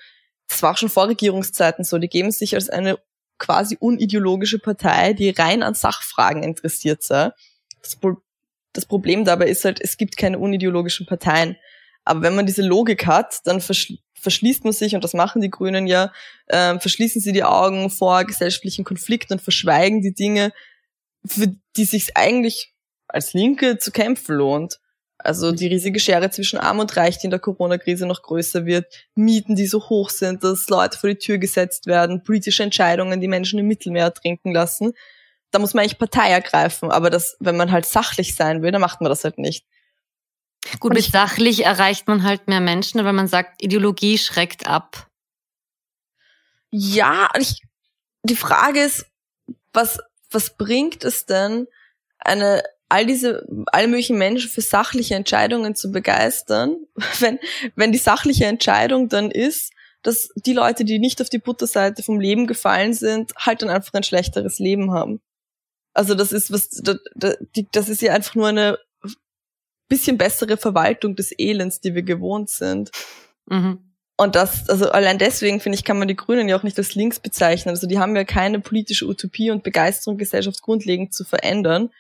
das 0.48 0.62
war 0.62 0.72
auch 0.72 0.78
schon 0.78 0.88
vor 0.88 1.08
Regierungszeiten 1.08 1.84
so. 1.84 1.98
Die 1.98 2.08
geben 2.08 2.30
sich 2.30 2.54
als 2.54 2.70
eine 2.70 2.98
quasi 3.38 3.76
unideologische 3.78 4.58
Partei, 4.58 5.12
die 5.12 5.30
rein 5.30 5.62
an 5.62 5.74
Sachfragen 5.74 6.42
interessiert 6.42 7.02
sei. 7.02 7.32
Das, 7.82 7.98
das 8.72 8.86
Problem 8.86 9.24
dabei 9.24 9.48
ist 9.48 9.64
halt, 9.64 9.80
es 9.80 9.96
gibt 9.96 10.16
keine 10.16 10.38
unideologischen 10.38 11.06
Parteien. 11.06 11.56
Aber 12.04 12.22
wenn 12.22 12.34
man 12.34 12.46
diese 12.46 12.62
Logik 12.62 13.06
hat, 13.06 13.40
dann 13.44 13.60
verschließt 14.20 14.64
man 14.64 14.72
sich, 14.72 14.94
und 14.94 15.04
das 15.04 15.14
machen 15.14 15.42
die 15.42 15.50
Grünen 15.50 15.86
ja, 15.86 16.12
äh, 16.46 16.78
verschließen 16.78 17.20
sie 17.20 17.32
die 17.32 17.44
Augen 17.44 17.90
vor 17.90 18.24
gesellschaftlichen 18.24 18.84
Konflikten 18.84 19.34
und 19.34 19.42
verschweigen 19.42 20.02
die 20.02 20.14
Dinge, 20.14 20.52
für 21.24 21.54
die 21.76 21.84
sich 21.84 22.16
eigentlich 22.16 22.74
als 23.08 23.32
Linke 23.32 23.78
zu 23.78 23.90
kämpfen 23.90 24.36
lohnt. 24.36 24.80
Also 25.18 25.50
die 25.50 25.66
riesige 25.66 25.98
Schere 25.98 26.30
zwischen 26.30 26.60
Arm 26.60 26.78
und 26.78 26.96
Reich, 26.96 27.18
die 27.18 27.26
in 27.26 27.30
der 27.32 27.40
Corona-Krise 27.40 28.06
noch 28.06 28.22
größer 28.22 28.66
wird, 28.66 28.86
Mieten, 29.16 29.56
die 29.56 29.66
so 29.66 29.88
hoch 29.88 30.10
sind, 30.10 30.44
dass 30.44 30.68
Leute 30.68 30.96
vor 30.96 31.10
die 31.10 31.18
Tür 31.18 31.38
gesetzt 31.38 31.86
werden, 31.86 32.22
politische 32.22 32.62
Entscheidungen, 32.62 33.20
die 33.20 33.26
Menschen 33.26 33.58
im 33.58 33.66
Mittelmeer 33.66 34.14
trinken 34.14 34.52
lassen. 34.52 34.92
Da 35.50 35.58
muss 35.58 35.74
man 35.74 35.82
eigentlich 35.82 35.98
Partei 35.98 36.30
ergreifen, 36.30 36.92
aber 36.92 37.10
das, 37.10 37.36
wenn 37.40 37.56
man 37.56 37.72
halt 37.72 37.86
sachlich 37.86 38.36
sein 38.36 38.62
will, 38.62 38.70
dann 38.70 38.80
macht 38.80 39.00
man 39.00 39.10
das 39.10 39.24
halt 39.24 39.38
nicht. 39.38 39.66
Gut, 40.80 40.92
mit 40.92 41.04
sachlich 41.04 41.64
erreicht 41.64 42.08
man 42.08 42.22
halt 42.22 42.48
mehr 42.48 42.60
Menschen, 42.60 43.04
weil 43.04 43.12
man 43.12 43.28
sagt, 43.28 43.62
Ideologie 43.62 44.18
schreckt 44.18 44.66
ab. 44.66 45.08
Ja, 46.70 47.28
ich, 47.38 47.62
die 48.22 48.36
Frage 48.36 48.80
ist, 48.80 49.06
was, 49.72 49.98
was 50.30 50.56
bringt 50.56 51.04
es 51.04 51.26
denn, 51.26 51.66
eine, 52.18 52.62
all 52.88 53.06
diese, 53.06 53.46
alle 53.66 53.88
möglichen 53.88 54.18
Menschen 54.18 54.50
für 54.50 54.60
sachliche 54.60 55.14
Entscheidungen 55.14 55.74
zu 55.74 55.90
begeistern, 55.90 56.76
wenn, 57.20 57.38
wenn 57.76 57.92
die 57.92 57.98
sachliche 57.98 58.46
Entscheidung 58.46 59.08
dann 59.08 59.30
ist, 59.30 59.72
dass 60.02 60.30
die 60.36 60.52
Leute, 60.52 60.84
die 60.84 60.98
nicht 60.98 61.20
auf 61.20 61.28
die 61.28 61.38
Butterseite 61.38 62.02
vom 62.02 62.20
Leben 62.20 62.46
gefallen 62.46 62.94
sind, 62.94 63.32
halt 63.36 63.62
dann 63.62 63.70
einfach 63.70 63.94
ein 63.94 64.04
schlechteres 64.04 64.58
Leben 64.58 64.92
haben. 64.92 65.20
Also 65.92 66.14
das 66.14 66.32
ist 66.32 66.52
was, 66.52 66.68
das, 66.70 66.98
das 67.72 67.88
ist 67.88 68.02
ja 68.02 68.12
einfach 68.12 68.36
nur 68.36 68.48
eine 68.48 68.78
bisschen 69.88 70.18
bessere 70.18 70.56
Verwaltung 70.56 71.16
des 71.16 71.32
Elends, 71.36 71.80
die 71.80 71.94
wir 71.94 72.02
gewohnt 72.02 72.50
sind. 72.50 72.90
Mhm. 73.46 73.88
Und 74.20 74.34
das, 74.34 74.68
also 74.68 74.90
allein 74.90 75.18
deswegen 75.18 75.60
finde 75.60 75.78
ich, 75.78 75.84
kann 75.84 75.98
man 75.98 76.08
die 76.08 76.16
Grünen 76.16 76.48
ja 76.48 76.56
auch 76.58 76.64
nicht 76.64 76.76
als 76.76 76.96
links 76.96 77.20
bezeichnen. 77.20 77.70
Also 77.70 77.86
die 77.86 78.00
haben 78.00 78.16
ja 78.16 78.24
keine 78.24 78.58
politische 78.58 79.06
Utopie 79.06 79.50
und 79.50 79.62
Begeisterung 79.62 80.18
gesellschaftsgrundlegend 80.18 81.14
zu 81.14 81.24
verändern. 81.24 81.90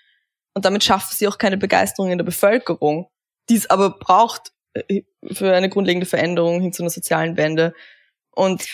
Und 0.52 0.64
damit 0.64 0.82
schaffen 0.82 1.14
sie 1.16 1.28
auch 1.28 1.38
keine 1.38 1.56
Begeisterung 1.56 2.10
in 2.10 2.18
der 2.18 2.24
Bevölkerung, 2.24 3.08
die 3.48 3.54
es 3.54 3.70
aber 3.70 3.90
braucht 3.90 4.52
äh, 4.74 5.02
für 5.30 5.54
eine 5.54 5.68
grundlegende 5.68 6.06
Veränderung 6.06 6.60
hin 6.60 6.72
zu 6.72 6.82
einer 6.82 6.90
sozialen 6.90 7.36
Wende. 7.36 7.72
Und 8.32 8.66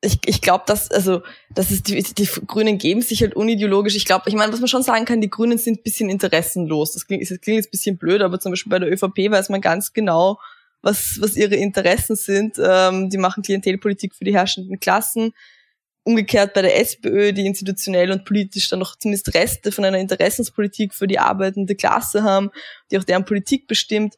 ich, 0.00 0.18
ich 0.26 0.40
glaube, 0.40 0.64
dass, 0.66 0.90
also, 0.90 1.22
das 1.50 1.70
ist 1.70 1.88
die, 1.88 2.00
die 2.02 2.28
Grünen 2.46 2.78
geben 2.78 3.02
sich 3.02 3.20
halt 3.22 3.34
unideologisch. 3.34 3.96
Ich 3.96 4.04
glaube, 4.04 4.28
ich 4.28 4.34
meine, 4.34 4.52
was 4.52 4.60
man 4.60 4.68
schon 4.68 4.84
sagen 4.84 5.04
kann, 5.04 5.20
die 5.20 5.30
Grünen 5.30 5.58
sind 5.58 5.82
bisschen 5.82 6.08
interessenlos. 6.08 6.92
Das 6.92 7.06
klingt, 7.06 7.28
das 7.28 7.40
klingt 7.40 7.56
jetzt 7.56 7.70
bisschen 7.70 7.98
blöd, 7.98 8.22
aber 8.22 8.38
zum 8.38 8.52
Beispiel 8.52 8.70
bei 8.70 8.78
der 8.78 8.92
ÖVP 8.92 9.30
weiß 9.30 9.48
man 9.48 9.60
ganz 9.60 9.92
genau, 9.92 10.38
was, 10.82 11.18
was 11.20 11.36
ihre 11.36 11.56
Interessen 11.56 12.14
sind. 12.14 12.56
Ähm, 12.62 13.10
die 13.10 13.18
machen 13.18 13.42
Klientelpolitik 13.42 14.14
für 14.14 14.24
die 14.24 14.34
herrschenden 14.34 14.78
Klassen. 14.78 15.32
Umgekehrt 16.04 16.54
bei 16.54 16.62
der 16.62 16.80
SPÖ, 16.80 17.32
die 17.32 17.44
institutionell 17.44 18.12
und 18.12 18.24
politisch 18.24 18.68
dann 18.68 18.78
noch 18.78 18.96
zumindest 18.96 19.34
Reste 19.34 19.72
von 19.72 19.84
einer 19.84 19.98
Interessenspolitik 19.98 20.94
für 20.94 21.08
die 21.08 21.18
arbeitende 21.18 21.74
Klasse 21.74 22.22
haben, 22.22 22.50
die 22.90 22.98
auch 22.98 23.04
deren 23.04 23.24
Politik 23.24 23.66
bestimmt. 23.66 24.14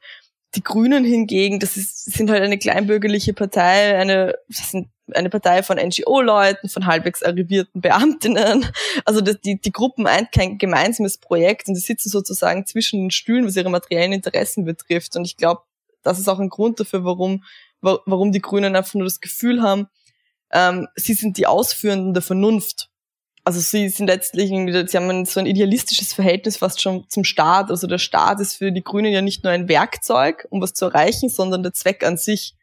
Die 0.55 0.63
Grünen 0.63 1.05
hingegen, 1.05 1.59
das 1.59 1.77
ist, 1.77 2.13
sind 2.13 2.29
halt 2.29 2.43
eine 2.43 2.59
kleinbürgerliche 2.59 3.33
Partei, 3.33 3.97
eine, 3.97 4.35
das 4.49 4.71
sind 4.71 4.89
eine 5.15 5.31
Partei 5.31 5.63
von 5.63 5.79
NGO-Leuten, 5.79 6.69
von 6.69 6.87
halbwegs 6.87 7.23
arrivierten 7.23 7.81
Beamtinnen. 7.81 8.67
Also 9.05 9.21
die, 9.21 9.61
die 9.61 9.73
Gruppen 9.73 10.07
eint 10.07 10.33
kein 10.33 10.59
gemeinsames 10.59 11.19
Projekt 11.19 11.69
und 11.69 11.75
sie 11.75 11.81
sitzen 11.81 12.11
sozusagen 12.11 12.67
zwischen 12.67 13.01
den 13.01 13.11
Stühlen, 13.11 13.47
was 13.47 13.57
ihre 13.57 13.71
materiellen 13.71 14.13
Interessen 14.13 14.65
betrifft. 14.65 15.17
Und 15.17 15.25
ich 15.25 15.37
glaube, 15.37 15.63
das 16.03 16.19
ist 16.19 16.29
auch 16.29 16.39
ein 16.39 16.49
Grund 16.49 16.81
dafür, 16.81 17.05
warum, 17.05 17.45
warum 17.81 18.33
die 18.33 18.41
Grünen 18.41 18.77
einfach 18.77 18.95
nur 18.95 19.05
das 19.05 19.21
Gefühl 19.21 19.63
haben, 19.63 19.89
ähm, 20.53 20.89
sie 20.97 21.15
sind 21.15 21.37
die 21.37 21.47
Ausführenden 21.47 22.15
der 22.15 22.23
Vernunft. 22.23 22.91
Also 23.45 23.61
sie 23.61 23.89
sind 23.89 24.07
letztlich, 24.07 24.51
sie 24.51 24.97
haben 24.97 25.25
so 25.25 25.41
ein 25.41 25.47
idealistisches 25.47 26.13
Verhältnis 26.13 26.59
fast 26.59 26.81
schon 26.81 27.07
zum 27.09 27.25
Staat. 27.25 27.71
Also 27.71 27.87
der 27.87 27.99
Staat 27.99 28.41
ist 28.41 28.57
für 28.57 28.71
die 28.71 28.85
Grünen 28.85 29.13
ja 29.13 29.23
nicht 29.23 29.45
nur 29.45 29.53
ein 29.53 29.69
Werkzeug, 29.69 30.47
um 30.51 30.61
was 30.61 30.75
zu 30.75 30.87
erreichen, 30.87 31.31
sondern 31.31 31.63
der 31.63 31.73
Zweck 31.73 32.05
an 32.05 32.17
sich. 32.17 32.55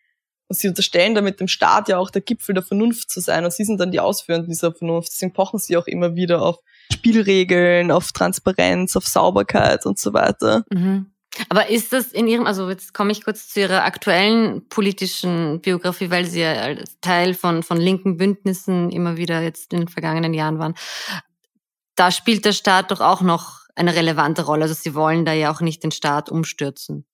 Und 0.50 0.58
sie 0.58 0.68
unterstellen 0.68 1.14
damit 1.14 1.40
dem 1.40 1.48
Staat 1.48 1.90
ja 1.90 1.98
auch 1.98 2.10
der 2.10 2.22
Gipfel 2.22 2.54
der 2.54 2.64
Vernunft 2.64 3.10
zu 3.10 3.20
sein. 3.20 3.44
Und 3.44 3.52
sie 3.52 3.66
sind 3.66 3.80
dann 3.80 3.92
die 3.92 4.00
Ausführenden 4.00 4.50
dieser 4.50 4.74
Vernunft. 4.74 5.12
Deswegen 5.14 5.34
pochen 5.34 5.60
sie 5.60 5.76
auch 5.76 5.88
immer 5.88 6.16
wieder 6.16 6.42
auf 6.42 6.60
Spielregeln, 6.94 7.92
auf 7.92 8.14
Transparenz, 8.14 8.96
auf 8.96 9.06
Sauberkeit 9.06 9.86
und 9.86 10.00
so 10.00 10.14
weiter. 10.14 10.64
Mhm. 10.72 11.12
Aber 11.50 11.70
ist 11.70 11.94
das 11.94 12.14
in 12.14 12.28
Ihrem, 12.28 12.48
also 12.48 12.70
jetzt 12.70 12.94
komme 12.94 13.12
ich 13.12 13.24
kurz 13.24 13.50
zu 13.50 13.60
Ihrer 13.60 13.84
aktuellen 13.84 14.68
politischen 14.70 15.62
Biografie, 15.62 16.10
weil 16.10 16.26
Sie 16.26 16.42
ja 16.42 16.54
als 16.54 17.00
Teil 17.02 17.34
von, 17.34 17.62
von 17.62 17.78
linken 17.78 18.18
Bündnissen 18.18 18.90
immer 18.90 19.18
wieder 19.18 19.42
jetzt 19.42 19.74
in 19.74 19.82
den 19.82 19.88
vergangenen 19.88 20.34
Jahren 20.34 20.60
waren. 20.60 20.74
Da 21.96 22.12
spielt 22.12 22.46
der 22.46 22.54
Staat 22.54 22.92
doch 22.92 23.02
auch 23.02 23.22
noch 23.22 23.68
eine 23.76 23.96
relevante 23.96 24.46
Rolle. 24.46 24.64
Also 24.64 24.74
Sie 24.74 24.96
wollen 24.96 25.26
da 25.26 25.34
ja 25.34 25.52
auch 25.52 25.62
nicht 25.62 25.84
den 25.84 25.92
Staat 25.92 26.30
umstürzen. 26.30 27.06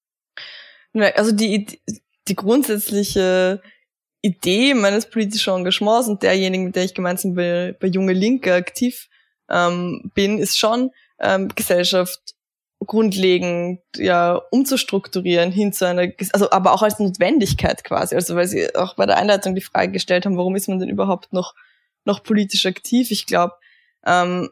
Also 0.93 1.31
die, 1.31 1.81
die 2.27 2.35
grundsätzliche 2.35 3.61
Idee 4.21 4.73
meines 4.73 5.09
politischen 5.09 5.53
Engagements 5.53 6.07
und 6.07 6.23
derjenigen, 6.23 6.65
mit 6.65 6.75
der 6.75 6.85
ich 6.85 6.93
gemeinsam 6.93 7.35
bei, 7.35 7.75
bei 7.79 7.87
Junge 7.87 8.13
Linke 8.13 8.53
aktiv 8.53 9.09
ähm, 9.49 10.11
bin, 10.13 10.39
ist 10.39 10.57
schon 10.57 10.91
ähm, 11.19 11.49
Gesellschaft 11.53 12.19
grundlegend 12.85 13.79
ja 13.95 14.35
umzustrukturieren 14.51 15.51
hin 15.51 15.73
zu 15.73 15.87
einer, 15.87 16.11
also 16.33 16.51
aber 16.51 16.73
auch 16.73 16.81
als 16.81 16.99
Notwendigkeit 16.99 17.83
quasi, 17.83 18.15
also 18.15 18.35
weil 18.35 18.47
sie 18.47 18.75
auch 18.75 18.95
bei 18.95 19.05
der 19.05 19.17
Einleitung 19.17 19.55
die 19.55 19.61
Frage 19.61 19.91
gestellt 19.91 20.25
haben, 20.25 20.37
warum 20.37 20.55
ist 20.55 20.67
man 20.67 20.79
denn 20.79 20.89
überhaupt 20.89 21.33
noch 21.33 21.53
noch 22.05 22.23
politisch 22.23 22.65
aktiv? 22.65 23.11
Ich 23.11 23.25
glaube, 23.25 23.53
ähm, 24.05 24.49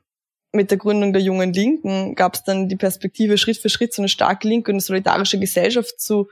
mit 0.53 0.71
der 0.71 0.77
Gründung 0.77 1.13
der 1.13 1.21
jungen 1.21 1.53
Linken 1.53 2.15
gab 2.15 2.35
es 2.35 2.43
dann 2.43 2.67
die 2.67 2.75
Perspektive, 2.75 3.37
Schritt 3.37 3.57
für 3.57 3.69
Schritt 3.69 3.93
so 3.93 4.01
eine 4.01 4.09
starke 4.09 4.47
linke 4.47 4.71
und 4.71 4.75
eine 4.75 4.81
solidarische 4.81 5.39
Gesellschaft 5.39 5.99
zu 5.99 6.29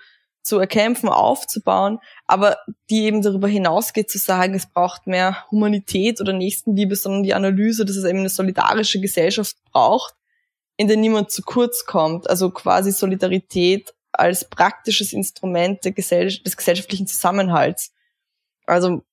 zu 0.49 0.59
erkämpfen, 0.59 1.07
aufzubauen, 1.07 1.99
aber 2.27 2.57
die 2.89 3.03
eben 3.05 3.21
darüber 3.21 3.47
hinausgeht 3.47 4.09
zu 4.09 4.17
sagen, 4.17 4.55
es 4.55 4.65
braucht 4.65 5.07
mehr 5.07 5.49
Humanität 5.51 6.19
oder 6.19 6.33
Nächstenliebe, 6.33 6.95
sondern 6.95 7.23
die 7.23 7.33
Analyse, 7.33 7.85
dass 7.85 7.95
es 7.95 8.03
eben 8.03 8.19
eine 8.19 8.29
solidarische 8.29 8.99
Gesellschaft 8.99 9.55
braucht, 9.71 10.15
in 10.75 10.87
der 10.87 10.97
niemand 10.97 11.31
zu 11.31 11.43
kurz 11.43 11.85
kommt. 11.85 12.29
Also 12.29 12.49
quasi 12.49 12.91
Solidarität 12.91 13.93
als 14.11 14.49
praktisches 14.49 15.13
Instrument 15.13 15.81
Gesell 15.95 16.27
des 16.27 16.57
gesellschaftlichen 16.57 17.07
Zusammenhalts. 17.07 17.93
Also 18.65 19.03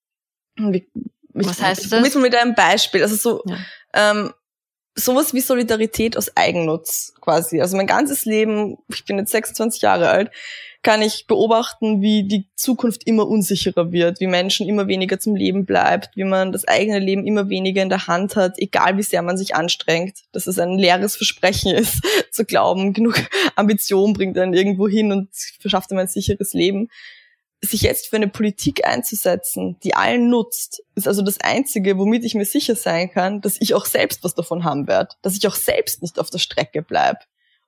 wie, 0.57 0.89
was 1.29 1.61
heißt 1.61 1.93
das? 1.93 2.03
Mit, 2.03 2.15
mit 2.17 2.35
einem 2.35 2.55
Beispiel. 2.55 3.03
Also 3.03 3.17
so 3.17 3.43
ja. 3.47 3.57
ähm, 3.93 4.33
sowas 4.97 5.35
wie 5.35 5.41
Solidarität 5.41 6.17
aus 6.17 6.37
Eigennutz 6.37 7.13
quasi. 7.21 7.61
Also 7.61 7.77
mein 7.77 7.87
ganzes 7.87 8.25
Leben, 8.25 8.79
ich 8.89 9.05
bin 9.05 9.19
jetzt 9.19 9.31
26 9.31 9.83
Jahre 9.83 10.09
alt, 10.09 10.31
kann 10.83 11.03
ich 11.03 11.27
beobachten, 11.27 12.01
wie 12.01 12.27
die 12.27 12.47
Zukunft 12.55 13.07
immer 13.07 13.27
unsicherer 13.27 13.93
wird, 13.93 14.21
wie 14.21 14.27
Menschen 14.27 14.69
immer 14.69 14.87
weniger 14.87 15.19
zum 15.19 15.35
Leben 15.35 15.67
bleibt, 15.67 16.17
wie 16.17 16.25
man 16.25 16.53
das 16.53 16.67
eigene 16.67 16.99
Leben 16.99 17.27
immer 17.27 17.49
weniger 17.49 17.83
in 17.83 17.89
der 17.89 18.07
Hand 18.07 18.37
hat, 18.37 18.55
egal 18.59 18.97
wie 18.97 19.03
sehr 19.03 19.23
man 19.23 19.37
sich 19.37 19.55
anstrengt, 19.55 20.21
dass 20.33 20.47
es 20.47 20.59
ein 20.59 20.79
leeres 20.79 21.17
Versprechen 21.17 21.75
ist, 21.75 22.01
zu 22.31 22.45
glauben, 22.45 22.93
genug 22.93 23.21
Ambition 23.57 24.13
bringt 24.13 24.39
einen 24.39 24.55
irgendwo 24.55 24.89
hin 24.89 25.13
und 25.13 25.29
verschafft 25.61 25.91
einem 25.91 26.01
ein 26.01 26.09
sicheres 26.09 26.53
Leben. 26.53 26.89
Sich 27.63 27.83
jetzt 27.83 28.09
für 28.09 28.17
eine 28.17 28.29
Politik 28.29 28.87
einzusetzen, 28.87 29.79
die 29.83 29.95
allen 29.95 30.29
nutzt, 30.29 30.83
ist 30.95 31.09
also 31.09 31.23
das 31.23 31.41
Einzige, 31.41 31.99
womit 31.99 32.25
ich 32.25 32.35
mir 32.35 32.45
sicher 32.45 32.77
sein 32.77 33.11
kann, 33.11 33.41
dass 33.41 33.61
ich 33.61 33.75
auch 33.75 33.87
selbst 33.87 34.23
was 34.25 34.35
davon 34.35 34.65
haben 34.65 34.87
werde, 34.87 35.15
dass 35.23 35.37
ich 35.37 35.47
auch 35.49 35.55
selbst 35.55 36.03
nicht 36.03 36.19
auf 36.19 36.31
der 36.31 36.39
Strecke 36.39 36.83
bleibe 36.83 37.21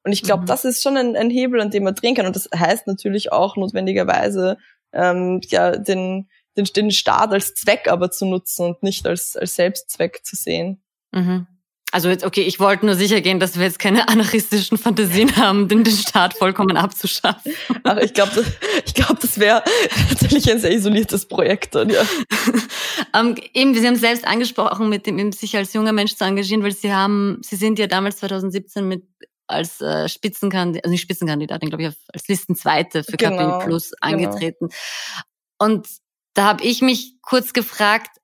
und 0.08 0.12
ich 0.12 0.22
glaube, 0.22 0.42
mhm. 0.42 0.46
das 0.46 0.64
ist 0.64 0.82
schon 0.82 0.96
ein, 0.96 1.16
ein, 1.16 1.30
Hebel, 1.30 1.60
an 1.60 1.70
dem 1.70 1.84
man 1.84 1.94
drehen 1.94 2.14
kann. 2.14 2.24
Und 2.24 2.34
das 2.34 2.48
heißt 2.54 2.86
natürlich 2.86 3.30
auch 3.32 3.56
notwendigerweise, 3.56 4.56
ähm, 4.92 5.40
ja, 5.48 5.72
den, 5.72 6.28
den, 6.56 6.64
den 6.64 6.90
Staat 6.90 7.32
als 7.32 7.54
Zweck 7.54 7.88
aber 7.88 8.10
zu 8.10 8.24
nutzen 8.24 8.64
und 8.64 8.82
nicht 8.82 9.06
als, 9.06 9.36
als 9.36 9.54
Selbstzweck 9.54 10.24
zu 10.24 10.34
sehen. 10.34 10.82
Mhm. 11.12 11.46
Also 11.90 12.10
jetzt, 12.10 12.24
okay, 12.24 12.42
ich 12.42 12.60
wollte 12.60 12.84
nur 12.84 12.94
sicher 12.94 13.22
gehen, 13.22 13.40
dass 13.40 13.56
wir 13.56 13.64
jetzt 13.64 13.78
keine 13.78 14.08
anarchistischen 14.08 14.76
Fantasien 14.76 15.36
haben, 15.36 15.68
den, 15.68 15.84
den 15.84 15.94
Staat 15.94 16.34
vollkommen 16.34 16.76
abzuschaffen. 16.76 17.54
Ach, 17.84 17.96
ich 17.96 18.12
glaube, 18.12 18.32
das, 18.34 18.44
ich 18.84 18.94
glaub, 18.94 19.18
das 19.20 19.38
wäre 19.38 19.62
tatsächlich 20.08 20.50
ein 20.50 20.60
sehr 20.60 20.72
isoliertes 20.72 21.26
Projekt 21.26 21.74
dann, 21.74 21.88
ja. 21.88 22.02
ähm, 23.14 23.36
eben, 23.54 23.74
Sie 23.74 23.86
haben 23.86 23.96
selbst 23.96 24.26
angesprochen, 24.26 24.88
mit 24.90 25.06
dem, 25.06 25.32
sich 25.32 25.56
als 25.56 25.72
junger 25.72 25.92
Mensch 25.92 26.14
zu 26.14 26.24
engagieren, 26.24 26.62
weil 26.62 26.72
Sie 26.72 26.92
haben, 26.92 27.40
Sie 27.42 27.56
sind 27.56 27.78
ja 27.78 27.86
damals 27.86 28.18
2017 28.18 28.86
mit 28.86 29.04
als 29.46 29.80
äh, 29.80 30.08
Spitzenkandidatin, 30.08 30.84
also 30.84 30.92
nicht 30.92 31.00
Spitzenkandidatin, 31.00 31.70
glaube 31.70 31.84
ich, 31.84 31.94
als 32.12 32.28
Listenzweite 32.28 33.02
für 33.02 33.16
genau, 33.16 33.58
KPI 33.58 33.66
Plus 33.66 33.90
genau. 33.90 34.14
angetreten. 34.14 34.68
Genau. 34.68 35.72
Und 35.72 35.88
da 36.34 36.44
habe 36.44 36.64
ich 36.64 36.82
mich 36.82 37.16
kurz 37.22 37.52
gefragt, 37.52 38.17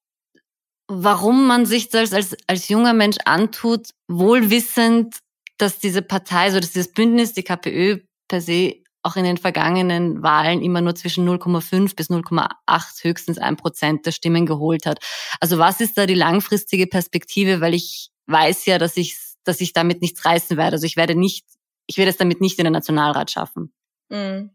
warum 0.88 1.46
man 1.46 1.66
sich 1.66 1.88
das 1.88 2.12
als, 2.12 2.36
als 2.46 2.68
junger 2.68 2.92
Mensch 2.92 3.16
antut, 3.24 3.90
wohlwissend, 4.08 5.18
dass 5.58 5.78
diese 5.78 6.02
Partei, 6.02 6.50
so 6.50 6.60
dass 6.60 6.72
dieses 6.72 6.92
Bündnis, 6.92 7.32
die 7.32 7.42
KPÖ 7.42 8.00
per 8.28 8.40
se 8.40 8.76
auch 9.02 9.16
in 9.16 9.24
den 9.24 9.36
vergangenen 9.36 10.22
Wahlen 10.22 10.62
immer 10.62 10.80
nur 10.80 10.94
zwischen 10.94 11.28
0,5 11.28 11.94
bis 11.94 12.08
0,8 12.08 13.04
höchstens 13.04 13.38
ein 13.38 13.56
Prozent 13.56 14.06
der 14.06 14.12
Stimmen 14.12 14.46
geholt 14.46 14.86
hat. 14.86 14.98
Also 15.40 15.58
was 15.58 15.80
ist 15.80 15.98
da 15.98 16.06
die 16.06 16.14
langfristige 16.14 16.86
Perspektive? 16.86 17.60
Weil 17.60 17.74
ich 17.74 18.08
weiß 18.26 18.64
ja, 18.64 18.78
dass 18.78 18.96
ich 18.96 19.18
dass 19.44 19.60
ich 19.60 19.72
damit 19.72 20.02
nichts 20.02 20.24
reißen 20.24 20.56
werde. 20.56 20.74
Also 20.74 20.86
ich 20.86 20.96
werde 20.96 21.14
nicht, 21.14 21.46
ich 21.86 21.98
werde 21.98 22.10
es 22.10 22.16
damit 22.16 22.40
nicht 22.40 22.58
in 22.58 22.64
den 22.64 22.72
Nationalrat 22.72 23.30
schaffen. 23.30 23.72
Mhm. 24.08 24.50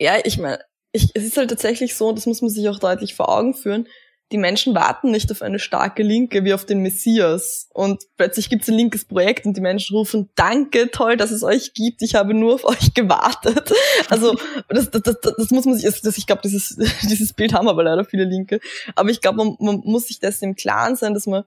Ja, 0.00 0.18
ich 0.24 0.38
meine, 0.38 0.60
ich, 0.92 1.10
es 1.14 1.24
ist 1.24 1.36
halt 1.36 1.50
tatsächlich 1.50 1.96
so, 1.96 2.12
das 2.12 2.26
muss 2.26 2.40
man 2.40 2.50
sich 2.50 2.68
auch 2.68 2.78
deutlich 2.78 3.14
vor 3.14 3.28
Augen 3.28 3.54
führen, 3.54 3.88
die 4.30 4.38
Menschen 4.38 4.74
warten 4.74 5.10
nicht 5.10 5.32
auf 5.32 5.40
eine 5.40 5.58
starke 5.58 6.02
Linke 6.02 6.44
wie 6.44 6.52
auf 6.52 6.66
den 6.66 6.80
Messias. 6.80 7.68
Und 7.72 8.04
plötzlich 8.16 8.50
gibt 8.50 8.62
es 8.62 8.68
ein 8.68 8.74
linkes 8.74 9.06
Projekt 9.06 9.46
und 9.46 9.56
die 9.56 9.62
Menschen 9.62 9.96
rufen, 9.96 10.28
danke, 10.34 10.90
toll, 10.90 11.16
dass 11.16 11.30
es 11.30 11.42
euch 11.42 11.72
gibt, 11.72 12.02
ich 12.02 12.14
habe 12.14 12.34
nur 12.34 12.54
auf 12.54 12.64
euch 12.64 12.94
gewartet. 12.94 13.72
Also 14.10 14.36
das, 14.68 14.90
das, 14.90 15.02
das, 15.02 15.20
das 15.20 15.50
muss 15.50 15.64
man 15.64 15.74
sich, 15.74 16.00
das, 16.00 16.18
ich 16.18 16.26
glaube, 16.26 16.42
dieses, 16.42 16.76
dieses 17.02 17.32
Bild 17.32 17.52
haben 17.52 17.68
aber 17.68 17.82
leider 17.82 18.04
viele 18.04 18.24
Linke. 18.24 18.60
Aber 18.94 19.10
ich 19.10 19.20
glaube, 19.20 19.38
man, 19.38 19.56
man 19.60 19.80
muss 19.84 20.08
sich 20.08 20.18
dessen 20.18 20.44
im 20.44 20.54
Klaren 20.56 20.96
sein, 20.96 21.14
dass 21.14 21.26
man 21.26 21.44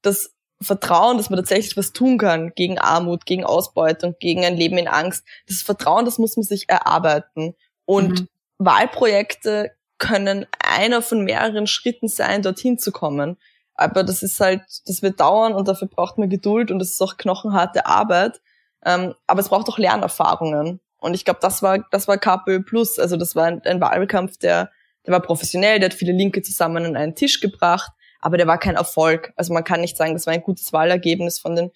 das 0.00 0.34
Vertrauen, 0.60 1.16
dass 1.16 1.28
man 1.28 1.38
tatsächlich 1.38 1.76
was 1.76 1.92
tun 1.92 2.18
kann 2.18 2.52
gegen 2.54 2.78
Armut, 2.78 3.26
gegen 3.26 3.44
Ausbeutung, 3.44 4.14
gegen 4.20 4.44
ein 4.44 4.56
Leben 4.56 4.78
in 4.78 4.88
Angst. 4.88 5.24
Das 5.46 5.62
Vertrauen, 5.62 6.04
das 6.04 6.18
muss 6.18 6.36
man 6.36 6.44
sich 6.44 6.68
erarbeiten. 6.68 7.54
Und 7.84 8.20
mhm. 8.20 8.28
Wahlprojekte 8.58 9.72
können 10.02 10.46
einer 10.58 11.00
von 11.00 11.22
mehreren 11.22 11.68
Schritten 11.68 12.08
sein, 12.08 12.42
dorthin 12.42 12.76
zu 12.76 12.90
kommen. 12.90 13.38
Aber 13.74 14.02
das 14.02 14.22
ist 14.22 14.40
halt, 14.40 14.62
das 14.86 15.00
wird 15.00 15.20
dauern 15.20 15.54
und 15.54 15.68
dafür 15.68 15.86
braucht 15.86 16.18
man 16.18 16.28
Geduld 16.28 16.70
und 16.70 16.80
das 16.80 16.90
ist 16.90 17.00
auch 17.00 17.16
knochenharte 17.16 17.86
Arbeit. 17.86 18.40
Ähm, 18.84 19.14
aber 19.28 19.40
es 19.40 19.48
braucht 19.48 19.68
auch 19.68 19.78
Lernerfahrungen. 19.78 20.80
Und 20.98 21.14
ich 21.14 21.24
glaube, 21.24 21.38
das 21.40 21.62
war, 21.62 21.78
das 21.92 22.08
war 22.08 22.18
KPÖ 22.18 22.62
Plus. 22.62 22.98
Also 22.98 23.16
das 23.16 23.36
war 23.36 23.44
ein, 23.46 23.62
ein 23.64 23.80
Wahlkampf, 23.80 24.38
der, 24.38 24.70
der 25.06 25.12
war 25.12 25.20
professionell, 25.20 25.78
der 25.78 25.90
hat 25.90 25.94
viele 25.94 26.12
Linke 26.12 26.42
zusammen 26.42 26.84
an 26.84 26.96
einen 26.96 27.14
Tisch 27.14 27.40
gebracht 27.40 27.92
aber 28.22 28.36
der 28.36 28.46
war 28.46 28.56
kein 28.56 28.76
Erfolg. 28.76 29.32
Also 29.36 29.52
man 29.52 29.64
kann 29.64 29.82
nicht 29.82 29.96
sagen, 29.96 30.14
das 30.14 30.26
war 30.26 30.32
ein 30.32 30.42
gutes 30.42 30.72
Wahlergebnis 30.72 31.40
von 31.40 31.56
den 31.56 31.72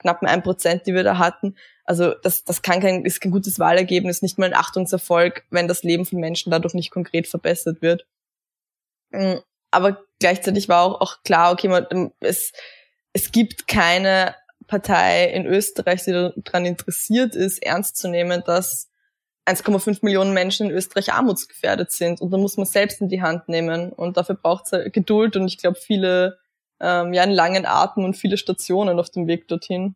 knappen 0.00 0.26
ein 0.26 0.42
Prozent, 0.42 0.86
die 0.86 0.94
wir 0.94 1.04
da 1.04 1.18
hatten. 1.18 1.56
Also 1.84 2.14
das, 2.14 2.44
das 2.44 2.62
kann 2.62 2.80
kein, 2.80 3.04
ist 3.04 3.20
kein 3.20 3.32
gutes 3.32 3.58
Wahlergebnis, 3.58 4.22
nicht 4.22 4.38
mal 4.38 4.46
ein 4.46 4.54
Achtungserfolg, 4.54 5.44
wenn 5.50 5.68
das 5.68 5.82
Leben 5.82 6.06
von 6.06 6.18
Menschen 6.18 6.50
dadurch 6.50 6.74
nicht 6.74 6.90
konkret 6.90 7.28
verbessert 7.28 7.82
wird. 7.82 8.06
Mm, 9.10 9.36
aber 9.70 10.04
gleichzeitig 10.18 10.68
war 10.68 10.82
auch, 10.82 11.00
auch 11.00 11.22
klar, 11.22 11.52
okay, 11.52 11.68
man, 11.68 12.12
es, 12.20 12.52
es 13.12 13.32
gibt 13.32 13.68
keine 13.68 14.34
Partei 14.66 15.30
in 15.30 15.46
Österreich, 15.46 16.04
die 16.04 16.12
daran 16.36 16.66
interessiert 16.66 17.34
ist, 17.34 17.62
ernst 17.62 17.96
zu 17.96 18.08
nehmen, 18.08 18.42
dass 18.44 18.90
1,5 19.46 19.98
Millionen 20.02 20.32
Menschen 20.32 20.70
in 20.70 20.76
Österreich 20.76 21.12
armutsgefährdet 21.12 21.90
sind. 21.90 22.20
Und 22.20 22.30
da 22.30 22.36
muss 22.36 22.56
man 22.56 22.66
selbst 22.66 23.00
in 23.00 23.08
die 23.08 23.22
Hand 23.22 23.48
nehmen. 23.48 23.92
Und 23.92 24.16
dafür 24.16 24.36
braucht 24.36 24.72
es 24.72 24.92
Geduld 24.92 25.36
und 25.36 25.48
ich 25.48 25.58
glaube 25.58 25.78
viele, 25.80 26.38
ähm, 26.80 27.12
ja, 27.12 27.22
einen 27.22 27.32
langen 27.32 27.66
Atem 27.66 28.04
und 28.04 28.16
viele 28.16 28.36
Stationen 28.36 28.98
auf 28.98 29.10
dem 29.10 29.26
Weg 29.26 29.48
dorthin. 29.48 29.94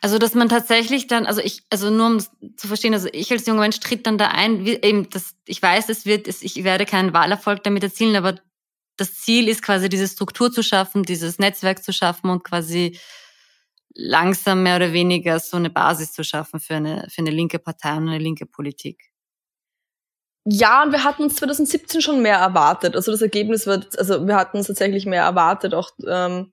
Also, 0.00 0.18
dass 0.18 0.34
man 0.34 0.48
tatsächlich 0.48 1.06
dann, 1.08 1.26
also 1.26 1.40
ich, 1.40 1.62
also 1.70 1.90
nur 1.90 2.06
um 2.06 2.20
zu 2.20 2.68
verstehen, 2.68 2.94
also 2.94 3.08
ich 3.12 3.30
als 3.30 3.46
junger 3.46 3.60
Mensch 3.60 3.80
tritt 3.80 4.06
dann 4.06 4.18
da 4.18 4.28
ein, 4.28 4.64
wie, 4.64 4.76
eben, 4.76 5.10
das, 5.10 5.34
ich 5.46 5.60
weiß, 5.60 5.88
es 5.88 6.06
wird, 6.06 6.28
es, 6.28 6.42
ich 6.42 6.64
werde 6.64 6.86
keinen 6.86 7.12
Wahlerfolg 7.12 7.62
damit 7.64 7.82
erzielen, 7.82 8.16
aber 8.16 8.36
das 8.96 9.14
Ziel 9.14 9.48
ist 9.48 9.62
quasi 9.62 9.88
diese 9.88 10.08
Struktur 10.08 10.52
zu 10.52 10.62
schaffen, 10.62 11.02
dieses 11.02 11.38
Netzwerk 11.38 11.82
zu 11.82 11.92
schaffen 11.92 12.30
und 12.30 12.44
quasi 12.44 12.98
langsam 13.94 14.62
mehr 14.62 14.76
oder 14.76 14.92
weniger 14.92 15.38
so 15.40 15.56
eine 15.56 15.70
Basis 15.70 16.12
zu 16.12 16.24
schaffen 16.24 16.60
für 16.60 16.76
eine, 16.76 17.06
für 17.10 17.20
eine 17.20 17.30
linke 17.30 17.58
Partei 17.58 17.96
und 17.96 18.08
eine 18.08 18.18
linke 18.18 18.46
Politik. 18.46 19.13
Ja, 20.46 20.82
und 20.82 20.92
wir 20.92 21.04
hatten 21.04 21.22
uns 21.22 21.36
2017 21.36 22.02
schon 22.02 22.22
mehr 22.22 22.36
erwartet. 22.36 22.96
Also 22.96 23.10
das 23.10 23.22
Ergebnis 23.22 23.66
wird, 23.66 23.98
also 23.98 24.26
wir 24.26 24.36
hatten 24.36 24.58
uns 24.58 24.66
tatsächlich 24.66 25.06
mehr 25.06 25.22
erwartet, 25.22 25.74
auch 25.74 25.90
ähm, 26.06 26.52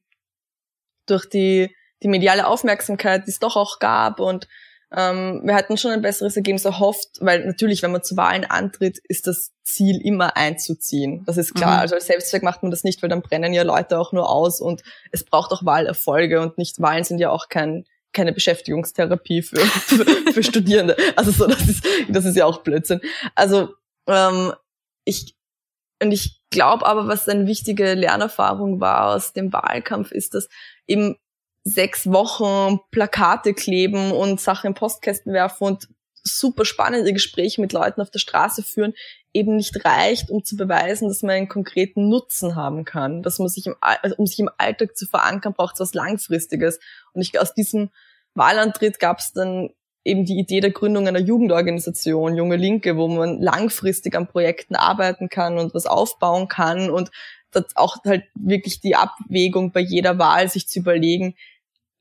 durch 1.07 1.27
die, 1.27 1.75
die 2.01 2.07
mediale 2.07 2.47
Aufmerksamkeit, 2.47 3.27
die 3.27 3.31
es 3.31 3.39
doch 3.39 3.55
auch 3.55 3.79
gab 3.79 4.19
und 4.19 4.47
Ähm, 4.93 5.43
wir 5.45 5.55
hatten 5.55 5.77
schon 5.77 5.91
ein 5.91 6.01
besseres 6.01 6.35
Ergebnis 6.35 6.65
erhofft, 6.65 7.07
weil 7.21 7.45
natürlich, 7.45 7.81
wenn 7.81 7.93
man 7.93 8.03
zu 8.03 8.17
Wahlen 8.17 8.43
antritt, 8.43 8.99
ist 9.07 9.25
das 9.25 9.51
Ziel 9.63 10.01
immer 10.03 10.35
einzuziehen. 10.35 11.23
Das 11.25 11.37
ist 11.37 11.53
klar. 11.53 11.75
Mhm. 11.75 11.79
Also 11.79 11.95
als 11.95 12.07
Selbstzweck 12.07 12.43
macht 12.43 12.61
man 12.61 12.71
das 12.71 12.83
nicht, 12.83 13.01
weil 13.01 13.09
dann 13.09 13.21
brennen 13.21 13.53
ja 13.53 13.63
Leute 13.63 13.97
auch 13.97 14.11
nur 14.11 14.29
aus 14.29 14.59
und 14.59 14.83
es 15.13 15.23
braucht 15.23 15.53
auch 15.53 15.63
Wahlerfolge 15.63 16.41
und 16.41 16.57
nicht 16.57 16.81
Wahlen 16.81 17.05
sind 17.05 17.19
ja 17.19 17.29
auch 17.29 17.47
kein 17.47 17.85
keine 18.13 18.33
Beschäftigungstherapie 18.33 19.41
für, 19.41 19.61
für, 19.61 20.05
für 20.33 20.43
Studierende. 20.43 20.97
Also 21.15 21.31
so, 21.31 21.47
das 21.47 21.65
ist, 21.69 21.87
das 22.09 22.25
ist 22.25 22.35
ja 22.35 22.45
auch 22.45 22.61
Blödsinn. 22.61 22.99
Also 23.35 23.69
ähm, 24.07 24.53
ich 25.05 25.35
und 26.01 26.11
ich 26.11 26.41
glaube 26.49 26.85
aber, 26.85 27.07
was 27.07 27.29
eine 27.29 27.45
wichtige 27.45 27.93
Lernerfahrung 27.93 28.81
war 28.81 29.15
aus 29.15 29.33
dem 29.33 29.53
Wahlkampf, 29.53 30.11
ist, 30.11 30.33
dass 30.33 30.49
eben 30.87 31.15
sechs 31.63 32.07
Wochen 32.07 32.79
Plakate 32.89 33.53
kleben 33.53 34.11
und 34.11 34.41
Sachen 34.41 34.67
in 34.67 34.73
Postkästen 34.73 35.31
werfen 35.31 35.67
und 35.67 35.87
super 36.23 36.65
spannende 36.65 37.13
Gespräche 37.13 37.61
mit 37.61 37.73
Leuten 37.73 38.01
auf 38.01 38.11
der 38.11 38.19
Straße 38.19 38.63
führen, 38.63 38.93
eben 39.33 39.55
nicht 39.55 39.85
reicht, 39.85 40.29
um 40.29 40.43
zu 40.43 40.55
beweisen, 40.55 41.07
dass 41.07 41.21
man 41.21 41.31
einen 41.31 41.47
konkreten 41.47 42.09
Nutzen 42.09 42.55
haben 42.55 42.83
kann. 42.83 43.23
Dass 43.23 43.39
man 43.39 43.47
sich 43.47 43.67
im, 43.67 43.75
also 43.79 44.15
um 44.17 44.27
sich 44.27 44.39
im 44.39 44.49
Alltag 44.57 44.97
zu 44.97 45.05
verankern, 45.05 45.53
braucht 45.53 45.75
es 45.75 45.79
was 45.79 45.93
Langfristiges. 45.93 46.79
Und 47.13 47.21
ich, 47.21 47.39
aus 47.39 47.53
diesem 47.53 47.89
Wahlantritt 48.33 48.99
gab 48.99 49.19
es 49.19 49.33
dann 49.33 49.69
eben 50.03 50.25
die 50.25 50.39
Idee 50.39 50.61
der 50.61 50.71
Gründung 50.71 51.07
einer 51.07 51.19
Jugendorganisation, 51.19 52.35
Junge 52.35 52.55
Linke, 52.55 52.97
wo 52.97 53.07
man 53.07 53.39
langfristig 53.39 54.15
an 54.15 54.27
Projekten 54.27 54.75
arbeiten 54.75 55.29
kann 55.29 55.57
und 55.57 55.73
was 55.73 55.85
aufbauen 55.85 56.47
kann 56.47 56.89
und 56.89 57.11
auch 57.75 57.97
halt 58.05 58.23
wirklich 58.33 58.79
die 58.79 58.95
Abwägung 58.95 59.71
bei 59.71 59.81
jeder 59.81 60.17
Wahl 60.17 60.49
sich 60.49 60.67
zu 60.67 60.79
überlegen, 60.79 61.35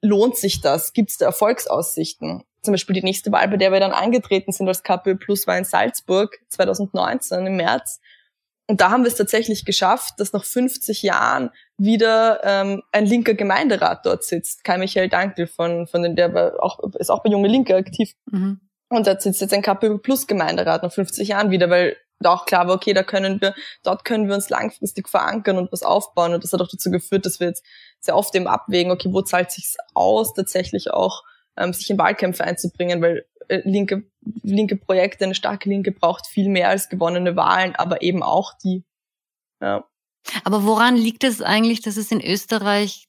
lohnt 0.01 0.37
sich 0.37 0.61
das? 0.61 0.93
Gibt 0.93 1.11
es 1.11 1.19
da 1.19 1.27
Erfolgsaussichten? 1.27 2.45
Zum 2.63 2.73
Beispiel 2.73 2.95
die 2.95 3.03
nächste 3.03 3.33
Wahl, 3.33 3.49
bei 3.49 3.57
der 3.57 3.73
wir 3.73 3.81
dann 3.81 3.93
angetreten 3.93 4.53
sind 4.53 4.69
als 4.69 4.83
KPÖ 4.83 5.17
Plus 5.17 5.47
war 5.47 5.59
in 5.59 5.65
Salzburg 5.65 6.39
2019 6.49 7.47
im 7.47 7.57
März. 7.57 8.01
Und 8.71 8.81
da 8.81 8.91
haben 8.91 9.03
wir 9.03 9.09
es 9.09 9.17
tatsächlich 9.17 9.65
geschafft, 9.65 10.15
dass 10.19 10.33
nach 10.33 10.45
50 10.45 11.03
Jahren 11.03 11.51
wieder 11.77 12.41
ähm, 12.45 12.83
ein 12.93 13.05
linker 13.05 13.35
Gemeinderat 13.35 14.07
dort 14.07 14.23
sitzt. 14.23 14.63
Kai 14.63 14.79
Michael 14.79 15.09
Dankel 15.09 15.49
von, 15.49 15.89
von 15.89 16.05
den, 16.05 16.15
der 16.15 16.55
auch, 16.63 16.79
ist 17.01 17.11
auch 17.11 17.25
bei 17.25 17.31
Junge 17.31 17.49
Linke 17.49 17.75
aktiv. 17.75 18.15
Mhm. 18.31 18.61
Und 18.89 19.09
da 19.09 19.19
sitzt 19.19 19.41
jetzt 19.41 19.53
ein 19.53 19.63
KPÖ 19.63 19.99
Plus 19.99 20.29
Gemeinderat 20.29 20.85
nach 20.85 20.93
50 20.93 21.27
Jahren 21.27 21.51
wieder, 21.51 21.69
weil 21.69 21.97
da 22.21 22.33
auch 22.33 22.47
klar 22.47 22.69
war, 22.69 22.77
okay, 22.77 22.93
da 22.93 23.03
können 23.03 23.41
wir, 23.41 23.57
dort 23.83 24.05
können 24.05 24.29
wir 24.29 24.37
uns 24.37 24.51
langfristig 24.51 25.09
verankern 25.09 25.59
und 25.59 25.73
was 25.73 25.83
aufbauen. 25.83 26.33
Und 26.33 26.45
das 26.45 26.53
hat 26.53 26.61
auch 26.61 26.69
dazu 26.71 26.93
geführt, 26.93 27.27
dass 27.27 27.41
wir 27.41 27.49
jetzt 27.49 27.65
sehr 27.99 28.15
oft 28.15 28.33
eben 28.37 28.47
abwägen, 28.47 28.93
okay, 28.93 29.09
wo 29.11 29.21
zahlt 29.23 29.51
sich's 29.51 29.79
aus, 29.95 30.33
tatsächlich 30.33 30.93
auch 30.93 31.25
ähm, 31.61 31.73
sich 31.73 31.91
in 31.91 31.99
Wahlkämpfe 31.99 32.45
einzubringen, 32.45 33.03
weil 33.03 33.27
äh, 33.49 33.63
linke, 33.65 34.05
linke 34.43 34.77
Projekte, 34.77 35.25
eine 35.25 35.35
starke 35.35 35.69
Linke 35.69 35.93
braucht 35.93 36.27
viel 36.27 36.49
mehr 36.49 36.69
als 36.69 36.89
gewonnene 36.89 37.37
Wahlen, 37.37 37.75
aber 37.77 38.03
eben 38.03 38.23
auch 38.23 38.55
die. 38.63 38.85
Ja. 39.61 39.85
Aber 40.45 40.65
woran 40.65 40.97
liegt 40.97 41.25
es 41.25 41.43
eigentlich, 41.43 41.81
dass 41.83 41.97
es 41.97 42.11
in 42.11 42.25
Österreich 42.25 43.09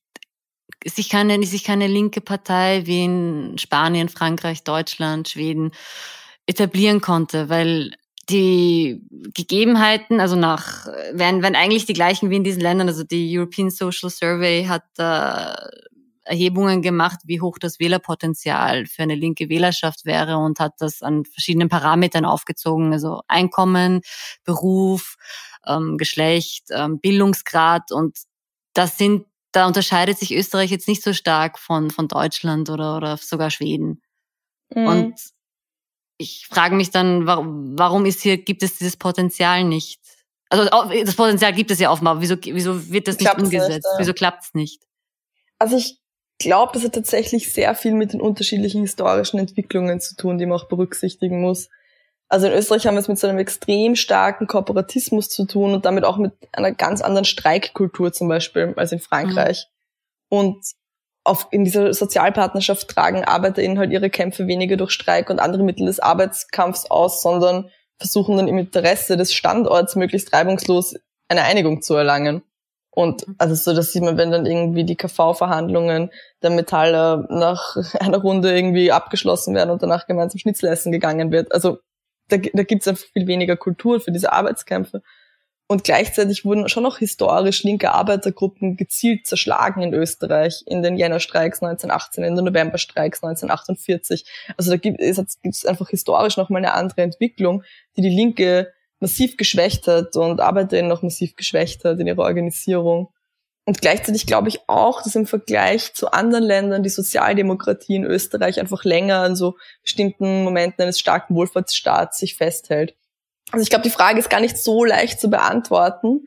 sich 0.86 1.10
keine, 1.10 1.42
sich 1.44 1.64
keine 1.64 1.88
linke 1.88 2.22
Partei 2.22 2.86
wie 2.86 3.04
in 3.04 3.58
Spanien, 3.58 4.10
Frankreich, 4.10 4.64
Deutschland, 4.64 5.30
Schweden 5.30 5.72
etablieren 6.48 7.02
konnte? 7.02 7.50
Weil 7.50 7.92
die 8.30 9.06
Gegebenheiten, 9.36 10.20
also 10.20 10.36
nach, 10.36 10.88
werden, 11.12 11.42
werden 11.42 11.56
eigentlich 11.56 11.86
die 11.86 11.94
gleichen 11.94 12.30
wie 12.30 12.38
in 12.38 12.44
diesen 12.44 12.62
Ländern. 12.62 12.88
Also 12.88 13.04
die 13.04 13.38
European 13.38 13.70
Social 13.70 14.10
Survey 14.10 14.66
hat 14.68 14.86
äh, 14.98 15.54
Erhebungen 16.24 16.82
gemacht, 16.82 17.20
wie 17.26 17.42
hoch 17.42 17.58
das 17.58 17.80
Wählerpotenzial 17.80 18.86
für 18.86 19.04
eine 19.04 19.16
linke 19.16 19.50
Wählerschaft 19.50 20.06
wäre 20.06 20.38
und 20.38 20.60
hat 20.60 20.74
das 20.80 21.02
an 21.02 21.26
verschiedenen 21.26 21.70
Parametern 21.70 22.26
aufgezogen, 22.26 22.94
also 22.94 23.22
Einkommen, 23.28 24.02
Beruf, 24.44 25.16
ähm, 25.66 25.98
Geschlecht, 25.98 26.66
ähm, 26.72 27.00
Bildungsgrad 27.00 27.92
und 27.92 28.18
das 28.74 28.98
sind, 28.98 29.26
da 29.52 29.68
unterscheidet 29.68 30.18
sich 30.18 30.34
Österreich 30.36 30.72
jetzt 30.72 30.88
nicht 30.88 31.04
so 31.04 31.14
stark 31.14 31.60
von, 31.60 31.90
von 31.90 32.08
Deutschland 32.08 32.70
oder, 32.70 32.98
oder 32.98 33.18
sogar 33.18 33.50
Schweden. 33.50 34.02
Mhm. 34.74 34.88
Und 34.88 35.16
ich 36.18 36.48
frage 36.48 36.76
mich 36.76 36.92
dann, 36.92 37.26
warum, 37.26 37.78
warum 37.78 38.06
ist 38.06 38.22
hier, 38.22 38.38
gibt 38.38 38.64
es 38.64 38.78
dieses 38.78 38.96
Potenzial 38.96 39.64
nicht? 39.64 40.00
Also 40.50 40.70
das 41.04 41.16
Potenzial 41.16 41.54
gibt 41.54 41.72
es 41.72 41.80
ja 41.80 41.92
offenbar. 41.92 42.22
Wieso, 42.22 42.36
wieso 42.42 42.90
wird 42.90 43.08
das 43.08 43.18
nicht 43.18 43.34
umgesetzt? 43.34 43.70
Nicht, 43.70 43.86
ja. 43.86 44.00
Wieso 44.00 44.14
klappt 44.14 44.44
es 44.44 44.54
nicht? 44.54 44.84
Also 45.58 45.78
ich 45.78 46.01
glaube, 46.44 46.74
das 46.74 46.84
hat 46.84 46.94
tatsächlich 46.94 47.52
sehr 47.54 47.76
viel 47.76 47.94
mit 47.94 48.14
den 48.14 48.22
unterschiedlichen 48.22 48.82
historischen 48.82 49.40
Entwicklungen 49.40 50.00
zu 50.00 50.16
tun, 50.16 50.38
die 50.38 50.46
man 50.46 50.60
auch 50.60 50.68
berücksichtigen 50.68 51.42
muss. 51.42 51.70
Also 52.30 52.48
in 52.48 52.54
Österreich 52.54 52.88
haben 52.88 52.96
wir 52.96 53.00
es 53.00 53.10
mit 53.10 53.20
so 53.20 53.28
einem 53.28 53.40
extrem 53.40 53.96
starken 53.96 54.48
Kooperatismus 54.48 55.28
zu 55.28 55.46
tun 55.46 55.74
und 55.74 55.86
damit 55.86 56.06
auch 56.06 56.18
mit 56.18 56.34
einer 56.54 56.72
ganz 56.72 57.02
anderen 57.02 57.26
Streikkultur 57.26 58.14
zum 58.14 58.30
Beispiel 58.30 58.74
als 58.78 58.94
in 58.94 59.00
Frankreich. 59.00 59.68
Mhm. 60.30 60.38
Und 60.38 60.66
auf, 61.24 61.48
in 61.52 61.66
dieser 61.66 61.94
Sozialpartnerschaft 61.94 62.88
tragen 62.88 63.26
ArbeiterInnen 63.26 63.78
halt 63.78 63.92
ihre 63.92 64.10
Kämpfe 64.10 64.48
weniger 64.48 64.78
durch 64.78 64.92
Streik 64.92 65.30
und 65.30 65.40
andere 65.40 65.64
Mittel 65.64 65.86
des 65.86 66.00
Arbeitskampfs 66.00 66.86
aus, 66.90 67.22
sondern 67.22 67.70
versuchen 67.98 68.38
dann 68.38 68.48
im 68.48 68.58
Interesse 68.58 69.18
des 69.18 69.34
Standorts 69.34 69.96
möglichst 69.96 70.34
reibungslos 70.34 70.96
eine 71.28 71.44
Einigung 71.44 71.82
zu 71.82 71.96
erlangen. 71.96 72.44
Und 72.94 73.26
also 73.38 73.56
so, 73.56 73.74
das 73.74 73.94
sieht 73.94 74.04
man, 74.04 74.18
wenn 74.18 74.32
dann 74.32 74.46
irgendwie 74.46 74.84
die 74.84 74.98
KV-Verhandlungen 74.98 76.12
der 76.42 76.50
Metaller 76.50 77.26
nach 77.30 77.78
einer 78.00 78.18
Runde 78.18 78.54
irgendwie 78.54 78.92
abgeschlossen 78.92 79.56
werden 79.56 79.72
und 79.72 79.82
danach 79.82 80.08
gemeinsam 80.08 80.40
Schnitzel 80.40 80.70
essen 80.70 80.92
gegangen 80.92 81.32
wird. 81.32 81.54
Also 81.54 81.80
da, 82.28 82.38
da 82.38 82.64
gibt 82.64 82.82
es 82.82 82.88
einfach 82.88 83.06
viel 83.14 83.28
weniger 83.28 83.56
Kultur 83.58 84.00
für 84.02 84.12
diese 84.12 84.32
Arbeitskämpfe. 84.32 85.02
Und 85.72 85.86
gleichzeitig 85.86 86.44
wurden 86.44 86.68
schon 86.68 86.84
noch 86.84 86.98
historisch 86.98 87.64
linke 87.64 87.94
Arbeitergruppen 87.94 88.76
gezielt 88.76 89.26
zerschlagen 89.26 89.82
in 89.82 89.94
Österreich 89.94 90.66
in 90.66 90.84
den 90.84 90.98
Jännerstreiks 90.98 91.64
1918, 91.64 92.26
in 92.26 92.36
den 92.36 92.44
Novemberstreiks 92.44 93.24
1948. 93.24 94.26
Also 94.58 94.72
da 94.72 94.76
gibt 94.76 95.00
es 95.00 95.66
einfach 95.66 95.88
historisch 95.88 96.36
nochmal 96.36 96.60
eine 96.62 96.74
andere 96.74 97.04
Entwicklung, 97.04 97.64
die 97.96 98.02
die 98.02 98.10
Linke 98.10 98.74
massiv 99.02 99.36
geschwächt 99.36 99.88
hat 99.88 100.16
und 100.16 100.40
ArbeiterInnen 100.40 100.88
noch 100.88 101.02
massiv 101.02 101.36
geschwächt 101.36 101.84
hat 101.84 102.00
in 102.00 102.08
ihrer 102.08 102.24
Organisierung. 102.24 103.10
Und 103.66 103.82
gleichzeitig 103.82 104.26
glaube 104.26 104.50
ich 104.50 104.62
auch, 104.68 105.04
dass 105.04 105.16
im 105.16 105.28
Vergleich 105.28 105.94
zu 105.94 106.12
anderen 106.12 106.44
Ländern 106.44 106.84
die 106.84 106.90
Sozialdemokratie 106.90 107.96
in 107.96 108.06
Österreich 108.06 108.60
einfach 108.60 108.84
länger 108.84 109.20
an 109.20 109.36
so 109.36 109.58
bestimmten 109.84 110.44
Momenten 110.44 110.82
eines 110.84 111.00
starken 111.00 111.36
Wohlfahrtsstaats 111.36 112.18
sich 112.18 112.36
festhält. 112.36 112.96
Also 113.52 113.64
ich 113.64 113.70
glaube, 113.70 113.84
die 113.84 113.90
Frage 113.90 114.20
ist 114.20 114.30
gar 114.30 114.40
nicht 114.40 114.58
so 114.58 114.86
leicht 114.86 115.20
zu 115.20 115.30
beantworten. 115.30 116.26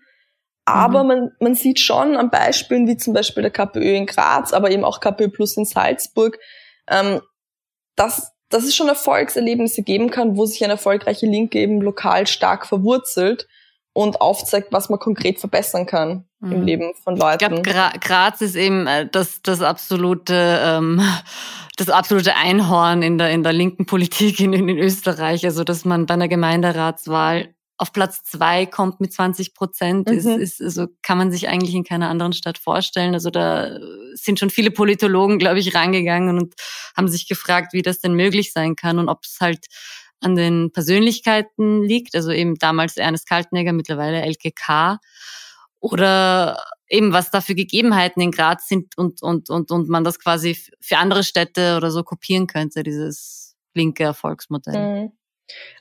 Aber 0.64 1.02
mhm. 1.02 1.08
man, 1.08 1.32
man 1.40 1.54
sieht 1.54 1.80
schon 1.80 2.16
an 2.16 2.30
Beispielen 2.30 2.86
wie 2.86 2.96
zum 2.96 3.12
Beispiel 3.12 3.42
der 3.42 3.52
KPÖ 3.52 3.96
in 3.96 4.06
Graz, 4.06 4.52
aber 4.52 4.70
eben 4.70 4.84
auch 4.84 5.00
KPÖ 5.00 5.28
Plus 5.28 5.56
in 5.56 5.64
Salzburg, 5.64 6.38
ähm, 6.88 7.20
dass, 7.96 8.32
dass 8.54 8.62
es 8.62 8.76
schon 8.76 8.86
Erfolgserlebnisse 8.86 9.82
geben 9.82 10.10
kann, 10.10 10.36
wo 10.36 10.46
sich 10.46 10.62
eine 10.62 10.74
erfolgreiche 10.74 11.26
Linke 11.26 11.58
eben 11.58 11.80
lokal 11.80 12.28
stark 12.28 12.66
verwurzelt 12.66 13.48
und 13.92 14.20
aufzeigt, 14.20 14.68
was 14.70 14.88
man 14.88 15.00
konkret 15.00 15.40
verbessern 15.40 15.86
kann 15.86 16.24
mhm. 16.38 16.52
im 16.52 16.62
Leben 16.62 16.92
von 17.02 17.16
Leuten. 17.16 17.56
Ich 17.56 17.62
glaube, 17.62 17.98
Graz 17.98 18.40
ist 18.40 18.54
eben 18.54 18.86
äh, 18.86 19.08
das, 19.10 19.42
das 19.42 19.60
absolute 19.60 20.60
ähm, 20.62 21.02
das 21.76 21.88
absolute 21.88 22.36
Einhorn 22.36 23.02
in 23.02 23.18
der 23.18 23.30
in 23.30 23.42
der 23.42 23.52
linken 23.52 23.86
Politik 23.86 24.38
in, 24.38 24.52
in 24.52 24.78
Österreich. 24.78 25.44
Also 25.44 25.64
dass 25.64 25.84
man 25.84 26.06
bei 26.06 26.14
einer 26.14 26.28
Gemeinderatswahl 26.28 27.48
auf 27.76 27.92
Platz 27.92 28.22
zwei 28.22 28.66
kommt 28.66 29.00
mit 29.00 29.12
20 29.12 29.54
Prozent, 29.54 30.08
mhm. 30.08 30.16
ist, 30.16 30.26
ist, 30.26 30.62
also 30.62 30.86
kann 31.02 31.18
man 31.18 31.32
sich 31.32 31.48
eigentlich 31.48 31.74
in 31.74 31.84
keiner 31.84 32.08
anderen 32.08 32.32
Stadt 32.32 32.58
vorstellen. 32.58 33.14
Also 33.14 33.30
da 33.30 33.78
sind 34.14 34.38
schon 34.38 34.50
viele 34.50 34.70
Politologen, 34.70 35.38
glaube 35.38 35.58
ich, 35.58 35.74
rangegangen 35.74 36.38
und 36.38 36.54
haben 36.96 37.08
sich 37.08 37.28
gefragt, 37.28 37.72
wie 37.72 37.82
das 37.82 38.00
denn 38.00 38.14
möglich 38.14 38.52
sein 38.52 38.76
kann 38.76 38.98
und 38.98 39.08
ob 39.08 39.24
es 39.24 39.38
halt 39.40 39.66
an 40.20 40.36
den 40.36 40.70
Persönlichkeiten 40.72 41.82
liegt, 41.82 42.14
also 42.14 42.30
eben 42.30 42.54
damals 42.56 42.96
Ernest 42.96 43.28
Kaltenegger, 43.28 43.72
mittlerweile 43.72 44.22
LKK, 44.22 44.98
oder 45.80 46.62
eben 46.88 47.12
was 47.12 47.30
da 47.30 47.40
für 47.40 47.54
Gegebenheiten 47.54 48.22
in 48.22 48.30
Graz 48.30 48.68
sind 48.68 48.96
und, 48.96 49.22
und, 49.22 49.50
und, 49.50 49.70
und 49.70 49.88
man 49.88 50.04
das 50.04 50.18
quasi 50.18 50.56
für 50.80 50.96
andere 50.96 51.24
Städte 51.24 51.76
oder 51.76 51.90
so 51.90 52.02
kopieren 52.04 52.46
könnte, 52.46 52.82
dieses 52.82 53.54
linke 53.74 54.04
Erfolgsmodell. 54.04 55.02
Mhm. 55.04 55.12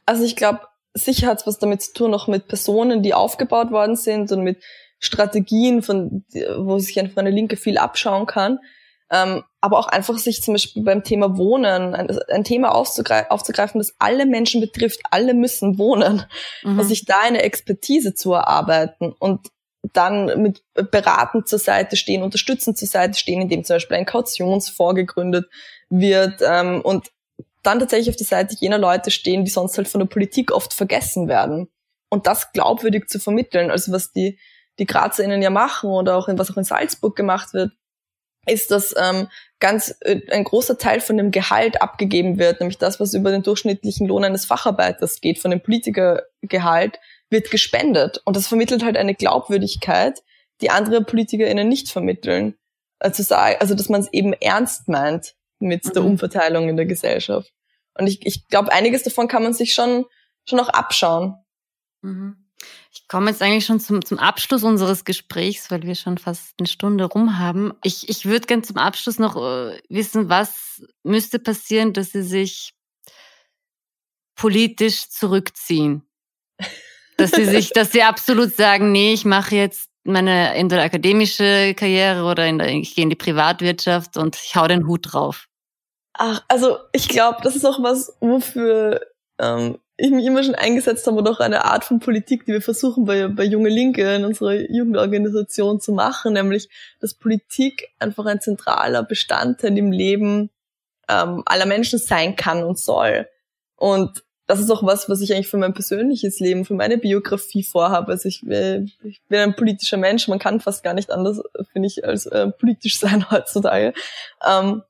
Also 0.06 0.26
ich 0.26 0.36
glaube, 0.36 0.68
sicher 0.94 1.28
hat 1.28 1.42
es 1.42 1.48
was 1.48 1.60
damit 1.60 1.82
zu 1.82 1.94
tun, 1.94 2.14
auch 2.14 2.28
mit 2.28 2.48
Personen, 2.48 3.02
die 3.02 3.14
aufgebaut 3.14 3.72
worden 3.72 3.96
sind 3.96 4.32
und 4.32 4.44
mit 4.44 4.64
Strategien, 5.00 5.82
von, 5.82 6.26
wo 6.58 6.80
sich 6.80 7.00
einfach 7.00 7.18
eine 7.18 7.32
Linke 7.32 7.58
viel 7.58 7.78
abschauen 7.78 8.26
kann. 8.26 8.60
Ähm, 9.12 9.44
aber 9.62 9.78
auch 9.78 9.88
einfach 9.88 10.18
sich 10.18 10.42
zum 10.42 10.56
Beispiel 10.56 10.84
beim 10.84 11.04
Thema 11.04 11.38
Wohnen, 11.38 11.94
ein, 11.94 12.20
ein 12.30 12.44
Thema 12.44 12.74
aufzugreifen, 12.74 13.80
das 13.80 13.94
alle 14.00 14.26
Menschen 14.26 14.60
betrifft, 14.60 15.02
alle 15.12 15.34
müssen 15.34 15.78
wohnen, 15.78 16.26
mhm. 16.64 16.80
und 16.80 16.86
sich 16.86 17.06
da 17.06 17.20
eine 17.22 17.44
Expertise 17.44 18.14
zu 18.16 18.34
erarbeiten 18.34 19.14
und 19.20 19.50
dann 19.92 20.42
mit 20.42 20.64
beratend 20.74 21.48
zur 21.48 21.60
Seite 21.60 21.96
stehen, 21.96 22.24
unterstützend 22.24 22.78
zur 22.78 22.88
Seite 22.88 23.20
stehen, 23.20 23.42
indem 23.42 23.64
zum 23.64 23.76
Beispiel 23.76 23.98
ein 23.98 24.06
Kautionsfonds 24.06 24.96
gegründet 24.96 25.48
wird 25.90 26.42
ähm, 26.42 26.82
und 26.82 27.12
dann 27.64 27.80
tatsächlich 27.80 28.10
auf 28.10 28.16
der 28.16 28.28
Seite 28.28 28.56
jener 28.60 28.78
Leute 28.78 29.12
stehen, 29.12 29.46
die 29.46 29.52
sonst 29.52 29.78
halt 29.78 29.88
von 29.88 30.00
der 30.00 30.08
Politik 30.08 30.52
oft 30.52 30.74
vergessen 30.74 31.28
werden. 31.28 31.70
Und 32.10 32.28
das 32.28 32.52
glaubwürdig 32.52 33.08
zu 33.08 33.20
vermitteln, 33.20 33.72
also 33.72 33.92
was 33.92 34.12
die, 34.12 34.38
die 34.80 34.86
GrazerInnen 34.86 35.42
ja 35.42 35.50
machen 35.50 35.90
oder 35.90 36.18
auch 36.18 36.28
in, 36.28 36.38
was 36.38 36.52
auch 36.52 36.58
in 36.58 36.64
Salzburg 36.64 37.16
gemacht 37.16 37.54
wird, 37.54 37.72
ist, 38.46 38.72
dass 38.72 38.94
ähm, 38.98 39.30
ganz 39.60 39.96
äh, 40.02 40.20
ein 40.32 40.44
großer 40.44 40.78
Teil 40.78 41.00
von 41.00 41.18
dem 41.18 41.32
Gehalt 41.32 41.82
abgegeben 41.82 42.38
wird, 42.38 42.60
nämlich 42.60 42.78
das, 42.78 43.00
was 43.00 43.14
über 43.14 43.32
den 43.32 43.44
durchschnittlichen 43.44 44.08
Lohn 44.08 44.24
eines 44.24 44.46
Facharbeiters 44.46 45.22
geht, 45.22 45.40
von 45.40 45.52
dem 45.52 45.62
Politikergehalt, 45.62 47.00
wird 47.30 47.50
gespendet. 47.52 48.22
Und 48.26 48.36
das 48.36 48.48
vermittelt 48.48 48.84
halt 48.84 48.98
eine 48.98 49.16
Glaubwürdigkeit, 49.16 50.22
die 50.62 50.70
andere 50.70 51.04
PolitikerInnen 51.04 51.68
nicht 51.68 51.90
vermitteln. 51.90 52.56
Also, 53.00 53.34
also 53.34 53.76
dass 53.76 53.90
man 53.90 54.02
es 54.02 54.12
eben 54.12 54.34
ernst 54.34 54.88
meint 54.88 55.36
mit 55.60 55.86
mhm. 55.86 55.94
der 55.94 56.04
Umverteilung 56.04 56.70
in 56.70 56.78
der 56.78 56.86
Gesellschaft. 56.86 57.53
Und 57.96 58.08
ich, 58.08 58.26
ich 58.26 58.48
glaube, 58.48 58.72
einiges 58.72 59.04
davon 59.04 59.28
kann 59.28 59.44
man 59.44 59.54
sich 59.54 59.74
schon, 59.74 60.06
schon 60.48 60.60
auch 60.60 60.70
abschauen. 60.70 61.36
Mhm. 62.02 62.38
Ich 62.92 63.08
komme 63.08 63.30
jetzt 63.30 63.42
eigentlich 63.42 63.66
schon 63.66 63.80
zum, 63.80 64.06
zum 64.06 64.20
Abschluss 64.20 64.64
unseres 64.64 65.04
Gesprächs, 65.04 65.70
weil 65.72 65.84
wir 65.84 65.96
schon 65.96 66.18
fast 66.18 66.54
eine 66.60 66.68
Stunde 66.68 67.06
rum 67.06 67.40
haben. 67.40 67.74
Ich, 67.84 68.08
ich 68.10 68.26
würde 68.26 68.48
gerne 68.48 68.64
zum 68.64 68.78
Abschluss 68.78 69.20
noch 69.20 69.36
äh, 69.36 69.80
wissen, 69.90 70.30
was 70.30 70.84
müsste 71.04 71.40
passieren, 71.40 71.94
dass 71.94 72.12
Sie 72.12 72.24
sich 72.24 72.74
politisch 74.36 75.10
zurückziehen? 75.10 76.04
Dass 77.18 77.32
Sie 77.32 77.46
sich, 77.46 77.72
dass 77.72 77.92
Sie 77.92 78.04
absolut 78.04 78.56
sagen, 78.56 78.92
nee, 78.92 79.14
ich 79.14 79.26
mache 79.26 79.56
jetzt 79.56 79.90
meine 80.04 80.54
entweder 80.54 80.84
akademische 80.84 81.74
Karriere 81.76 82.24
oder 82.24 82.48
in 82.48 82.58
der, 82.58 82.70
ich 82.70 82.96
gehe 82.96 83.04
in 83.04 83.10
die 83.10 83.16
Privatwirtschaft 83.16 84.18
und 84.18 84.36
ich 84.36 84.56
hau 84.56 84.68
den 84.68 84.88
Hut 84.88 85.14
drauf. 85.14 85.48
Ach, 86.14 86.44
also 86.48 86.78
ich 86.92 87.08
glaube, 87.08 87.40
das 87.44 87.56
ist 87.56 87.66
auch 87.66 87.82
was, 87.82 88.16
wofür 88.20 89.02
ähm, 89.40 89.80
ich 89.98 90.12
mich 90.12 90.26
immer 90.26 90.44
schon 90.44 90.56
eingesetzt 90.56 91.06
habe 91.08 91.18
und 91.18 91.28
auch 91.28 91.40
eine 91.40 91.66
Art 91.66 91.84
von 91.84 92.00
Politik, 92.00 92.46
die 92.46 92.54
wir 92.54 92.62
versuchen 92.62 93.06
bei, 93.06 93.28
bei 93.28 93.44
Junge 93.44 93.70
Linke 93.70 94.16
in 94.16 94.26
unserer 94.26 94.54
Jugendorganisation 94.54 95.80
zu 95.80 95.92
machen, 95.92 96.34
nämlich 96.34 96.70
dass 97.00 97.14
Politik 97.14 97.90
einfach 98.00 98.26
ein 98.26 98.42
zentraler 98.42 99.04
Bestandteil 99.04 99.78
im 99.78 99.92
Leben 99.92 100.50
ähm, 101.10 101.44
aller 101.46 101.66
Menschen 101.66 102.00
sein 102.00 102.36
kann 102.36 102.64
und 102.64 102.80
soll. 102.80 103.28
Und 103.76 104.24
das 104.48 104.60
ist 104.60 104.72
auch 104.72 104.84
was, 104.84 105.10
was 105.10 105.22
ich 105.22 105.34
eigentlich 105.34 105.48
für 105.48 105.58
mein 105.58 105.74
persönliches 105.74 106.40
Leben, 106.40 106.66
für 106.66 106.74
meine 106.74 106.98
Biografie 106.98 107.64
vorhabe. 107.64 108.12
Also 108.12 108.28
ich, 108.28 108.46
äh, 108.48 108.86
ich 109.04 109.22
bin 109.30 109.40
ein 109.40 109.56
politischer 109.56 109.98
Mensch, 109.98 110.28
man 110.28 110.40
kann 110.40 110.60
fast 110.60 110.84
gar 110.84 110.94
nicht 110.94 111.12
anders, 111.12 111.42
finde 111.72 111.88
ich, 111.88 112.04
als 112.04 112.26
äh, 112.26 112.50
politisch 112.52 113.00
sein 113.00 113.30
heutzutage. 113.32 113.94
Ähm, 114.46 114.84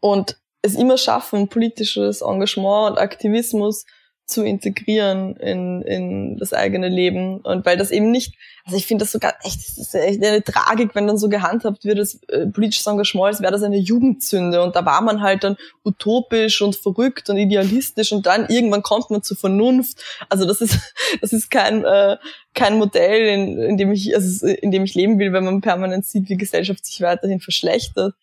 und 0.00 0.36
es 0.66 0.74
immer 0.74 0.98
schaffen, 0.98 1.48
politisches 1.48 2.22
Engagement 2.22 2.92
und 2.92 2.98
Aktivismus 2.98 3.84
zu 4.26 4.42
integrieren 4.42 5.36
in, 5.36 5.82
in 5.82 6.36
das 6.36 6.52
eigene 6.52 6.88
Leben. 6.88 7.40
Und 7.42 7.64
weil 7.64 7.76
das 7.76 7.92
eben 7.92 8.10
nicht, 8.10 8.34
also 8.64 8.76
ich 8.76 8.84
finde 8.84 9.04
das 9.04 9.12
sogar 9.12 9.34
echt, 9.44 9.60
das 9.60 9.78
ist 9.78 9.94
echt 9.94 10.22
eine 10.22 10.42
Tragik, 10.42 10.96
wenn 10.96 11.06
dann 11.06 11.16
so 11.16 11.28
gehandhabt 11.28 11.84
wird, 11.84 11.98
das 11.98 12.20
äh, 12.28 12.46
politisches 12.46 12.88
Engagement, 12.88 13.28
als 13.28 13.40
wäre 13.40 13.52
das 13.52 13.62
eine 13.62 13.78
Jugendzünde. 13.78 14.62
Und 14.62 14.74
da 14.74 14.84
war 14.84 15.00
man 15.00 15.22
halt 15.22 15.44
dann 15.44 15.56
utopisch 15.84 16.60
und 16.60 16.74
verrückt 16.74 17.30
und 17.30 17.36
idealistisch 17.36 18.10
und 18.10 18.26
dann 18.26 18.48
irgendwann 18.48 18.82
kommt 18.82 19.10
man 19.10 19.22
zur 19.22 19.36
Vernunft. 19.36 20.02
Also 20.28 20.44
das 20.44 20.60
ist, 20.60 20.76
das 21.20 21.32
ist 21.32 21.48
kein, 21.48 21.84
äh, 21.84 22.16
kein 22.52 22.78
Modell, 22.78 23.28
in, 23.28 23.58
in 23.62 23.76
dem 23.76 23.92
ich, 23.92 24.12
also 24.12 24.44
in 24.44 24.72
dem 24.72 24.82
ich 24.82 24.96
leben 24.96 25.20
will, 25.20 25.32
wenn 25.32 25.44
man 25.44 25.60
permanent 25.60 26.04
sieht, 26.04 26.28
wie 26.28 26.36
Gesellschaft 26.36 26.84
sich 26.84 27.00
weiterhin 27.00 27.38
verschlechtert. 27.38 28.14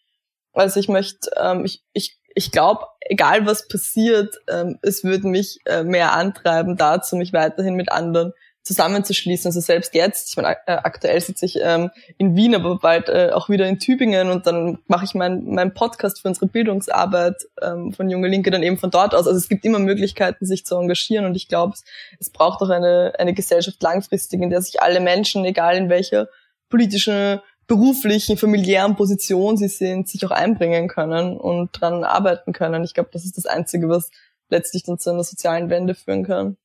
Also 0.51 0.81
ich 0.81 0.89
möchte, 0.89 1.31
ähm, 1.41 1.63
ich, 1.63 1.81
ich 1.93 2.17
ich 2.35 2.51
glaube, 2.51 2.85
egal 3.01 3.45
was 3.45 3.67
passiert, 3.67 4.35
ähm, 4.49 4.79
es 4.81 5.03
würde 5.03 5.27
mich 5.27 5.59
äh, 5.65 5.83
mehr 5.83 6.13
antreiben 6.13 6.77
dazu, 6.77 7.15
mich 7.15 7.33
weiterhin 7.33 7.75
mit 7.75 7.91
anderen 7.91 8.33
zusammenzuschließen. 8.63 9.49
Also 9.49 9.59
selbst 9.59 9.93
jetzt, 9.93 10.29
ich 10.29 10.37
meine, 10.37 10.55
äh, 10.65 10.71
aktuell 10.71 11.19
sitze 11.19 11.45
ich 11.45 11.59
ähm, 11.61 11.91
in 12.17 12.35
Wien, 12.35 12.55
aber 12.55 12.79
bald 12.79 13.09
äh, 13.09 13.31
auch 13.33 13.49
wieder 13.49 13.67
in 13.67 13.77
Tübingen 13.77 14.29
und 14.29 14.47
dann 14.47 14.79
mache 14.87 15.05
ich 15.05 15.13
meinen 15.13 15.53
mein 15.53 15.73
Podcast 15.73 16.21
für 16.21 16.29
unsere 16.29 16.47
Bildungsarbeit 16.47 17.35
ähm, 17.61 17.91
von 17.91 18.09
Junge 18.09 18.29
Linke 18.29 18.51
dann 18.51 18.63
eben 18.63 18.77
von 18.77 18.89
dort 18.89 19.13
aus. 19.13 19.27
Also 19.27 19.37
es 19.37 19.49
gibt 19.49 19.65
immer 19.65 19.79
Möglichkeiten, 19.79 20.45
sich 20.45 20.65
zu 20.65 20.75
engagieren 20.77 21.25
und 21.25 21.35
ich 21.35 21.49
glaube, 21.49 21.73
es, 21.73 21.83
es 22.19 22.29
braucht 22.31 22.61
auch 22.61 22.69
eine, 22.69 23.13
eine 23.19 23.33
Gesellschaft 23.33 23.83
langfristig, 23.83 24.41
in 24.41 24.49
der 24.49 24.61
sich 24.61 24.81
alle 24.81 25.01
Menschen, 25.01 25.43
egal 25.43 25.75
in 25.75 25.89
welcher 25.89 26.29
politischen 26.69 27.41
beruflichen, 27.67 28.37
familiären 28.37 28.95
Position 28.95 29.57
sie 29.57 29.67
sind, 29.67 30.07
sich 30.07 30.25
auch 30.25 30.31
einbringen 30.31 30.87
können 30.87 31.37
und 31.37 31.69
dran 31.71 32.03
arbeiten 32.03 32.53
können. 32.53 32.83
Ich 32.83 32.93
glaube, 32.93 33.09
das 33.13 33.25
ist 33.25 33.37
das 33.37 33.45
Einzige, 33.45 33.89
was 33.89 34.09
letztlich 34.49 34.83
dann 34.83 34.99
zu 34.99 35.11
einer 35.11 35.23
sozialen 35.23 35.69
Wende 35.69 35.95
führen 35.95 36.25
kann. 36.25 36.57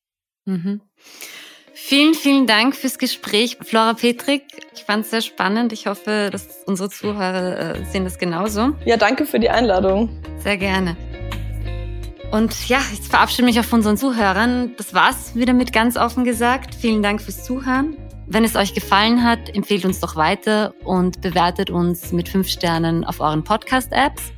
Mhm. 0.44 0.80
Vielen, 1.80 2.14
vielen 2.14 2.46
Dank 2.46 2.74
fürs 2.74 2.99
Gespräch, 2.99 3.57
Flora 3.62 3.94
Petrik. 3.94 4.42
Ich 4.74 4.82
fand 4.82 5.05
es 5.05 5.11
sehr 5.11 5.22
spannend. 5.22 5.72
Ich 5.72 5.86
hoffe, 5.86 6.28
dass 6.30 6.64
unsere 6.66 6.90
Zuhörer 6.90 7.76
äh, 7.76 7.84
sehen 7.84 8.05
das 8.05 8.18
genauso. 8.18 8.72
Ja, 8.84 8.96
danke 8.96 9.26
für 9.26 9.38
die 9.38 9.49
Einladung. 9.49 10.11
Sehr 10.42 10.57
gerne. 10.57 10.96
Und 12.32 12.68
ja, 12.68 12.80
ich 12.92 13.01
verabschiede 13.01 13.44
mich 13.44 13.59
auch 13.61 13.64
von 13.64 13.78
unseren 13.78 13.96
Zuhörern. 13.96 14.74
Das 14.76 14.92
war's 14.92 15.34
wieder 15.34 15.55
mit 15.55 15.72
ganz 15.72 15.96
offen 15.96 16.24
gesagt. 16.24 16.74
Vielen 16.74 17.03
Dank 17.03 17.22
fürs 17.22 17.44
Zuhören. 17.44 17.96
Wenn 18.31 18.45
es 18.45 18.57
euch 18.57 18.74
gefallen 18.74 19.24
hat, 19.24 19.55
empfehlt 19.57 19.87
uns 19.87 20.01
doch 20.01 20.14
weiter 20.14 20.74
und 20.85 21.22
bewertet 21.22 21.70
uns 21.70 22.12
mit 22.12 22.29
fünf 22.29 22.47
Sternen 22.49 23.03
auf 23.05 23.20
euren 23.20 23.43
Podcast-Apps. 23.43 24.33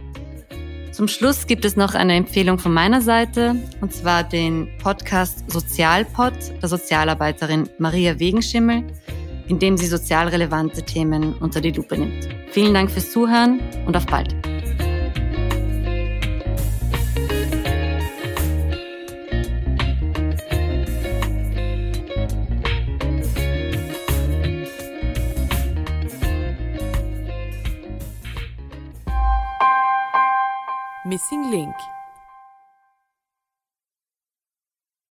Zum 0.92 1.08
Schluss 1.08 1.48
gibt 1.48 1.64
es 1.64 1.74
noch 1.74 1.94
eine 1.94 2.14
Empfehlung 2.14 2.60
von 2.60 2.72
meiner 2.72 3.00
Seite, 3.00 3.56
und 3.80 3.92
zwar 3.92 4.22
den 4.22 4.68
Podcast 4.80 5.50
Sozialpod 5.50 6.34
der 6.62 6.68
Sozialarbeiterin 6.68 7.68
Maria 7.78 8.20
Wegenschimmel, 8.20 8.84
in 9.48 9.58
dem 9.58 9.76
sie 9.76 9.86
sozial 9.86 10.28
relevante 10.28 10.84
Themen 10.84 11.34
unter 11.34 11.60
die 11.60 11.72
Lupe 11.72 11.98
nimmt. 11.98 12.28
Vielen 12.52 12.74
Dank 12.74 12.92
fürs 12.92 13.10
Zuhören 13.10 13.60
und 13.86 13.96
auf 13.96 14.06
bald. 14.06 14.36
Missing 31.10 31.50
Link 31.50 31.74